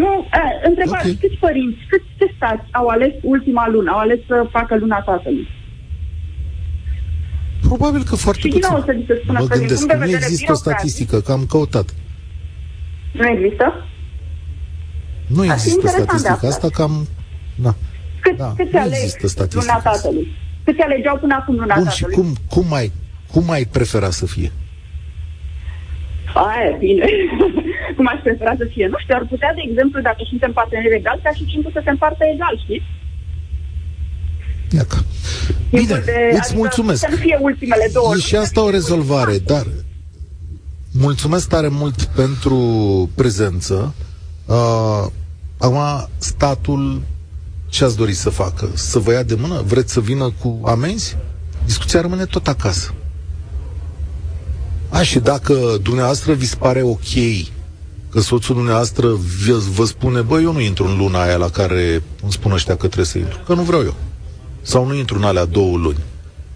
Nu, 0.00 0.26
a, 0.30 0.40
întrebați, 0.68 1.10
Ok. 1.10 1.18
câți 1.20 1.36
părinți, 1.46 1.78
câți 1.90 2.10
testați 2.18 2.66
au 2.72 2.86
ales 2.86 3.12
ultima 3.22 3.68
lună, 3.68 3.90
au 3.90 3.98
ales 3.98 4.18
să 4.26 4.46
facă 4.50 4.76
luna 4.76 5.00
tatălui? 5.00 5.48
Probabil 7.68 8.02
că 8.02 8.14
foarte 8.16 8.40
Și 8.40 8.48
din 8.48 8.60
nou 8.70 8.80
puțin. 8.80 8.90
o 8.90 8.92
să 8.92 8.98
vi 9.00 9.06
se 9.06 9.20
spună 9.22 9.38
Mă 9.40 9.46
că 9.46 9.52
din 9.56 9.58
gândesc 9.66 9.80
punct 9.80 9.92
de 9.92 9.98
că 9.98 10.04
nu 10.04 10.10
vedere 10.10 10.24
există 10.30 10.52
o 10.52 10.54
birocratic- 10.54 10.58
statistică, 10.64 11.20
că 11.20 11.32
am 11.32 11.44
căutat. 11.52 11.94
Nu 13.12 13.26
există? 13.28 13.66
Nu 15.34 15.40
Ar 15.40 15.46
fi 15.46 15.52
există 15.52 15.70
interesant 15.74 16.06
de 16.10 16.16
statistica 16.18 16.32
aflat. 16.32 16.50
asta, 16.52 16.68
cam... 16.78 16.92
Da. 17.66 17.74
Cât, 18.20 18.36
Da, 18.36 18.52
câți 18.56 18.72
nu 18.72 18.78
aleg 18.80 18.92
există 18.92 19.26
statistica 19.26 19.64
luna 19.64 19.74
asta. 19.78 19.90
tatălui? 19.90 20.26
Câți 20.64 20.80
alegeau 20.80 21.16
până 21.18 21.34
acum 21.40 21.54
luna 21.56 21.74
Bun, 21.76 21.88
și 21.88 22.02
tatălui? 22.02 22.16
cum, 22.16 22.28
cum, 22.54 22.72
ai, 22.72 22.92
cum 23.32 23.50
ai 23.50 23.64
prefera 23.64 24.10
să 24.10 24.26
fie? 24.26 24.50
Aia, 26.34 26.66
e 26.74 26.76
bine. 26.78 27.04
cum 27.96 28.06
aș 28.12 28.18
prefera 28.26 28.54
să 28.62 28.66
fie? 28.74 28.86
Nu 28.92 28.98
știu, 29.02 29.14
ar 29.18 29.24
putea, 29.32 29.50
de 29.58 29.62
exemplu, 29.68 29.98
dacă 30.08 30.20
suntem 30.30 30.52
parteneri 30.60 30.98
egali, 31.00 31.20
ca 31.26 31.32
și 31.38 31.42
timpul 31.52 31.70
să 31.76 31.80
se 31.84 31.90
împartă 31.94 32.22
egal, 32.34 32.54
știți? 32.64 32.88
Iaca. 34.78 34.98
Bine, 35.70 35.80
Timpul 35.82 36.02
de- 36.04 36.28
îți 36.32 36.40
adică 36.40 36.58
mulțumesc. 36.62 37.00
Să 37.00 37.10
nu 37.10 37.16
fie 37.16 37.38
ultimele 37.40 37.86
două 37.92 38.06
E 38.06 38.10
luni, 38.10 38.22
și 38.22 38.34
să 38.36 38.38
asta 38.44 38.60
o 38.60 38.64
fie 38.68 38.74
rezolvare, 38.78 39.30
ultima. 39.32 39.56
dar 39.58 39.66
mulțumesc 40.92 41.48
tare 41.48 41.68
mult 41.68 42.02
pentru 42.02 42.58
prezență. 43.14 43.94
Uh, 44.46 45.06
acum, 45.58 46.08
statul 46.18 47.02
ce 47.68 47.84
ați 47.84 47.96
dori 47.96 48.12
să 48.12 48.30
facă? 48.30 48.68
Să 48.74 48.98
vă 48.98 49.12
ia 49.12 49.22
de 49.22 49.34
mână? 49.34 49.62
Vreți 49.66 49.92
să 49.92 50.00
vină 50.00 50.32
cu 50.42 50.60
amenzi? 50.64 51.16
Discuția 51.64 52.00
rămâne 52.00 52.24
tot 52.24 52.46
acasă. 52.46 52.94
A, 54.88 55.02
și 55.02 55.18
dacă 55.18 55.54
dumneavoastră 55.82 56.32
vi 56.32 56.46
se 56.46 56.56
pare 56.56 56.82
ok 56.82 57.00
că 58.16 58.22
soțul 58.22 58.54
dumneavoastră 58.54 59.08
vă, 59.46 59.62
vă 59.74 59.84
spune, 59.84 60.20
bă, 60.20 60.40
eu 60.40 60.52
nu 60.52 60.60
intru 60.60 60.84
în 60.86 60.96
luna 60.96 61.22
aia 61.22 61.36
la 61.36 61.48
care 61.48 62.02
îmi 62.22 62.32
spun 62.32 62.52
ăștia 62.52 62.76
că 62.76 62.86
trebuie 62.86 63.04
să 63.06 63.18
intru, 63.18 63.38
că 63.46 63.54
nu 63.54 63.62
vreau 63.62 63.82
eu. 63.82 63.94
Sau 64.62 64.86
nu 64.86 64.94
intru 64.94 65.16
în 65.16 65.22
alea 65.24 65.44
două 65.44 65.76
luni. 65.76 65.98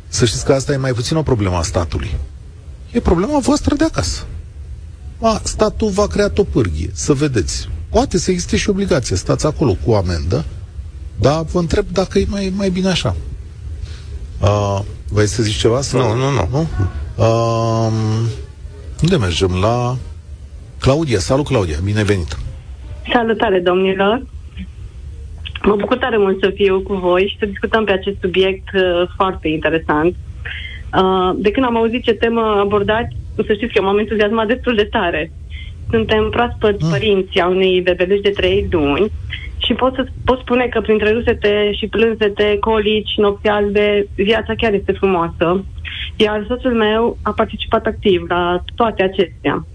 Să 0.08 0.24
știți 0.24 0.44
că 0.44 0.52
asta 0.52 0.72
e 0.72 0.76
mai 0.76 0.92
puțin 0.92 1.16
o 1.16 1.22
problemă 1.22 1.56
a 1.56 1.62
statului. 1.62 2.14
E 2.92 3.00
problema 3.00 3.38
voastră 3.38 3.74
de 3.74 3.84
acasă. 3.84 4.26
A, 5.20 5.40
statul 5.44 5.88
va 5.88 6.06
crea 6.06 6.32
o 6.36 6.44
pârghie, 6.44 6.90
să 6.92 7.12
vedeți. 7.12 7.68
Poate 7.88 8.18
să 8.18 8.30
existe 8.30 8.56
și 8.56 8.70
obligație, 8.70 9.16
stați 9.16 9.46
acolo 9.46 9.76
cu 9.86 9.92
amendă, 9.92 10.44
dar 11.18 11.42
vă 11.42 11.58
întreb 11.58 11.86
dacă 11.92 12.18
e 12.18 12.26
mai, 12.28 12.52
mai 12.56 12.70
bine 12.70 12.88
așa. 12.88 13.16
Uh, 14.40 14.80
vrei 15.08 15.26
să 15.26 15.42
zici 15.42 15.58
ceva? 15.58 15.80
Sau? 15.80 16.00
Nu, 16.00 16.14
nu, 16.14 16.30
nu. 16.30 16.48
nu? 16.50 16.68
Uh, 17.24 17.92
unde 19.02 19.16
mergem? 19.16 19.54
La 19.54 19.96
Claudia. 20.80 21.18
Salut, 21.18 21.46
Claudia. 21.46 21.76
Bine 21.84 22.02
venit. 22.02 22.36
Salutare, 23.12 23.58
domnilor! 23.58 24.22
Mă 25.62 25.76
bucur 25.76 25.96
tare 25.96 26.16
mult 26.16 26.42
să 26.42 26.50
fiu 26.54 26.80
cu 26.80 26.94
voi 26.94 27.26
și 27.30 27.36
să 27.38 27.46
discutăm 27.46 27.84
pe 27.84 27.92
acest 27.92 28.16
subiect 28.20 28.68
uh, 28.74 29.08
foarte 29.16 29.48
interesant. 29.48 30.14
Uh, 30.94 31.30
de 31.36 31.50
când 31.50 31.66
am 31.66 31.76
auzit 31.76 32.02
ce 32.02 32.12
temă 32.12 32.40
abordați, 32.40 33.16
să 33.34 33.52
știți 33.52 33.72
că 33.72 33.78
eu 33.78 33.84
m-am 33.84 33.98
entuziasmat 33.98 34.46
destul 34.46 34.74
de 34.74 34.88
tare. 34.90 35.32
Suntem 35.90 36.28
proaspăt 36.30 36.82
Mm. 36.82 36.90
părinți 36.90 37.38
a 37.38 37.48
unei 37.48 37.80
bebeluși 37.80 38.20
de 38.20 38.30
3 38.30 38.66
luni 38.70 39.10
și 39.58 39.72
pot 39.72 39.94
să 39.94 40.06
pot 40.24 40.38
spune 40.38 40.66
că 40.66 40.80
printre 40.80 41.12
rusete 41.12 41.72
și 41.78 41.86
plânsete, 41.86 42.56
colici, 42.60 43.14
nopți 43.16 43.48
albe, 43.48 44.06
viața 44.14 44.54
chiar 44.56 44.72
este 44.72 44.92
frumoasă. 44.92 45.64
Iar 46.16 46.44
soțul 46.48 46.74
meu 46.74 47.18
a 47.22 47.30
participat 47.32 47.86
activ 47.86 48.24
la 48.28 48.62
toate 48.74 49.02
acestea. 49.02 49.66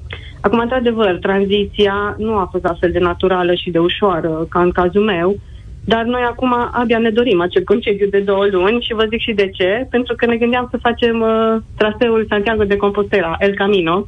Acum, 0.45 0.59
într-adevăr, 0.59 1.17
tranziția 1.21 2.15
nu 2.17 2.33
a 2.37 2.47
fost 2.51 2.63
la 2.63 2.75
fel 2.79 2.91
de 2.91 2.99
naturală 2.99 3.53
și 3.53 3.69
de 3.69 3.79
ușoară 3.79 4.45
ca 4.49 4.61
în 4.61 4.71
cazul 4.71 5.03
meu, 5.03 5.39
dar 5.85 6.03
noi 6.03 6.21
acum 6.21 6.53
abia 6.71 6.97
ne 6.97 7.09
dorim 7.09 7.41
acel 7.41 7.63
concediu 7.63 8.07
de 8.09 8.19
două 8.19 8.45
luni 8.51 8.81
și 8.81 8.93
vă 8.93 9.05
zic 9.09 9.19
și 9.19 9.33
de 9.33 9.49
ce, 9.49 9.87
pentru 9.89 10.15
că 10.15 10.25
ne 10.25 10.35
gândeam 10.37 10.67
să 10.71 10.77
facem 10.81 11.21
uh, 11.21 11.61
traseul 11.77 12.25
Santiago 12.29 12.63
de 12.63 12.75
Compostela, 12.75 13.35
El 13.39 13.53
Camino, 13.55 14.07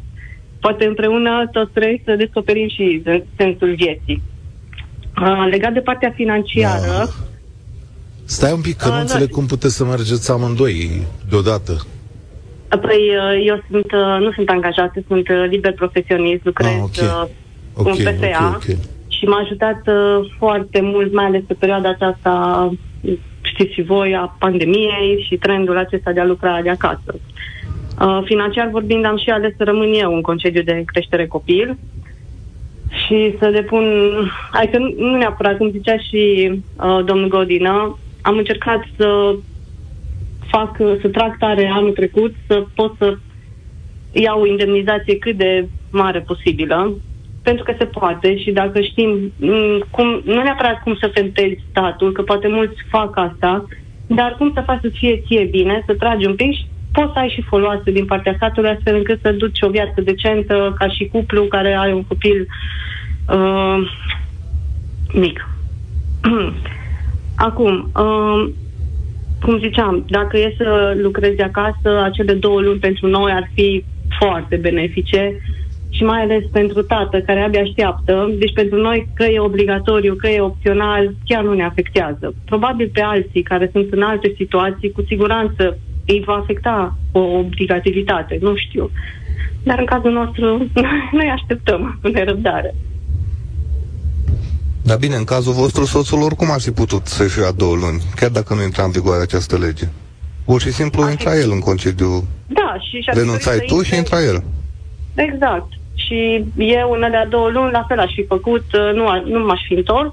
poate 0.59 0.85
împreună 0.85 1.49
toți 1.51 1.71
trei 1.71 2.01
să 2.05 2.15
descoperim 2.15 2.67
și 2.69 3.01
sensul 3.37 3.75
vieții. 3.75 4.21
Uh, 5.21 5.47
legat 5.49 5.73
de 5.73 5.79
partea 5.79 6.11
financiară, 6.15 6.85
Da. 6.97 7.05
Stai 8.25 8.51
un 8.53 8.61
pic, 8.61 8.77
că 8.77 8.85
nu 8.87 8.91
Ah, 8.91 8.97
da. 8.97 9.01
înțeleg 9.01 9.29
cum 9.29 9.45
puteți 9.45 9.75
să 9.75 9.85
mergeți 9.85 10.31
amândoi 10.31 11.01
deodată. 11.29 11.85
Păi 12.69 13.01
uh, 13.15 13.43
eu 13.45 13.63
sunt, 13.71 13.91
uh, 13.91 14.17
nu 14.19 14.31
sunt 14.31 14.49
angajată, 14.49 15.03
sunt 15.07 15.29
uh, 15.29 15.45
liber 15.49 15.73
profesionist, 15.73 16.45
lucrez 16.45 16.69
Ah, 16.71 16.81
ok. 16.81 16.89
uh, 17.01 17.23
Ok, 17.79 17.87
în 17.87 17.93
PSA 17.93 18.47
ok, 18.47 18.55
ok. 18.55 18.77
și 19.07 19.25
m-a 19.25 19.39
ajutat 19.43 19.81
uh, 19.87 20.29
foarte 20.37 20.81
mult, 20.81 21.13
mai 21.13 21.25
ales 21.25 21.41
pe 21.47 21.53
perioada 21.53 21.89
aceasta, 21.89 22.69
știți 23.41 23.73
și 23.73 23.81
voi, 23.81 24.15
a 24.15 24.35
pandemiei 24.39 25.25
și 25.27 25.37
trendul 25.37 25.77
acesta 25.77 26.11
de 26.11 26.19
a 26.19 26.25
lucra 26.25 26.61
de 26.61 26.69
acasă. 26.69 27.15
Uh, 28.01 28.19
financiar 28.25 28.69
vorbind, 28.69 29.05
am 29.05 29.17
și 29.17 29.29
ales 29.29 29.53
să 29.57 29.63
rămân 29.63 29.93
eu 29.93 30.13
în 30.15 30.21
concediu 30.21 30.61
de 30.61 30.83
creștere 30.85 31.27
copil 31.27 31.77
și 33.05 33.35
să 33.39 33.49
depun, 33.49 33.85
adică 34.51 34.77
nu, 34.77 34.93
nu 34.97 35.17
neapărat, 35.17 35.57
cum 35.57 35.69
zicea 35.69 35.97
și 35.97 36.51
uh, 36.75 36.99
domnul 37.05 37.27
Godină, 37.27 37.97
am 38.21 38.37
încercat 38.37 38.83
să 38.97 39.35
fac, 40.51 40.75
să 41.01 41.07
trag 41.11 41.37
tare 41.37 41.67
anul 41.67 41.91
trecut, 41.91 42.35
să 42.47 42.65
pot 42.75 42.95
să 42.97 43.17
iau 44.11 44.41
o 44.41 44.47
indemnizație 44.47 45.17
cât 45.17 45.37
de 45.37 45.67
mare 45.91 46.19
posibilă, 46.19 46.93
pentru 47.43 47.63
că 47.63 47.73
se 47.77 47.85
poate 47.85 48.37
și 48.37 48.51
dacă 48.51 48.81
știm, 48.81 49.31
m, 49.39 49.85
cum, 49.89 50.21
nu 50.25 50.41
neapărat 50.41 50.81
cum 50.81 50.95
să 50.95 51.11
fentezi 51.13 51.63
statul, 51.69 52.11
că 52.11 52.21
poate 52.21 52.47
mulți 52.47 52.75
fac 52.89 53.17
asta, 53.17 53.65
dar 54.07 54.35
cum 54.37 54.51
să 54.53 54.63
faci 54.65 54.79
să 54.81 54.89
fie 54.89 55.23
ție 55.25 55.43
bine, 55.43 55.83
să 55.85 55.93
tragi 55.93 56.25
un 56.25 56.35
pic 56.35 56.53
și 56.55 56.65
poți 56.91 57.13
să 57.13 57.19
ai 57.19 57.29
și 57.29 57.41
foloase 57.41 57.91
din 57.91 58.05
partea 58.05 58.33
statului, 58.35 58.69
astfel 58.69 58.95
încât 58.95 59.19
să 59.21 59.31
duci 59.31 59.61
o 59.61 59.69
viață 59.69 60.01
decentă 60.01 60.75
ca 60.77 60.87
și 60.87 61.07
cuplu 61.07 61.43
care 61.43 61.73
are 61.73 61.93
un 61.93 62.03
copil 62.03 62.47
uh, 63.29 63.91
mic. 65.13 65.47
Acum, 67.47 67.91
uh, 67.95 68.49
cum 69.41 69.59
ziceam, 69.59 70.05
dacă 70.09 70.37
e 70.37 70.53
să 70.57 70.97
lucrezi 71.01 71.35
de 71.35 71.43
acasă, 71.43 72.01
acele 72.03 72.33
două 72.33 72.61
luni 72.61 72.79
pentru 72.79 73.07
noi 73.07 73.31
ar 73.31 73.49
fi 73.53 73.83
foarte 74.19 74.55
benefice 74.55 75.35
și 75.89 76.03
mai 76.03 76.21
ales 76.21 76.43
pentru 76.51 76.81
tată 76.81 77.19
care 77.21 77.39
abia 77.39 77.61
așteaptă. 77.61 78.35
Deci 78.39 78.53
pentru 78.53 78.81
noi 78.81 79.07
că 79.13 79.23
e 79.23 79.39
obligatoriu, 79.39 80.15
că 80.15 80.27
e 80.27 80.41
opțional, 80.41 81.13
chiar 81.25 81.43
nu 81.43 81.53
ne 81.53 81.63
afectează. 81.63 82.33
Probabil 82.45 82.89
pe 82.93 83.01
alții 83.01 83.41
care 83.41 83.69
sunt 83.71 83.93
în 83.93 84.01
alte 84.01 84.33
situații, 84.35 84.91
cu 84.91 85.03
siguranță 85.07 85.77
îi 86.05 86.23
va 86.25 86.33
afecta 86.33 86.97
o 87.11 87.19
obligativitate, 87.19 88.37
nu 88.41 88.55
știu. 88.55 88.89
Dar 89.63 89.79
în 89.79 89.85
cazul 89.85 90.11
nostru, 90.11 90.45
noi 91.17 91.29
așteptăm 91.33 91.99
cu 92.01 92.07
nerăbdare. 92.07 92.75
Dar 94.89 94.97
bine, 94.97 95.15
în 95.15 95.23
cazul 95.23 95.53
vostru, 95.53 95.85
soțul 95.85 96.21
oricum 96.21 96.51
ar 96.51 96.61
fi 96.61 96.71
putut 96.71 97.05
să-și 97.05 97.39
ia 97.39 97.51
două 97.51 97.75
luni, 97.75 98.01
chiar 98.15 98.29
dacă 98.29 98.53
nu 98.53 98.61
intra 98.63 98.83
în 98.83 98.91
vigoare 98.91 99.21
această 99.21 99.57
lege. 99.57 99.85
Pur 100.45 100.61
și 100.61 100.71
simplu 100.71 101.01
Ar 101.01 101.07
fi- 101.07 101.11
intra 101.13 101.35
el 101.43 101.51
în 101.51 101.59
concediu. 101.59 102.27
Da, 102.47 102.75
și 102.89 103.01
și-ar 103.01 103.15
fi 103.15 103.21
Renunțai 103.21 103.55
dorit 103.55 103.69
tu 103.69 103.77
să 103.77 103.83
și 103.83 103.95
intre- 103.95 104.17
intra 104.17 104.31
el. 104.31 104.43
Exact. 105.27 105.67
Și 105.95 106.45
eu 106.57 106.91
în 106.91 107.03
alea 107.03 107.25
două 107.27 107.49
luni 107.49 107.71
la 107.71 107.85
fel 107.87 107.99
aș 107.99 108.11
fi 108.13 108.25
făcut, 108.25 108.65
uh, 108.73 108.91
nu, 108.93 109.07
a- 109.07 109.23
nu 109.25 109.39
m-aș 109.45 109.61
fi 109.67 109.73
întors, 109.73 110.11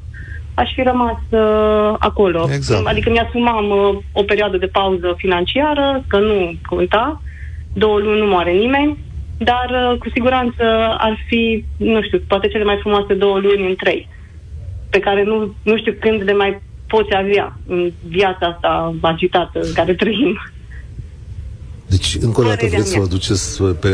aș 0.55 0.71
fi 0.75 0.83
rămas 0.83 1.19
uh, 1.31 1.95
acolo. 1.99 2.49
Exact. 2.53 2.87
Adică 2.87 3.11
mi-asumam 3.11 3.71
uh, 3.71 3.99
o 4.13 4.23
perioadă 4.23 4.57
de 4.57 4.67
pauză 4.67 5.15
financiară, 5.17 6.05
că 6.07 6.19
nu 6.19 6.53
conta, 6.69 7.23
două 7.73 7.99
luni 7.99 8.19
nu 8.21 8.27
moare 8.27 8.53
nimeni, 8.53 8.99
dar 9.39 9.67
uh, 9.71 9.99
cu 9.99 10.09
siguranță 10.15 10.65
ar 10.99 11.19
fi, 11.29 11.65
nu 11.77 12.03
știu, 12.03 12.19
poate 12.27 12.49
cele 12.49 12.65
mai 12.65 12.79
frumoase 12.81 13.15
două 13.15 13.39
luni 13.39 13.67
în 13.69 13.75
trei, 13.77 14.09
pe 14.95 15.01
care 15.01 15.23
nu, 15.25 15.55
nu 15.63 15.77
știu 15.77 15.95
când 16.01 16.23
le 16.23 16.35
mai 16.35 16.61
poți 16.87 17.15
avea 17.17 17.59
în 17.67 17.93
viața 18.09 18.47
asta 18.47 18.95
agitată 19.01 19.59
în 19.61 19.73
care 19.73 19.95
trăim. 19.95 20.33
Deci, 21.87 22.17
încă 22.21 22.41
o 22.41 22.43
dată 22.43 22.55
Părerea 22.57 22.77
vreți 22.79 22.91
să 22.91 22.97
mea. 22.97 23.07
vă 23.07 23.13
duceți 23.15 23.63
pe 23.81 23.89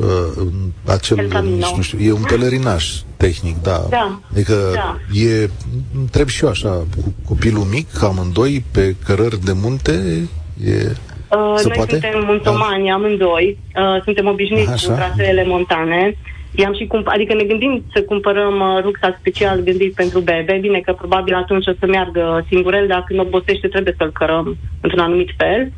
uh, 0.00 0.06
în 0.36 0.52
acel, 0.86 1.18
El 1.18 1.28
Camino. 1.28 1.54
nici 1.56 1.74
nu 1.76 1.82
știu, 1.82 1.98
e 2.00 2.12
un 2.12 2.22
pelerinaj 2.28 2.84
tehnic, 3.16 3.62
da. 3.62 3.86
Da, 3.90 4.20
Adică 4.32 4.54
da. 4.74 4.96
e, 5.20 5.50
întreb 5.98 6.28
și 6.28 6.44
eu 6.44 6.50
așa, 6.50 6.68
cu 6.68 7.14
copilul 7.26 7.64
mic, 7.64 8.02
amândoi, 8.02 8.64
pe 8.72 8.94
cărări 9.04 9.44
de 9.44 9.52
munte, 9.62 10.28
e, 10.64 10.96
Uh, 11.36 11.54
se 11.56 11.66
noi 11.66 11.76
poate? 11.76 11.90
suntem 11.90 12.24
muntomani 12.26 12.90
amândoi, 12.90 13.58
uh, 13.76 14.02
suntem 14.04 14.26
obișnuiți 14.26 14.70
Așa. 14.70 14.88
cu 14.88 14.94
traseele 14.94 15.44
montane. 15.46 16.16
I-am 16.54 16.74
și 16.74 16.86
cump- 16.86 17.06
adică 17.14 17.34
ne 17.34 17.42
gândim 17.42 17.84
să 17.94 18.02
cumpărăm 18.02 18.60
uh, 18.60 18.82
rucsac 18.82 19.16
special 19.18 19.60
gândit 19.60 19.94
pentru 19.94 20.20
bebe. 20.20 20.58
Bine 20.60 20.80
că 20.80 20.92
probabil 20.92 21.34
atunci 21.34 21.66
o 21.66 21.72
să 21.78 21.86
meargă 21.86 22.44
singurel, 22.48 22.86
dar 22.86 23.04
când 23.06 23.20
obosește 23.20 23.68
trebuie 23.68 23.94
să-l 23.98 24.12
cărăm 24.12 24.56
într-un 24.80 25.00
anumit 25.02 25.30
fel. 25.36 25.72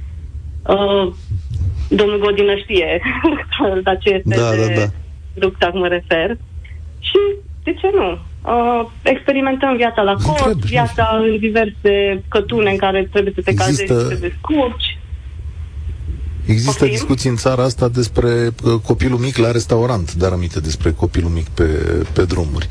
Uh, 0.68 1.12
domnul 1.88 2.18
Godină 2.18 2.54
știe 2.56 3.00
la 3.84 3.94
ce 3.94 4.08
este 4.14 4.34
Da, 4.36 4.50
de 4.50 4.72
da, 4.74 4.80
da. 4.80 4.86
rucsac 5.40 5.72
mă 5.74 5.86
refer. 5.88 6.36
Și 7.00 7.18
de 7.64 7.72
ce 7.74 7.90
nu? 7.94 8.18
Uh, 8.44 8.86
experimentăm 9.02 9.76
viața 9.76 10.02
la 10.02 10.10
Întreb, 10.10 10.34
cort, 10.36 10.54
nu 10.54 10.60
viața 10.64 11.20
în 11.22 11.38
diverse 11.38 12.22
cătune 12.28 12.70
în 12.70 12.76
care 12.76 13.08
trebuie 13.12 13.32
să 13.36 13.42
te 13.42 13.50
Există- 13.50 13.64
cazezi, 13.94 14.08
să 14.08 14.14
te 14.14 14.28
descurci. 14.28 14.98
Există 16.46 16.70
Poftim? 16.70 16.90
discuții 16.90 17.30
în 17.30 17.36
țara 17.36 17.62
asta 17.62 17.88
despre 17.88 18.28
uh, 18.64 18.72
copilul 18.86 19.18
mic 19.18 19.36
la 19.36 19.50
restaurant, 19.50 20.14
dar 20.14 20.32
aminte 20.32 20.60
despre 20.60 20.90
copilul 20.90 21.30
mic 21.30 21.48
pe, 21.48 21.64
pe 22.12 22.24
drumuri. 22.24 22.66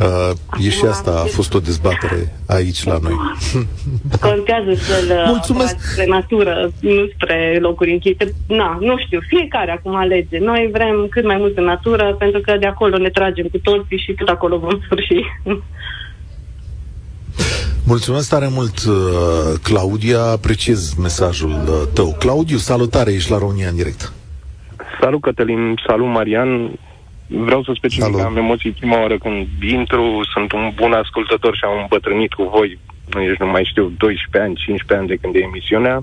Uh, 0.00 0.66
e 0.66 0.70
și 0.70 0.84
asta 0.84 1.10
a 1.10 1.26
fost 1.26 1.54
o 1.54 1.58
dezbatere 1.58 2.36
aici 2.46 2.84
la 2.84 2.98
noi. 3.02 3.16
Contează 4.30 4.74
să-l 4.74 5.22
Mulțumesc. 5.34 5.74
apărați 5.74 5.92
spre 5.92 6.06
natură, 6.06 6.72
nu 6.80 7.08
spre 7.14 7.58
locuri 7.60 7.92
închise. 7.92 8.34
Na, 8.46 8.78
nu 8.80 8.98
știu, 8.98 9.20
fiecare 9.28 9.70
acum 9.70 9.94
alege. 9.94 10.38
Noi 10.38 10.68
vrem 10.72 11.06
cât 11.10 11.24
mai 11.24 11.36
mult 11.36 11.56
în 11.56 11.64
natură, 11.64 12.14
pentru 12.18 12.40
că 12.40 12.56
de 12.60 12.66
acolo 12.66 12.96
ne 12.96 13.08
tragem 13.08 13.46
cu 13.46 13.58
toții 13.58 13.98
și 13.98 14.12
cât 14.12 14.28
acolo 14.28 14.58
vom 14.58 14.80
sfârși. 14.84 15.18
Mulțumesc 17.86 18.28
tare 18.28 18.48
mult, 18.50 18.78
uh, 18.84 18.94
Claudia, 19.62 20.22
apreciez 20.22 20.94
mesajul 20.94 21.50
uh, 21.50 21.82
tău. 21.94 22.16
Claudiu, 22.18 22.56
salutare, 22.56 23.12
ești 23.12 23.30
la 23.30 23.38
România 23.38 23.68
în 23.68 23.76
direct. 23.76 24.12
Salut 25.00 25.20
Cătălin, 25.20 25.80
salut 25.86 26.06
Marian. 26.06 26.70
Vreau 27.26 27.62
să 27.62 27.72
specific 27.74 28.04
Salut. 28.04 28.18
că 28.18 28.26
am 28.26 28.36
emoții 28.36 28.70
prima 28.70 29.00
oară 29.00 29.18
când 29.18 29.46
intru, 29.60 30.20
sunt 30.32 30.52
un 30.52 30.72
bun 30.74 30.92
ascultător 30.92 31.54
și 31.56 31.64
am 31.64 31.78
îmbătrânit 31.80 32.32
cu 32.32 32.42
voi, 32.42 32.78
nu 33.12 33.20
nici 33.20 33.38
nu 33.38 33.46
mai 33.46 33.64
știu, 33.70 33.92
12 33.96 34.38
ani, 34.48 34.54
15 34.54 34.94
ani 34.94 35.06
de 35.06 35.16
când 35.16 35.34
e 35.34 35.38
emisiunea. 35.38 36.02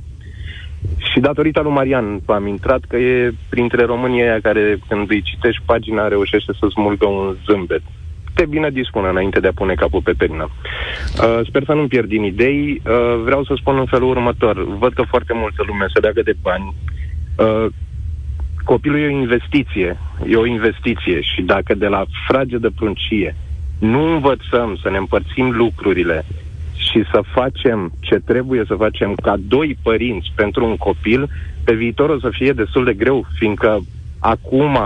Și 0.98 1.20
datorită 1.20 1.62
lui 1.62 1.72
Marian 1.72 2.22
am 2.26 2.48
intrat 2.48 2.82
că 2.88 2.98
e 2.98 3.34
printre 3.50 3.86
românii 3.86 4.22
aia 4.22 4.40
care 4.42 4.80
când 4.88 5.10
îi 5.10 5.22
citești 5.22 5.62
pagina 5.66 6.08
reușește 6.08 6.52
să 6.60 6.68
smulgă 6.70 7.06
un 7.06 7.36
zâmbet. 7.46 7.82
Te 8.34 8.46
bine 8.46 8.70
dispună 8.70 9.10
înainte 9.10 9.40
de 9.40 9.48
a 9.48 9.52
pune 9.56 9.74
capul 9.74 10.02
pe 10.02 10.14
pernă. 10.18 10.50
Uh, 10.50 11.40
sper 11.48 11.64
să 11.66 11.74
nu-mi 11.74 11.88
pierd 11.88 12.08
din 12.08 12.24
idei. 12.24 12.82
Uh, 12.86 13.22
vreau 13.24 13.44
să 13.44 13.54
spun 13.58 13.78
în 13.78 13.86
felul 13.86 14.10
următor. 14.10 14.78
Văd 14.78 14.94
că 14.94 15.04
foarte 15.08 15.34
multă 15.34 15.64
lume 15.68 15.86
se 15.94 16.00
leagă 16.00 16.22
de 16.22 16.36
bani. 16.42 16.74
Uh, 17.38 17.66
copilul 18.64 19.00
e 19.00 19.06
o 19.06 19.20
investiție, 19.20 19.98
e 20.28 20.36
o 20.36 20.46
investiție 20.46 21.22
și 21.22 21.42
dacă 21.42 21.74
de 21.74 21.88
la 21.88 22.04
frage 22.28 22.58
de 22.58 22.70
pruncie 22.76 23.36
nu 23.80 24.14
învățăm 24.14 24.78
să 24.82 24.90
ne 24.90 24.98
împărțim 24.98 25.50
lucrurile 25.50 26.26
și 26.76 27.04
să 27.12 27.22
facem 27.32 27.92
ce 28.00 28.16
trebuie 28.16 28.64
să 28.68 28.76
facem 28.76 29.16
ca 29.16 29.36
doi 29.40 29.78
părinți 29.82 30.32
pentru 30.36 30.66
un 30.66 30.78
copil, 30.78 31.30
pe 31.64 31.74
viitor 31.74 32.10
o 32.10 32.20
să 32.20 32.30
fie 32.32 32.52
destul 32.52 32.84
de 32.84 32.94
greu, 32.94 33.26
fiindcă 33.38 33.80
acum, 34.20 34.78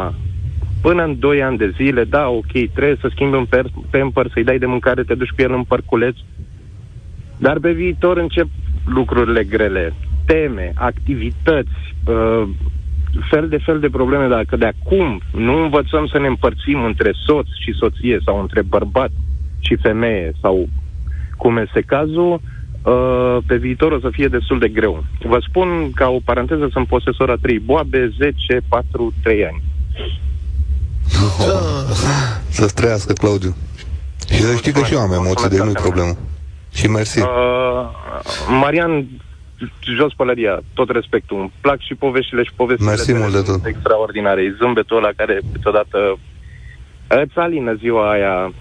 până 0.86 1.04
în 1.04 1.20
2 1.20 1.44
ani 1.44 1.58
de 1.58 1.74
zile, 1.76 2.04
da, 2.04 2.28
ok, 2.28 2.52
trebuie 2.52 2.98
să 3.02 3.08
schimbi 3.12 3.36
un 3.36 3.46
per- 3.46 3.72
pamper, 3.90 4.30
să-i 4.34 4.44
dai 4.44 4.58
de 4.58 4.66
mâncare, 4.66 5.04
te 5.04 5.16
duci 5.16 5.36
cu 5.36 5.42
el 5.42 5.54
în 5.54 5.64
parculeț, 5.64 6.16
dar 7.38 7.60
pe 7.60 7.72
viitor 7.72 8.18
încep 8.18 8.48
lucrurile 8.86 9.44
grele, 9.44 9.94
teme, 10.26 10.72
activități, 10.76 11.96
uh, 12.08 12.44
fel 13.30 13.48
de 13.48 13.58
fel 13.58 13.80
de 13.80 13.90
probleme. 13.90 14.28
Dacă 14.28 14.56
de 14.56 14.66
acum 14.66 15.22
nu 15.34 15.64
învățăm 15.64 16.06
să 16.06 16.20
ne 16.20 16.28
împărțim 16.28 16.84
între 16.84 17.12
soț 17.26 17.48
și 17.64 17.74
soție 17.74 18.20
sau 18.26 18.40
între 18.42 18.62
bărbat 18.62 19.12
și 19.60 19.76
femeie 19.76 20.32
sau 20.42 20.70
cum 21.38 21.58
este 21.58 21.82
cazul, 21.82 22.42
uh, 22.84 23.38
pe 23.46 23.58
viitor 23.58 23.92
o 23.92 24.00
să 24.00 24.10
fie 24.12 24.28
destul 24.28 24.60
de 24.60 24.68
greu. 24.68 25.04
Vă 25.20 25.40
spun 25.48 25.92
ca 25.96 26.10
o 26.10 26.20
paranteză, 26.26 26.68
sunt 26.72 26.88
posesor 26.88 27.30
a 27.30 27.36
3 27.42 27.60
boabe, 27.60 28.14
10, 28.18 28.62
4, 28.70 29.14
3 29.24 29.46
ani. 29.46 29.62
Să-ți 32.50 32.74
trăiască, 32.74 33.14
Claudiu. 33.14 33.56
Și 34.30 34.42
să 34.42 34.56
știi 34.56 34.72
că 34.72 34.84
și 34.84 34.94
eu 34.94 35.00
am 35.00 35.12
emoții, 35.12 35.50
de 35.50 35.64
nu-i 35.64 35.74
problemă. 35.74 36.18
Și 36.74 36.88
mersi. 36.88 37.20
Uh, 37.20 37.28
Marian, 38.50 39.08
jos 39.98 40.14
pălăria, 40.14 40.60
tot 40.74 40.90
respectul. 40.90 41.38
Îmi 41.40 41.52
plac 41.62 41.80
și 41.80 41.94
poveștile 41.96 42.44
și 42.44 42.52
povestile 42.56 42.90
Mersi 42.90 43.06
tale 43.12 43.20
mult 43.20 43.32
de 43.32 43.38
sunt 43.44 43.62
tot. 43.62 43.66
extraordinare. 43.66 44.42
E 44.42 44.56
zâmbetul 44.60 44.98
ăla 44.98 45.10
care 45.16 45.40
câteodată 45.52 45.98
îți 47.08 47.38
alină 47.38 47.74
ziua 47.74 48.12
aia 48.12 48.54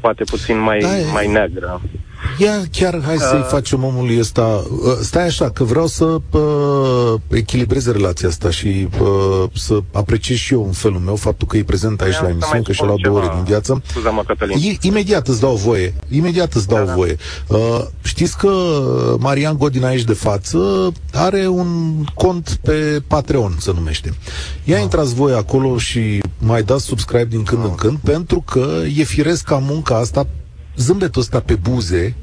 poate 0.00 0.24
puțin 0.24 0.58
mai, 0.58 0.78
Da, 0.78 0.98
e- 0.98 1.12
mai 1.12 1.26
neagră. 1.26 1.80
Ia 2.40 2.62
chiar 2.72 3.00
hai 3.04 3.16
să-i 3.18 3.38
Uh. 3.38 3.46
facem 3.48 3.84
omului 3.84 4.18
ăsta 4.18 4.42
uh, 4.42 4.92
Stai 5.02 5.26
așa, 5.26 5.50
că 5.50 5.64
vreau 5.64 5.86
să 5.86 6.04
uh, 6.04 7.14
echilibrez 7.28 7.86
relația 7.90 8.28
asta 8.28 8.50
Și 8.50 8.88
uh, 9.00 9.44
să 9.54 9.78
apreciez 9.92 10.36
și 10.38 10.52
eu 10.52 10.64
în 10.64 10.72
felul 10.72 10.98
meu 11.00 11.16
Faptul 11.16 11.46
că 11.48 11.56
e 11.56 11.62
prezent 11.64 12.00
aici 12.00 12.16
Vreau 12.16 12.22
la 12.22 12.28
să 12.28 12.32
emisiune 12.32 12.58
mai 12.58 12.62
Că 12.62 12.72
și-a 12.72 12.84
spun 12.84 12.86
luat 12.86 13.00
două 13.00 13.16
ore 13.16 13.24
ceva. 13.26 13.36
din 13.36 13.44
viață 13.44 13.82
Scuza-mă, 13.90 14.22
Cătălin. 14.26 14.56
I- 14.58 14.78
Imediat 14.80 15.28
îți 15.28 15.40
dau 15.40 15.54
voie. 15.54 15.94
Imediat 16.10 16.52
îți 16.54 16.66
dau 16.68 16.78
Da, 16.78 16.84
da. 16.84 16.94
voie. 16.94 17.16
Uh, 17.46 17.58
știți 18.02 18.36
că 18.38 18.50
Marian 19.18 19.56
Godin 19.56 19.84
aici 19.84 20.02
de 20.04 20.12
față 20.12 20.92
are 21.12 21.46
un 21.46 22.04
cont 22.14 22.58
pe 22.62 23.02
Patreon, 23.06 23.56
se 23.58 23.72
numește. 23.74 24.14
Ia 24.64 24.76
Ah. 24.76 24.82
intrați 24.82 25.14
voi 25.14 25.32
acolo 25.32 25.78
și 25.78 26.20
mai 26.38 26.62
dați 26.62 26.84
subscribe 26.84 27.24
din 27.24 27.42
când 27.42 27.64
în 27.64 27.74
când, 27.74 27.98
pentru 28.04 28.44
că 28.46 28.66
e 28.96 29.02
firesc 29.02 29.44
ca 29.44 29.56
munca 29.56 29.96
asta, 29.96 30.26
zâmbetul 30.76 31.20
ăsta 31.20 31.40
pe 31.40 31.54
buze, 31.54 32.14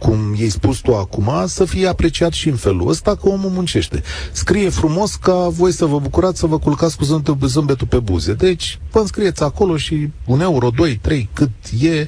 cum 0.00 0.34
i-ai 0.38 0.48
spus 0.48 0.78
tu 0.78 0.94
acum, 0.96 1.30
să 1.46 1.64
fie 1.64 1.86
apreciat 1.86 2.32
și 2.32 2.48
în 2.48 2.56
felul 2.56 2.88
ăsta 2.88 3.14
că 3.16 3.28
omul 3.28 3.50
muncește. 3.50 4.02
Scrie 4.32 4.68
frumos 4.68 5.14
ca 5.14 5.48
voi 5.48 5.72
să 5.72 5.84
vă 5.84 5.98
bucurați 5.98 6.38
să 6.38 6.46
vă 6.46 6.58
culcați 6.58 6.96
cu 6.96 7.04
zâmbetul, 7.04 7.48
zâmbetul 7.48 7.86
pe 7.86 7.98
buze. 7.98 8.32
Deci, 8.34 8.78
vă 8.90 8.98
înscrieți 8.98 9.42
acolo 9.42 9.76
și 9.76 10.08
un 10.26 10.40
euro, 10.40 10.68
doi, 10.76 10.96
trei, 11.02 11.28
cât 11.32 11.50
e, 11.80 12.06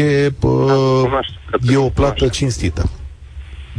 e, 0.00 0.26
uh, 0.26 0.30
Cunoaște, 0.40 1.32
e 1.70 1.76
o 1.76 1.88
cunoaște. 1.90 1.92
plată 1.94 2.28
cinstită. 2.28 2.90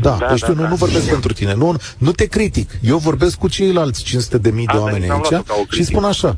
Da, 0.01 0.10
Da, 0.10 0.18
da 0.20 0.28
deci 0.32 0.39
da, 0.39 0.47
tu 0.47 0.55
nu, 0.55 0.62
da. 0.62 0.68
nu 0.68 0.76
vorbesc 0.76 1.10
pentru 1.10 1.34
tine. 1.34 1.53
Nu, 1.53 1.76
nu 1.97 2.12
te 2.12 2.26
critic. 2.26 2.70
Eu 2.82 2.97
vorbesc 2.97 3.38
cu 3.38 3.47
ceilalți 3.47 4.03
500 4.03 4.38
de 4.38 4.49
mii 4.49 4.66
de 4.66 4.72
Asta 4.72 4.84
oameni 4.84 4.99
nici 4.99 5.10
n-am 5.10 5.18
aici 5.22 5.30
luat-o 5.30 5.53
ca 5.53 5.60
o 5.60 5.62
și 5.62 5.68
critică. 5.68 5.91
spun 5.91 6.03
așa. 6.03 6.38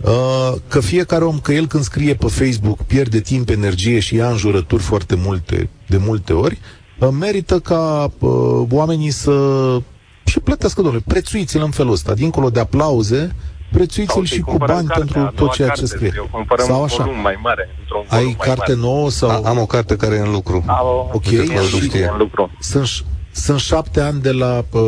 Uh, 0.00 0.52
că 0.68 0.80
fiecare 0.80 1.24
om, 1.24 1.38
că 1.38 1.52
el 1.52 1.66
când 1.66 1.82
scrie 1.84 2.14
pe 2.14 2.26
Facebook 2.26 2.82
pierde 2.82 3.20
timp, 3.20 3.48
energie 3.48 3.98
și 3.98 4.14
ia 4.14 4.28
înjurături 4.30 4.82
foarte 4.82 5.14
multe, 5.14 5.68
de 5.92 6.04
multe 6.06 6.32
ori, 6.32 6.58
uh, 6.98 7.08
merită 7.18 7.58
ca 7.58 8.10
uh, 8.18 8.30
oamenii 8.70 9.10
să 9.10 9.32
și 10.24 10.40
plătească, 10.40 10.82
domnule, 10.82 11.04
prețuiți-l 11.06 11.62
în 11.62 11.70
felul 11.70 11.92
ăsta, 11.92 12.14
dincolo 12.14 12.50
de 12.50 12.60
aplauze, 12.60 13.34
prețuiți-l 13.72 14.14
Sau 14.14 14.22
și 14.22 14.32
să-i 14.32 14.40
cu 14.42 14.48
cumpărăm 14.50 14.74
bani 14.74 14.86
cartea, 14.86 15.04
pentru 15.04 15.20
a 15.20 15.26
tot 15.26 15.36
doua 15.36 15.50
ceea 15.50 15.68
ce 15.68 15.80
carte, 15.80 15.94
scrie. 15.96 16.12
Eu 16.16 16.28
cumpărăm 16.30 16.66
Sau 16.66 16.78
un 16.78 16.84
așa. 16.84 17.02
volum 17.04 17.20
mai 17.20 17.38
mare. 17.42 17.68
într-un 17.80 18.02
volum 18.08 18.24
Ai 18.26 18.34
mai 18.36 18.46
carte 18.46 18.74
mare. 18.74 18.86
nouă 18.86 19.10
sau... 19.10 19.30
A, 19.30 19.48
am 19.48 19.58
o 19.58 19.66
carte 19.66 19.96
care 19.96 20.14
e 20.14 20.18
în 20.20 20.30
lucru. 20.30 20.64
Am 20.66 20.76
o- 20.86 21.08
Ok, 21.12 21.24
e 21.26 21.28
și- 21.30 21.36
în 21.36 21.46
lucru, 21.72 21.96
e 21.98 22.08
în 22.12 22.18
lucru. 22.18 22.50
Sunt, 22.60 22.86
ș- 22.86 23.04
sunt 23.32 23.58
șapte 23.58 24.00
ani 24.00 24.20
de 24.20 24.32
la 24.32 24.64
uh, 24.70 24.80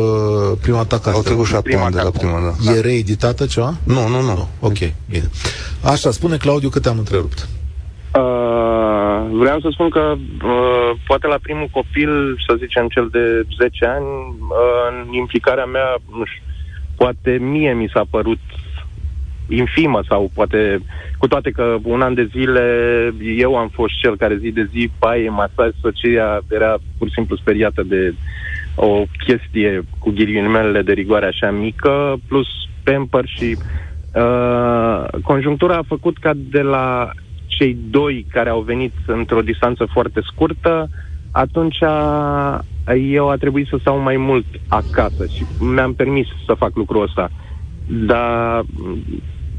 prima 0.61 0.83
ta 0.83 0.97
carte. 0.99 1.17
Au 1.17 1.21
trecut 1.23 1.45
șapte 1.45 1.69
Prima 1.69 1.83
ani 1.83 1.91
de 1.91 1.97
la 1.97 2.03
carte. 2.03 2.17
prima, 2.17 2.55
da. 2.65 2.71
E 2.73 2.79
reeditată 2.79 3.45
ceva? 3.45 3.75
Nu, 3.83 4.07
nu, 4.07 4.21
nu. 4.21 4.47
Ok, 4.59 4.77
bine. 5.09 5.29
Așa, 5.81 6.11
spune 6.11 6.37
Claudiu 6.37 6.69
că 6.69 6.79
te-am 6.79 6.97
întrerupt. 6.97 7.47
Uh, 8.19 9.25
vreau 9.31 9.59
să 9.59 9.69
spun 9.71 9.89
că 9.89 10.15
uh, 10.43 10.91
poate 11.07 11.27
la 11.27 11.37
primul 11.41 11.67
copil, 11.71 12.35
să 12.47 12.55
zicem 12.57 12.87
cel 12.87 13.07
de 13.11 13.45
10 13.57 13.85
ani, 13.85 14.05
uh, 14.05 14.87
în 14.89 15.13
implicarea 15.13 15.65
mea, 15.65 15.95
nu 16.17 16.25
știu, 16.25 16.41
poate 16.95 17.31
mie 17.31 17.73
mi 17.73 17.91
s-a 17.93 18.03
părut 18.09 18.39
infimă 19.47 19.99
sau 20.09 20.31
poate, 20.33 20.79
cu 21.17 21.27
toate 21.27 21.51
că 21.51 21.77
un 21.83 22.01
an 22.01 22.13
de 22.13 22.29
zile 22.31 22.63
eu 23.37 23.55
am 23.55 23.67
fost 23.67 23.93
cel 24.01 24.17
care 24.17 24.37
zi 24.37 24.51
de 24.51 24.69
zi, 24.71 24.91
paie, 24.99 25.29
masaj, 25.29 25.69
soția 25.81 26.41
era 26.49 26.77
pur 26.97 27.07
și 27.07 27.13
simplu 27.13 27.35
speriată 27.35 27.83
de 27.83 28.13
o 28.75 29.03
chestie 29.25 29.83
cu 29.99 30.09
ghilimelele 30.09 30.81
de 30.81 30.93
rigoare 30.93 31.25
așa 31.25 31.51
mică, 31.51 32.15
plus 32.27 32.47
pamper 32.83 33.25
și 33.25 33.57
uh, 34.13 35.21
conjunctura 35.23 35.75
a 35.75 35.87
făcut 35.87 36.17
ca 36.17 36.31
de 36.35 36.61
la 36.61 37.09
cei 37.57 37.77
doi 37.89 38.25
care 38.29 38.49
au 38.49 38.61
venit 38.61 38.93
într-o 39.05 39.41
distanță 39.41 39.85
foarte 39.85 40.21
scurtă, 40.23 40.89
atunci 41.31 41.81
a, 41.81 42.65
eu 42.93 43.29
a 43.29 43.35
trebuit 43.35 43.67
să 43.67 43.77
stau 43.79 43.99
mai 43.99 44.17
mult 44.17 44.45
acasă 44.67 45.25
și 45.25 45.47
mi-am 45.59 45.93
permis 45.93 46.27
să 46.45 46.53
fac 46.53 46.75
lucrul 46.75 47.03
ăsta. 47.03 47.31
Dar, 47.85 48.63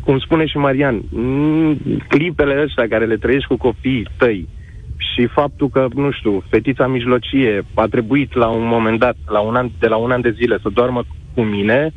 cum 0.01 0.19
spune 0.19 0.47
și 0.47 0.57
Marian, 0.57 1.03
m, 1.09 1.77
clipele 2.09 2.65
astea 2.69 2.89
care 2.89 3.07
le 3.07 3.17
trăiești 3.17 3.49
cu 3.49 3.57
copiii 3.57 4.09
tăi 4.17 4.49
și 4.97 5.27
faptul 5.27 5.69
că, 5.69 5.87
nu 5.95 6.11
știu, 6.11 6.43
fetița 6.49 6.87
mijlocie 6.87 7.67
a 7.75 7.87
trebuit 7.87 8.35
la 8.35 8.49
un 8.49 8.67
moment 8.67 8.99
dat, 8.99 9.17
la 9.27 9.41
un 9.41 9.55
an, 9.55 9.71
de 9.79 9.87
la 9.87 9.97
un 9.97 10.11
an 10.11 10.21
de 10.21 10.31
zile, 10.31 10.59
să 10.63 10.69
doarmă 10.73 11.05
cu 11.35 11.41
mine, 11.43 11.93
m, 11.93 11.95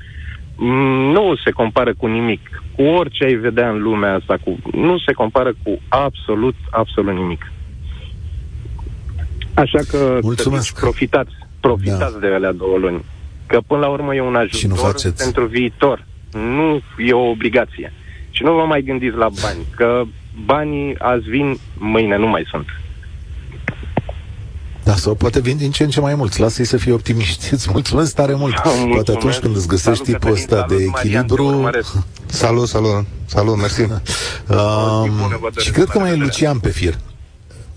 nu 1.14 1.36
se 1.44 1.52
compară 1.52 1.94
cu 1.98 2.06
nimic. 2.08 2.62
Cu 2.76 2.82
orice 2.84 3.24
ai 3.24 3.34
vedea 3.34 3.70
în 3.70 3.82
lumea 3.82 4.14
asta, 4.16 4.38
cu, 4.44 4.58
nu 4.72 4.98
se 4.98 5.12
compară 5.14 5.54
cu 5.64 5.80
absolut, 5.88 6.56
absolut 6.70 7.14
nimic. 7.14 7.52
Așa 9.54 9.80
că 9.90 10.20
Mulțumesc. 10.22 10.64
să 10.64 10.70
zici, 10.72 10.80
profitați, 10.82 11.32
profitați 11.60 12.14
Da. 12.14 12.28
de 12.28 12.34
alea 12.34 12.52
două 12.52 12.78
luni. 12.78 13.04
Că 13.46 13.60
până 13.68 13.80
la 13.80 13.88
urmă 13.88 14.16
e 14.16 14.22
un 14.22 14.48
Și 14.50 14.68
nu 14.68 14.74
ajutor 14.74 14.92
faceți. 14.92 15.24
pentru 15.24 15.46
viitor. 15.46 16.06
Nu 16.34 16.82
e 16.98 17.14
o 17.14 17.30
obligație. 17.30 17.94
Și 18.32 18.44
nu 18.44 18.54
vă 18.54 18.66
mai 18.66 18.82
gândiți 18.82 19.16
la 19.18 19.30
bani, 19.42 19.60
că 19.76 20.04
banii 20.46 20.96
azi 21.00 21.30
vin, 21.30 21.58
mâine 21.78 22.18
nu 22.18 22.28
mai 22.28 22.44
sunt. 22.50 22.66
Da, 24.90 24.96
sau 24.96 25.16
poate 25.16 25.40
vin 25.42 25.58
din 25.58 25.72
ce 25.72 25.84
în 25.84 25.90
ce 25.90 26.00
mai 26.00 26.16
mulți. 26.16 26.40
Lasă-i 26.40 26.66
să 26.66 26.78
fie 26.78 26.92
optimiști. 26.94 27.50
Îți 27.54 27.70
mulțumesc 27.72 28.16
tare 28.16 28.34
mult. 28.34 28.54
Mulțumesc. 28.64 28.94
Poate 28.94 29.12
atunci 29.12 29.38
când 29.38 29.56
îți 29.56 29.68
găsești 29.68 30.04
Salut, 30.04 30.22
tipul 30.22 30.36
Cătălin, 30.36 30.44
ăsta 30.44 30.66
de 30.68 30.76
salut, 30.76 30.92
Marian, 30.92 31.26
te 31.26 31.34
echilibru... 31.34 31.46
urmăresc. 31.46 31.96
Salut, 32.26 32.68
salut, 32.68 33.06
salut, 33.26 33.58
mersi. 33.58 33.82
Um, 34.50 35.10
bună, 35.22 35.38
vă 35.42 35.48
și 35.48 35.72
doresc 35.72 35.72
cred 35.72 35.86
că 35.86 35.98
la 35.98 36.00
mai 36.00 36.10
e 36.10 36.14
revedere. 36.14 36.24
Lucian 36.24 36.60
pe 36.60 36.70
fir. 36.70 36.94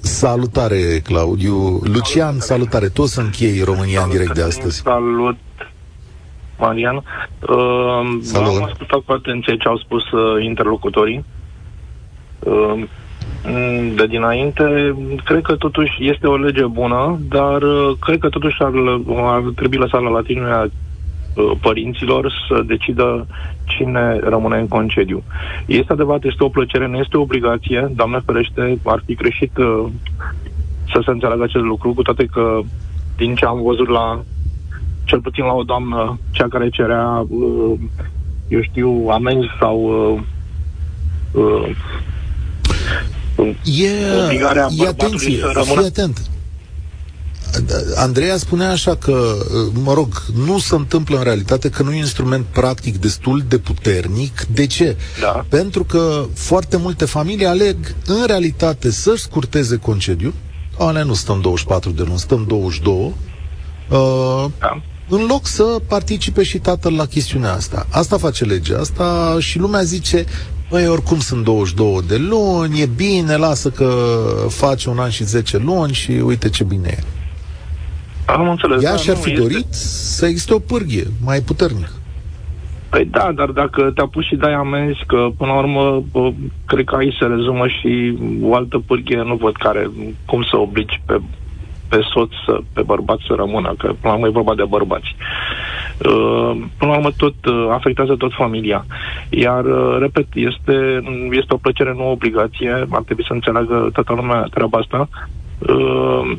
Salutare, 0.01 1.01
Claudiu. 1.05 1.81
Lucian, 1.83 2.39
salutare. 2.39 2.89
Toți 2.89 3.13
sunt 3.13 3.31
cheii 3.35 3.63
România 3.63 4.03
în 4.03 4.11
direct 4.11 4.35
de 4.35 4.43
astăzi. 4.43 4.81
Salut, 4.81 5.39
Marian. 6.59 6.97
Uh, 6.97 7.05
Salut. 8.23 8.57
Am 8.57 8.63
ascultat 8.63 9.01
cu 9.05 9.13
atenție 9.13 9.57
ce 9.57 9.69
au 9.69 9.79
spus 9.79 10.11
uh, 10.11 10.45
interlocutorii. 10.45 11.25
Uh, 12.39 12.73
mm, 12.77 12.89
de 13.95 14.07
dinainte, 14.07 14.95
cred 15.25 15.43
că 15.43 15.57
totuși 15.57 16.09
este 16.09 16.27
o 16.27 16.37
lege 16.37 16.67
bună, 16.67 17.19
dar 17.29 17.63
uh, 17.63 17.97
cred 18.01 18.19
că 18.19 18.29
totuși 18.29 18.63
ar, 18.63 18.73
ar 19.17 19.43
trebui 19.55 19.79
lăsat 19.79 20.03
la 20.03 20.09
latitudinea 20.09 20.63
uh, 20.63 21.51
părinților 21.61 22.33
să 22.49 22.63
decidă 22.67 23.27
cine 23.65 24.19
rămâne 24.23 24.59
în 24.59 24.69
concediu. 24.69 25.23
Este 25.67 25.93
adevărat, 25.93 26.25
este 26.25 26.45
o 26.45 26.49
plăcere, 26.49 26.87
nu 26.87 26.97
este 26.97 27.17
o 27.17 27.21
obligație. 27.21 27.93
Doamne 27.95 28.19
ferește, 28.27 28.79
ar 28.85 29.03
fi 29.07 29.15
greșit 29.15 29.57
uh, 29.57 29.85
să 30.93 31.01
se 31.05 31.11
înțeleagă 31.11 31.43
acest 31.43 31.65
lucru, 31.65 31.93
cu 31.95 32.03
toate 32.03 32.25
că 32.33 32.61
din 33.17 33.35
ce 33.35 33.45
am 33.45 33.63
văzut 33.63 33.89
la 33.89 34.21
cel 35.05 35.21
puțin 35.21 35.45
la 35.45 35.53
o 35.53 35.63
doamnă, 35.63 36.19
cea 36.31 36.49
care 36.49 36.69
cerea, 36.69 37.25
uh, 37.29 37.79
eu 38.49 38.63
știu, 38.63 39.09
amenzi 39.11 39.49
sau 39.61 39.79
uh, 39.83 40.21
uh, 41.43 41.71
E, 43.65 43.89
Obligarea 44.25 44.69
e 44.71 44.75
bărbatului 44.77 44.87
atenție, 44.87 45.39
să 45.41 45.51
rămână- 45.55 45.81
fii 45.81 45.87
atent. 45.89 46.19
Andreea 47.97 48.37
spunea 48.37 48.71
așa 48.71 48.97
că, 48.97 49.35
mă 49.83 49.93
rog, 49.95 50.23
nu 50.47 50.59
se 50.59 50.75
întâmplă 50.75 51.17
în 51.17 51.23
realitate 51.23 51.69
că 51.69 51.83
nu 51.83 51.91
e 51.91 51.93
un 51.93 51.99
instrument 51.99 52.45
practic 52.45 52.97
destul 52.99 53.45
de 53.49 53.59
puternic. 53.59 54.45
De 54.55 54.67
ce? 54.67 54.97
Da. 55.21 55.45
Pentru 55.49 55.85
că 55.85 56.25
foarte 56.35 56.77
multe 56.77 57.05
familii 57.05 57.47
aleg 57.47 57.77
în 58.07 58.25
realitate 58.27 58.91
să-și 58.91 59.23
scurteze 59.23 59.77
concediu. 59.77 60.35
Alea 60.79 61.03
nu 61.03 61.15
stăm 61.15 61.41
24 61.41 61.91
de 61.91 62.03
luni, 62.03 62.19
stăm 62.19 62.45
22. 62.49 62.95
Uh, 63.91 64.45
Da. 64.59 64.83
în 65.09 65.27
loc 65.27 65.47
să 65.47 65.63
participe 65.89 66.43
și 66.43 66.59
tatăl 66.59 66.93
la 66.95 67.07
chestiunea 67.07 67.53
asta. 67.53 67.87
Asta 67.91 68.17
face 68.19 68.45
legea 68.45 68.79
asta 68.79 69.37
și 69.41 69.59
lumea 69.59 69.83
zice, 69.83 70.25
băi, 70.73 70.89
oricum 70.89 71.19
sunt 71.19 71.45
22 71.45 72.01
de 72.09 72.17
luni, 72.17 72.81
e 72.81 72.87
bine, 72.97 73.37
lasă 73.37 73.71
că 73.71 73.89
face 74.49 74.89
un 74.89 74.99
an 74.99 75.11
și 75.11 75.25
10 75.25 75.59
luni 75.59 75.93
și 75.93 76.11
uite 76.11 76.49
ce 76.49 76.65
bine 76.65 76.89
e. 76.97 77.03
am 78.27 78.49
înțeles. 78.49 78.83
Ea 78.83 78.91
da, 78.91 78.97
și-ar 78.97 79.17
nu, 79.17 79.23
fi 79.23 79.31
este- 79.31 79.43
dorit 79.43 79.73
să 80.19 80.27
existe 80.27 80.55
o 80.55 80.59
pârghie 80.59 81.07
mai 81.25 81.41
puternică. 81.41 81.91
Păi 82.89 83.05
da, 83.05 83.33
dar 83.35 83.49
dacă 83.49 83.91
te-a 83.95 84.07
pus 84.07 84.25
și 84.27 84.37
dai 84.37 84.53
amenzi, 84.53 85.05
că 85.07 85.29
până 85.37 85.53
la 85.53 85.59
urmă, 85.59 86.05
bă, 86.11 86.33
cred 86.67 86.85
că 86.85 86.97
aici 86.97 87.17
se 87.21 87.25
rezumă 87.27 87.67
și 87.67 88.19
o 88.43 88.55
altă 88.55 88.79
pârghie, 88.87 89.23
nu 89.23 89.35
văd 89.35 89.57
care, 89.57 89.91
cum 90.27 90.43
să 90.51 90.57
obligi 90.57 91.01
pe, 91.07 91.21
pe 91.93 92.01
soț, 92.13 92.31
să, 92.47 92.59
pe 92.73 92.83
bărbat 92.83 93.19
să 93.27 93.33
rămână, 93.37 93.75
că 93.79 93.87
până 93.87 93.99
la 94.03 94.13
urmă 94.13 94.27
e 94.27 94.41
vorba 94.41 94.55
de 94.55 94.65
bărbați. 94.69 95.11
Uh, 96.09 96.53
până 96.79 96.91
la 96.91 96.97
urmă 96.97 97.11
tot 97.17 97.35
uh, 97.45 97.67
afectează 97.71 98.15
tot 98.17 98.33
familia. 98.33 98.85
Iar, 99.29 99.65
uh, 99.65 99.97
repet, 99.99 100.27
este, 100.35 100.77
este 101.31 101.55
o 101.55 101.63
plăcere, 101.65 101.93
nu 101.97 102.09
o 102.09 102.11
obligație, 102.11 102.87
ar 102.91 103.03
trebui 103.03 103.25
să 103.27 103.33
înțeleagă 103.33 103.91
toată 103.93 104.13
lumea 104.13 104.49
treaba 104.55 104.79
asta. 104.79 105.09
Uh, 105.59 106.33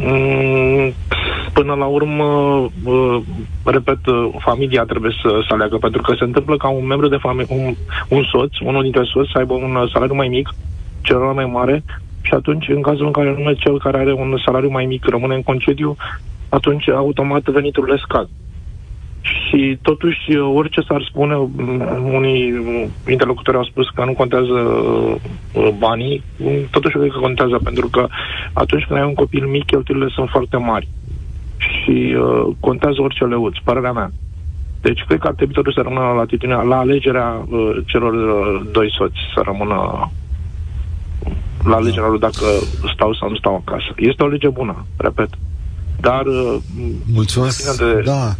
Mm, 0.00 0.92
Până 1.52 1.74
la 1.74 1.84
urmă, 1.84 2.24
uh, 2.84 3.20
repet, 3.64 4.06
uh, 4.06 4.28
familia 4.38 4.84
trebuie 4.84 5.12
să, 5.22 5.28
să 5.48 5.54
aleagă, 5.54 5.76
pentru 5.76 6.02
că 6.02 6.14
se 6.18 6.24
întâmplă 6.24 6.56
ca 6.56 6.68
un 6.68 6.86
membru 6.86 7.08
de 7.08 7.16
familie, 7.16 7.56
un, 7.56 7.74
un 8.08 8.24
soț, 8.32 8.58
unul 8.58 8.82
dintre 8.82 9.02
soți, 9.04 9.30
să 9.32 9.38
aibă 9.38 9.52
un 9.54 9.74
uh, 9.74 9.90
salariu 9.92 10.14
mai 10.14 10.28
mic, 10.28 10.48
celălalt 11.02 11.34
mai 11.34 11.44
mare 11.46 11.84
și 12.28 12.34
atunci, 12.34 12.68
în 12.68 12.82
cazul 12.82 13.06
în 13.06 13.12
care 13.12 13.34
numai 13.36 13.54
cel 13.54 13.78
care 13.78 13.98
are 13.98 14.12
un 14.12 14.36
salariu 14.44 14.70
mai 14.70 14.84
mic 14.84 15.04
rămâne 15.04 15.34
în 15.34 15.42
concediu, 15.42 15.96
atunci 16.48 16.88
automat 16.88 17.42
veniturile 17.42 17.96
scad. 17.96 18.28
Și 19.20 19.78
totuși, 19.82 20.36
orice 20.36 20.80
s-ar 20.80 21.02
spune, 21.08 21.34
unii 22.12 22.42
interlocutori 23.08 23.56
au 23.56 23.64
spus 23.64 23.88
că 23.88 24.04
nu 24.04 24.12
contează 24.12 24.52
uh, 24.52 25.68
banii, 25.78 26.22
totuși 26.70 26.94
eu 26.94 27.00
cred 27.00 27.12
că 27.12 27.18
contează, 27.18 27.60
pentru 27.64 27.88
că 27.88 28.06
atunci 28.52 28.84
când 28.84 28.98
ai 28.98 29.06
un 29.06 29.14
copil 29.14 29.46
mic, 29.46 29.64
cheltuielile 29.64 30.10
sunt 30.14 30.28
foarte 30.28 30.56
mari. 30.56 30.88
Și 31.58 32.14
uh, 32.18 32.54
contează 32.60 33.02
orice 33.02 33.24
leuț, 33.24 33.56
părerea 33.64 33.92
mea. 33.92 34.10
Deci 34.80 35.04
cred 35.06 35.18
că 35.18 35.26
ar 35.26 35.34
trebui 35.34 35.54
totuși 35.54 35.76
să 35.76 35.82
rămână 35.82 36.00
la 36.00 36.12
latitudinea, 36.12 36.60
la 36.62 36.78
alegerea 36.78 37.44
uh, 37.48 37.76
celor 37.86 38.12
uh, 38.12 38.60
doi 38.72 38.94
soți, 38.98 39.18
să 39.34 39.40
rămână 39.44 40.08
la 41.68 41.76
alegerea 41.76 42.08
lui 42.08 42.18
dacă 42.18 42.44
stau 42.94 43.14
sau 43.14 43.28
nu 43.28 43.36
stau 43.36 43.64
acasă. 43.66 43.94
Este 43.96 44.22
o 44.22 44.26
lege 44.26 44.48
bună, 44.48 44.86
repet. 44.96 45.28
Dar 46.00 46.26
uh, 46.26 46.56
Mulțumesc. 47.12 47.76
De, 47.76 48.02
da. 48.04 48.34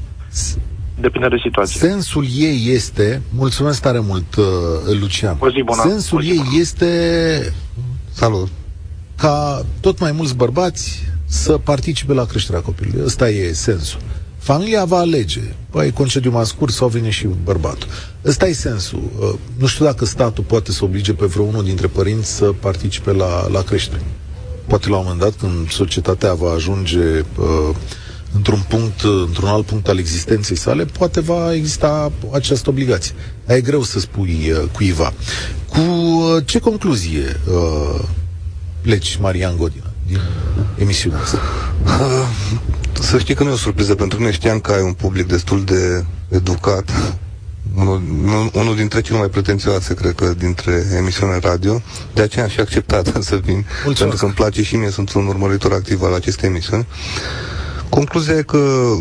Depinde 1.01 1.29
de 1.29 1.37
situație. 1.43 1.89
Sensul 1.89 2.25
ei 2.37 2.71
este, 2.73 3.23
mulțumesc 3.35 3.81
tare 3.83 3.99
mult, 3.99 4.35
uh, 4.37 4.45
Lucian. 5.01 5.37
O 5.41 5.51
zi 5.51 5.63
bună. 5.65 5.83
Sensul 5.87 6.19
o 6.19 6.21
zi 6.21 6.29
ei 6.29 6.37
bună. 6.37 6.49
este 6.61 7.53
Salut. 8.13 8.49
ca 9.17 9.63
tot 9.81 9.99
mai 9.99 10.13
mulți 10.13 10.37
bărbați 10.37 11.03
să 11.25 11.59
participe 11.59 12.13
la 12.13 12.25
creșterea 12.25 12.61
copilului. 12.61 13.05
Ăsta 13.05 13.29
e 13.29 13.53
sensul. 13.53 14.01
Familia 14.49 14.85
va 14.85 14.99
alege. 14.99 15.41
Păi, 15.71 15.93
concediu 15.93 16.31
mai 16.31 16.47
scurt 16.47 16.73
sau 16.73 16.89
vine 16.89 17.11
și 17.11 17.29
bărbatul. 17.45 17.89
Ăsta 18.25 18.47
e 18.47 18.53
sensul. 18.53 19.03
Uh, 19.19 19.35
nu 19.59 19.67
știu 19.67 19.85
dacă 19.85 20.05
statul 20.05 20.45
poate 20.45 20.73
să 20.73 20.85
oblige 20.85 21.13
pe 21.13 21.27
vreunul 21.27 21.65
dintre 21.65 21.87
părinți 21.87 22.31
să 22.31 22.45
participe 22.61 23.13
la, 23.13 23.49
la 23.49 23.63
creștere. 23.63 24.03
Poate 24.67 24.89
la 24.89 24.97
un 24.97 25.03
moment 25.03 25.21
dat, 25.21 25.35
când 25.37 25.71
societatea 25.71 26.35
va 26.35 26.51
ajunge 26.51 26.99
uh, 27.19 27.75
într-un 28.35 28.65
punct, 28.69 29.01
într-un 29.27 29.49
alt 29.49 29.67
punct 29.67 29.89
al 29.89 29.99
existenței 29.99 30.57
sale, 30.57 30.85
poate 30.85 31.21
va 31.21 31.55
exista 31.55 32.13
această 32.33 32.71
obligație. 32.71 33.15
Dar 33.47 33.57
e 33.57 33.61
greu 33.61 33.83
să 33.83 34.01
spui 34.01 34.51
uh, 34.51 34.69
cuiva. 34.73 35.13
Cu 35.69 35.81
uh, 35.81 36.43
ce 36.45 36.59
concluzie 36.59 37.41
uh, 37.47 38.01
pleci, 38.81 39.19
Marian 39.21 39.57
Godina, 39.57 39.91
din 40.07 40.21
emisiunea 40.79 41.21
asta? 41.21 41.39
Uh, 42.99 43.05
să 43.05 43.19
știi 43.19 43.35
că 43.35 43.43
nu 43.43 43.51
e 43.51 43.53
o 43.53 43.57
surpriză 43.57 43.95
pentru 43.95 44.19
mine. 44.19 44.31
Știam 44.33 44.61
că 44.61 44.73
ai 44.73 44.83
un 44.83 44.93
public 44.93 45.27
destul 45.27 45.65
de 45.65 46.05
educat. 46.29 46.91
Unul, 47.77 48.03
unul 48.55 48.77
dintre 48.77 49.01
cele 49.01 49.19
mai 49.19 49.29
pretențioase, 49.29 49.95
cred 49.95 50.15
că, 50.15 50.35
dintre 50.39 50.85
emisiune 50.97 51.39
radio. 51.39 51.83
De 52.15 52.23
aceea 52.23 52.45
am 52.45 52.51
și 52.51 52.61
acceptat 52.61 53.07
să 53.23 53.37
vin. 53.37 53.55
Mulțumesc. 53.85 53.99
Pentru 53.99 54.17
că 54.19 54.25
îmi 54.25 54.35
place 54.35 54.63
și 54.63 54.77
mie, 54.77 54.91
sunt 54.91 55.13
un 55.13 55.27
urmăritor 55.27 55.73
activ 55.73 56.03
al 56.03 56.15
acestei 56.15 56.49
emisiuni. 56.49 56.87
Concluzia 57.89 58.35
e 58.37 58.43
că, 58.43 58.93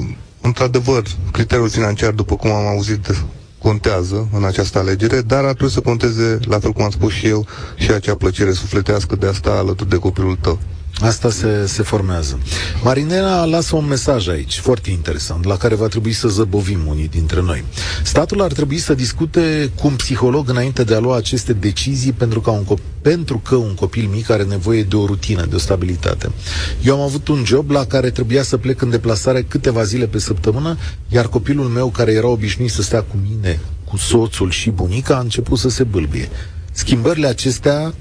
într-adevăr, 0.41 1.03
criteriul 1.31 1.69
financiar, 1.69 2.11
după 2.11 2.35
cum 2.35 2.51
am 2.51 2.65
auzit, 2.67 3.15
contează 3.61 4.27
în 4.33 4.43
această 4.43 4.79
alegere, 4.79 5.21
dar 5.21 5.43
ar 5.43 5.53
trebui 5.53 5.73
să 5.73 5.79
conteze, 5.79 6.39
la 6.43 6.59
fel 6.59 6.71
cum 6.71 6.83
am 6.83 6.89
spus 6.89 7.13
și 7.13 7.27
eu, 7.27 7.45
și 7.75 7.91
acea 7.91 8.15
plăcere 8.15 8.51
sufletească 8.51 9.15
de 9.15 9.27
a 9.27 9.31
sta 9.33 9.51
alături 9.51 9.89
de 9.89 9.95
copilul 9.95 10.37
tău. 10.41 10.59
Asta 11.01 11.29
se, 11.29 11.65
se 11.65 11.83
formează. 11.83 12.39
Marinela 12.83 13.45
lasă 13.45 13.75
un 13.75 13.85
mesaj 13.85 14.27
aici, 14.27 14.59
foarte 14.59 14.89
interesant, 14.91 15.45
la 15.45 15.57
care 15.57 15.75
va 15.75 15.87
trebui 15.87 16.11
să 16.11 16.27
zăbovim 16.27 16.79
unii 16.87 17.07
dintre 17.07 17.41
noi. 17.41 17.63
Statul 18.03 18.41
ar 18.41 18.51
trebui 18.51 18.77
să 18.77 18.93
discute 18.93 19.71
cu 19.75 19.87
un 19.87 19.95
psiholog 19.95 20.49
înainte 20.49 20.83
de 20.83 20.95
a 20.95 20.99
lua 20.99 21.17
aceste 21.17 21.53
decizii 21.53 22.11
pentru 22.11 22.41
că 22.41 22.49
un, 22.49 22.63
cop- 22.63 23.01
pentru 23.01 23.37
că 23.37 23.55
un 23.55 23.73
copil 23.73 24.07
mic 24.13 24.29
are 24.29 24.43
nevoie 24.43 24.83
de 24.83 24.95
o 24.95 25.05
rutină, 25.05 25.45
de 25.45 25.55
o 25.55 25.59
stabilitate. 25.59 26.31
Eu 26.83 26.95
am 26.95 27.01
avut 27.01 27.27
un 27.27 27.43
job 27.45 27.69
la 27.69 27.85
care 27.85 28.09
trebuia 28.09 28.43
să 28.43 28.57
plec 28.57 28.81
în 28.81 28.89
deplasare 28.89 29.41
câteva 29.43 29.83
zile 29.83 30.05
pe 30.05 30.19
săptămână, 30.19 30.77
iar 31.07 31.27
copilul 31.27 31.65
meu, 31.65 31.87
care 31.87 32.11
era 32.11 32.27
obișnuit 32.27 32.71
să 32.71 32.81
stea 32.81 33.01
cu 33.01 33.15
mine, 33.29 33.59
cu 33.83 33.97
soțul 33.97 34.49
și 34.49 34.69
bunica, 34.69 35.15
a 35.15 35.19
început 35.19 35.57
să 35.57 35.69
se 35.69 35.83
bâlbie. 35.83 36.29
Schimbările 36.71 37.27
acestea 37.27 37.93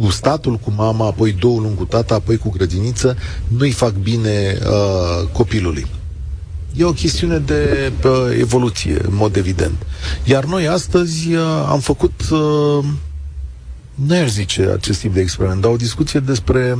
cu 0.00 0.10
statul, 0.10 0.56
cu 0.56 0.72
mama, 0.76 1.06
apoi 1.06 1.32
două 1.32 1.60
luni 1.60 1.74
cu 1.74 1.84
tata, 1.84 2.14
apoi 2.14 2.36
cu 2.36 2.50
grădiniță, 2.50 3.16
nu-i 3.48 3.70
fac 3.70 3.92
bine 3.92 4.58
uh, 4.66 5.28
copilului. 5.32 5.86
E 6.76 6.84
o 6.84 6.92
chestiune 6.92 7.38
de 7.38 7.92
uh, 8.04 8.10
evoluție, 8.38 9.00
în 9.02 9.14
mod 9.14 9.36
evident. 9.36 9.86
Iar 10.24 10.44
noi 10.44 10.68
astăzi 10.68 11.34
uh, 11.34 11.42
am 11.68 11.80
făcut, 11.80 12.20
uh, 12.30 12.84
nu 13.94 14.14
aș 14.14 14.28
zice 14.28 14.70
acest 14.74 15.00
tip 15.00 15.14
de 15.14 15.20
experiment, 15.20 15.60
dar 15.60 15.70
o 15.70 15.76
discuție 15.76 16.20
despre 16.20 16.78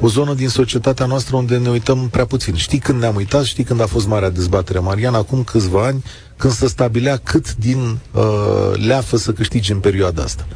o 0.00 0.08
zonă 0.08 0.34
din 0.34 0.48
societatea 0.48 1.06
noastră 1.06 1.36
unde 1.36 1.56
ne 1.56 1.68
uităm 1.68 2.08
prea 2.08 2.24
puțin. 2.24 2.54
Știi 2.54 2.78
când 2.78 3.00
ne-am 3.00 3.16
uitat, 3.16 3.44
știi 3.44 3.64
când 3.64 3.80
a 3.80 3.86
fost 3.86 4.06
marea 4.06 4.30
dezbatere, 4.30 4.78
Marian, 4.78 5.14
acum 5.14 5.42
câțiva 5.42 5.84
ani, 5.84 6.04
când 6.36 6.52
se 6.52 6.66
stabilea 6.66 7.16
cât 7.16 7.54
din 7.56 7.98
uh, 8.12 8.22
leafă 8.86 9.16
să 9.16 9.32
câștige 9.32 9.72
în 9.72 9.78
perioada 9.78 10.22
asta 10.22 10.46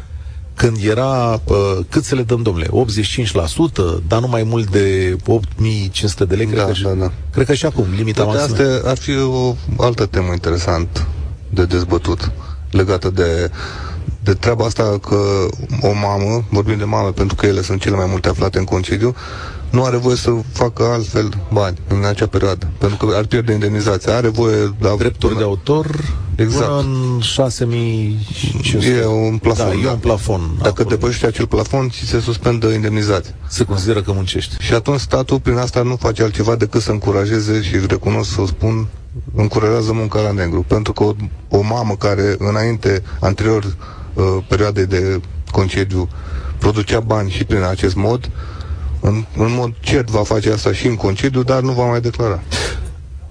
când 0.56 0.76
era, 0.82 1.40
uh, 1.44 1.78
cât 1.88 2.04
să 2.04 2.14
le 2.14 2.22
dăm, 2.22 2.42
domnule, 2.42 2.66
85%, 2.66 4.02
dar 4.08 4.20
nu 4.20 4.28
mai 4.28 4.42
mult 4.42 4.70
de 4.70 5.16
8500 5.26 6.24
de 6.24 6.34
lei, 6.34 6.46
da, 6.46 6.64
cred, 6.64 6.76
că, 6.82 6.88
da, 6.88 6.94
da. 6.94 7.12
cred 7.32 7.46
că 7.46 7.54
și 7.54 7.66
acum, 7.66 7.86
limita 7.96 8.22
Toate 8.22 8.38
maximă. 8.38 8.68
astea 8.68 8.90
ar 8.90 8.96
fi 8.96 9.18
o 9.18 9.56
altă 9.76 10.06
temă 10.06 10.32
interesant 10.32 11.06
de 11.50 11.64
dezbătut, 11.64 12.30
legată 12.70 13.10
de, 13.10 13.50
de 14.22 14.34
treaba 14.34 14.64
asta 14.64 14.98
că 15.08 15.46
o 15.80 15.92
mamă, 15.92 16.44
vorbim 16.50 16.78
de 16.78 16.84
mame 16.84 17.10
pentru 17.10 17.36
că 17.36 17.46
ele 17.46 17.62
sunt 17.62 17.80
cele 17.80 17.96
mai 17.96 18.06
multe 18.08 18.28
aflate 18.28 18.58
în 18.58 18.64
concediu, 18.64 19.14
nu 19.74 19.84
are 19.84 19.96
voie 19.96 20.16
să 20.16 20.30
facă 20.52 20.82
altfel 20.82 21.28
bani 21.52 21.78
în 21.88 22.04
acea 22.04 22.26
perioadă, 22.26 22.68
pentru 22.78 23.06
că 23.06 23.14
ar 23.16 23.24
pierde 23.24 23.52
indemnizația. 23.52 24.16
Are 24.16 24.28
voie 24.28 24.74
de 24.80 24.94
drepturi 24.98 25.36
de 25.36 25.42
autor 25.42 25.86
exact. 26.34 26.66
până 26.66 26.78
în 26.78 27.20
6500. 27.20 28.86
E 28.86 29.06
un 29.06 29.38
plafon. 29.38 29.66
Da, 29.66 29.88
e 29.88 29.90
un 29.90 29.98
plafon. 29.98 30.50
Dacă 30.56 30.68
acolo. 30.68 30.88
depășești 30.88 31.26
acel 31.26 31.46
plafon, 31.46 31.88
ți 31.90 31.98
se 31.98 32.20
suspendă 32.20 32.68
indemnizația. 32.68 33.34
Se 33.48 33.64
consideră 33.64 34.02
că 34.02 34.12
muncești. 34.12 34.56
Și 34.58 34.72
atunci 34.74 35.00
statul 35.00 35.40
prin 35.40 35.56
asta 35.56 35.82
nu 35.82 35.96
face 35.96 36.22
altceva 36.22 36.54
decât 36.54 36.82
să 36.82 36.90
încurajeze 36.90 37.62
și 37.62 37.74
recunosc 37.86 38.32
să 38.32 38.40
o 38.40 38.46
spun 38.46 38.86
încurajează 39.34 39.92
munca 39.92 40.20
la 40.20 40.32
negru. 40.32 40.64
Pentru 40.68 40.92
că 40.92 41.02
o, 41.02 41.14
o 41.48 41.60
mamă 41.62 41.96
care 41.96 42.34
înainte, 42.38 43.02
anterior 43.20 43.64
uh, 44.14 44.24
perioadei 44.48 44.86
de 44.86 45.20
concediu, 45.50 46.08
producea 46.58 47.00
bani 47.00 47.30
și 47.30 47.44
prin 47.44 47.62
acest 47.62 47.94
mod, 47.94 48.30
în, 49.06 49.24
în 49.36 49.54
mod 49.54 49.72
cert 49.80 50.08
va 50.08 50.22
face 50.22 50.50
asta 50.50 50.72
și 50.72 50.86
în 50.86 50.94
concediu, 50.94 51.42
dar 51.42 51.60
nu 51.62 51.72
va 51.72 51.86
mai 51.86 52.00
declara. 52.00 52.42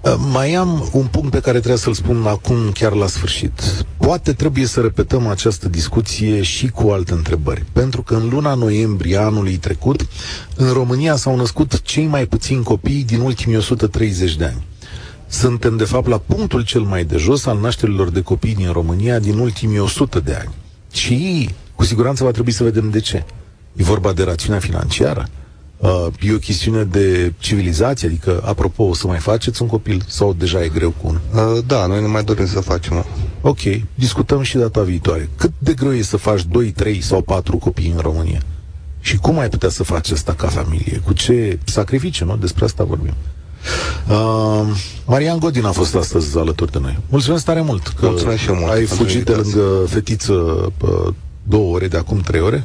Uh, 0.00 0.14
Mai 0.32 0.54
am 0.54 0.88
un 0.92 1.06
punct 1.06 1.30
pe 1.30 1.40
care 1.40 1.58
trebuie 1.58 1.78
să-l 1.78 1.92
spun 1.92 2.26
acum, 2.26 2.56
chiar 2.72 2.92
la 2.92 3.06
sfârșit. 3.06 3.84
Poate 3.96 4.32
trebuie 4.32 4.66
să 4.66 4.80
repetăm 4.80 5.26
această 5.26 5.68
discuție 5.68 6.42
și 6.42 6.68
cu 6.68 6.88
alte 6.88 7.12
întrebări. 7.12 7.64
Pentru 7.72 8.02
că 8.02 8.14
în 8.14 8.28
luna 8.28 8.54
noiembrie 8.54 9.16
anului 9.16 9.56
trecut, 9.56 10.06
în 10.56 10.72
România 10.72 11.16
s-au 11.16 11.36
născut 11.36 11.82
cei 11.82 12.06
mai 12.06 12.26
puțini 12.26 12.62
copii 12.62 13.04
din 13.04 13.20
ultimii 13.20 13.56
130 13.56 14.36
de 14.36 14.44
ani. 14.44 14.64
Suntem, 15.26 15.76
de 15.76 15.84
fapt, 15.84 16.06
la 16.06 16.18
punctul 16.18 16.64
cel 16.64 16.80
mai 16.80 17.04
de 17.04 17.16
jos 17.16 17.46
al 17.46 17.58
nașterilor 17.60 18.10
de 18.10 18.20
copii 18.20 18.54
din 18.54 18.72
România 18.72 19.18
din 19.18 19.38
ultimii 19.38 19.78
100 19.78 20.20
de 20.20 20.34
ani. 20.34 20.54
Și, 20.92 21.48
cu 21.74 21.84
siguranță, 21.84 22.24
va 22.24 22.30
trebui 22.30 22.52
să 22.52 22.62
vedem 22.62 22.90
de 22.90 23.00
ce. 23.00 23.24
E 23.76 23.82
vorba 23.82 24.12
de 24.12 24.22
rațiunea 24.22 24.60
financiară? 24.60 25.28
Uh, 25.84 26.06
e 26.20 26.32
o 26.32 26.38
chestiune 26.38 26.82
de 26.82 27.32
civilizație, 27.38 28.08
adică, 28.08 28.42
apropo, 28.44 28.82
o 28.82 28.94
să 28.94 29.06
mai 29.06 29.18
faceți 29.18 29.62
un 29.62 29.68
copil 29.68 30.04
sau 30.06 30.32
deja 30.38 30.62
e 30.64 30.68
greu 30.68 30.90
cu 30.90 31.06
unul? 31.08 31.20
Uh, 31.56 31.64
da, 31.66 31.86
noi 31.86 32.00
ne 32.00 32.06
mai 32.06 32.24
dorim 32.24 32.46
să 32.46 32.60
facem. 32.60 33.04
Ok, 33.40 33.58
discutăm 33.94 34.42
și 34.42 34.56
data 34.56 34.80
viitoare. 34.82 35.28
Cât 35.36 35.52
de 35.58 35.72
greu 35.72 35.92
e 35.94 36.02
să 36.02 36.16
faci 36.16 36.44
2, 36.44 36.70
3 36.70 37.00
sau 37.00 37.20
4 37.20 37.56
copii 37.56 37.92
în 37.94 38.00
România? 38.00 38.40
Și 39.00 39.16
cum 39.16 39.38
ai 39.38 39.48
putea 39.48 39.68
să 39.68 39.82
faci 39.82 40.10
asta 40.10 40.32
ca 40.32 40.46
familie? 40.46 41.00
Cu 41.04 41.12
ce 41.12 41.58
sacrificiu, 41.64 42.24
nu? 42.24 42.36
Despre 42.36 42.64
asta 42.64 42.84
vorbim. 42.84 43.14
Uh, 44.08 44.76
Marian 45.06 45.38
Godin 45.38 45.64
a 45.64 45.72
fost 45.72 45.94
astăzi 45.94 46.38
alături 46.38 46.72
de 46.72 46.78
noi. 46.78 46.98
Mulțumesc 47.08 47.44
tare 47.44 47.60
mult 47.60 47.86
că 47.86 48.06
Mulțumesc 48.06 48.38
și 48.38 48.48
eu 48.48 48.54
mult 48.54 48.70
ai 48.70 48.76
pentru 48.76 48.96
fugit 48.96 49.24
de 49.24 49.32
invitație. 49.32 49.60
lângă 49.60 49.86
fetiță 49.86 50.32
uh, 50.32 51.14
două 51.48 51.74
ore 51.74 51.88
de 51.88 51.96
acum 51.96 52.20
trei 52.20 52.40
ore. 52.40 52.64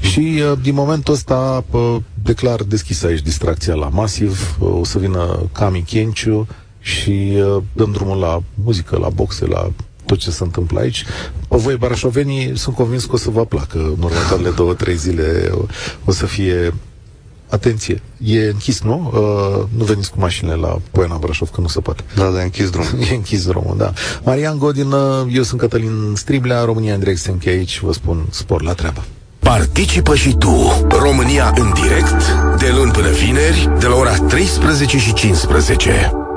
Și 0.00 0.42
uh, 0.50 0.58
din 0.62 0.74
momentul 0.74 1.14
ăsta 1.14 1.64
uh, 1.70 1.96
declar 2.22 2.62
deschis 2.62 3.02
aici 3.02 3.22
distracția 3.22 3.74
la 3.74 3.88
Masiv, 3.88 4.56
uh, 4.60 4.78
o 4.80 4.84
să 4.84 4.98
vină 4.98 5.48
Cami 5.52 5.82
Chenciu 5.82 6.46
și 6.80 7.32
uh, 7.36 7.62
dăm 7.72 7.92
drumul 7.92 8.18
la 8.18 8.42
muzică, 8.54 8.96
la 8.96 9.08
boxe, 9.08 9.46
la 9.46 9.70
tot 10.06 10.18
ce 10.18 10.30
se 10.30 10.42
întâmplă 10.42 10.80
aici. 10.80 11.04
Pe 11.48 11.56
voi, 11.56 11.76
barașovenii, 11.76 12.58
sunt 12.58 12.74
convins 12.74 13.04
că 13.04 13.12
o 13.12 13.16
să 13.16 13.30
vă 13.30 13.44
placă. 13.44 13.78
În 13.78 14.02
următoarele 14.02 14.50
două, 14.50 14.74
trei 14.74 14.96
zile 14.96 15.50
o, 15.52 15.64
o 16.04 16.12
să 16.12 16.26
fie 16.26 16.74
Atenție, 17.50 18.02
e 18.24 18.44
închis, 18.44 18.80
nu? 18.80 19.12
Uh, 19.14 19.64
nu 19.76 19.84
veniți 19.84 20.10
cu 20.10 20.16
mașinile 20.18 20.54
la 20.54 20.78
Poiana 20.90 21.16
Brașov, 21.16 21.50
că 21.50 21.60
nu 21.60 21.68
se 21.68 21.80
poate. 21.80 22.04
Da, 22.14 22.28
da, 22.28 22.40
e 22.40 22.44
închis 22.44 22.70
drumul. 22.70 22.90
e 23.10 23.14
închis 23.14 23.46
drumul, 23.46 23.74
da. 23.78 23.92
Marian 24.24 24.58
Godin, 24.58 24.90
uh, 24.90 25.26
eu 25.32 25.42
sunt 25.42 25.60
Cătălin 25.60 26.12
Striblea, 26.14 26.64
România 26.64 26.94
în 26.94 26.98
direct 26.98 27.18
se 27.18 27.30
încheie 27.30 27.56
aici, 27.56 27.80
vă 27.80 27.92
spun 27.92 28.26
spor 28.30 28.62
la 28.62 28.72
treabă. 28.72 29.04
Participă 29.38 30.14
și 30.14 30.34
tu. 30.34 30.86
România 30.88 31.52
în 31.56 31.72
direct, 31.72 32.32
de 32.58 32.72
luni 32.76 32.90
până 32.90 33.10
vineri, 33.10 33.70
de 33.78 33.86
la 33.86 33.94
ora 33.94 34.16
13 34.16 34.98
și 34.98 35.12
15. 35.12 36.27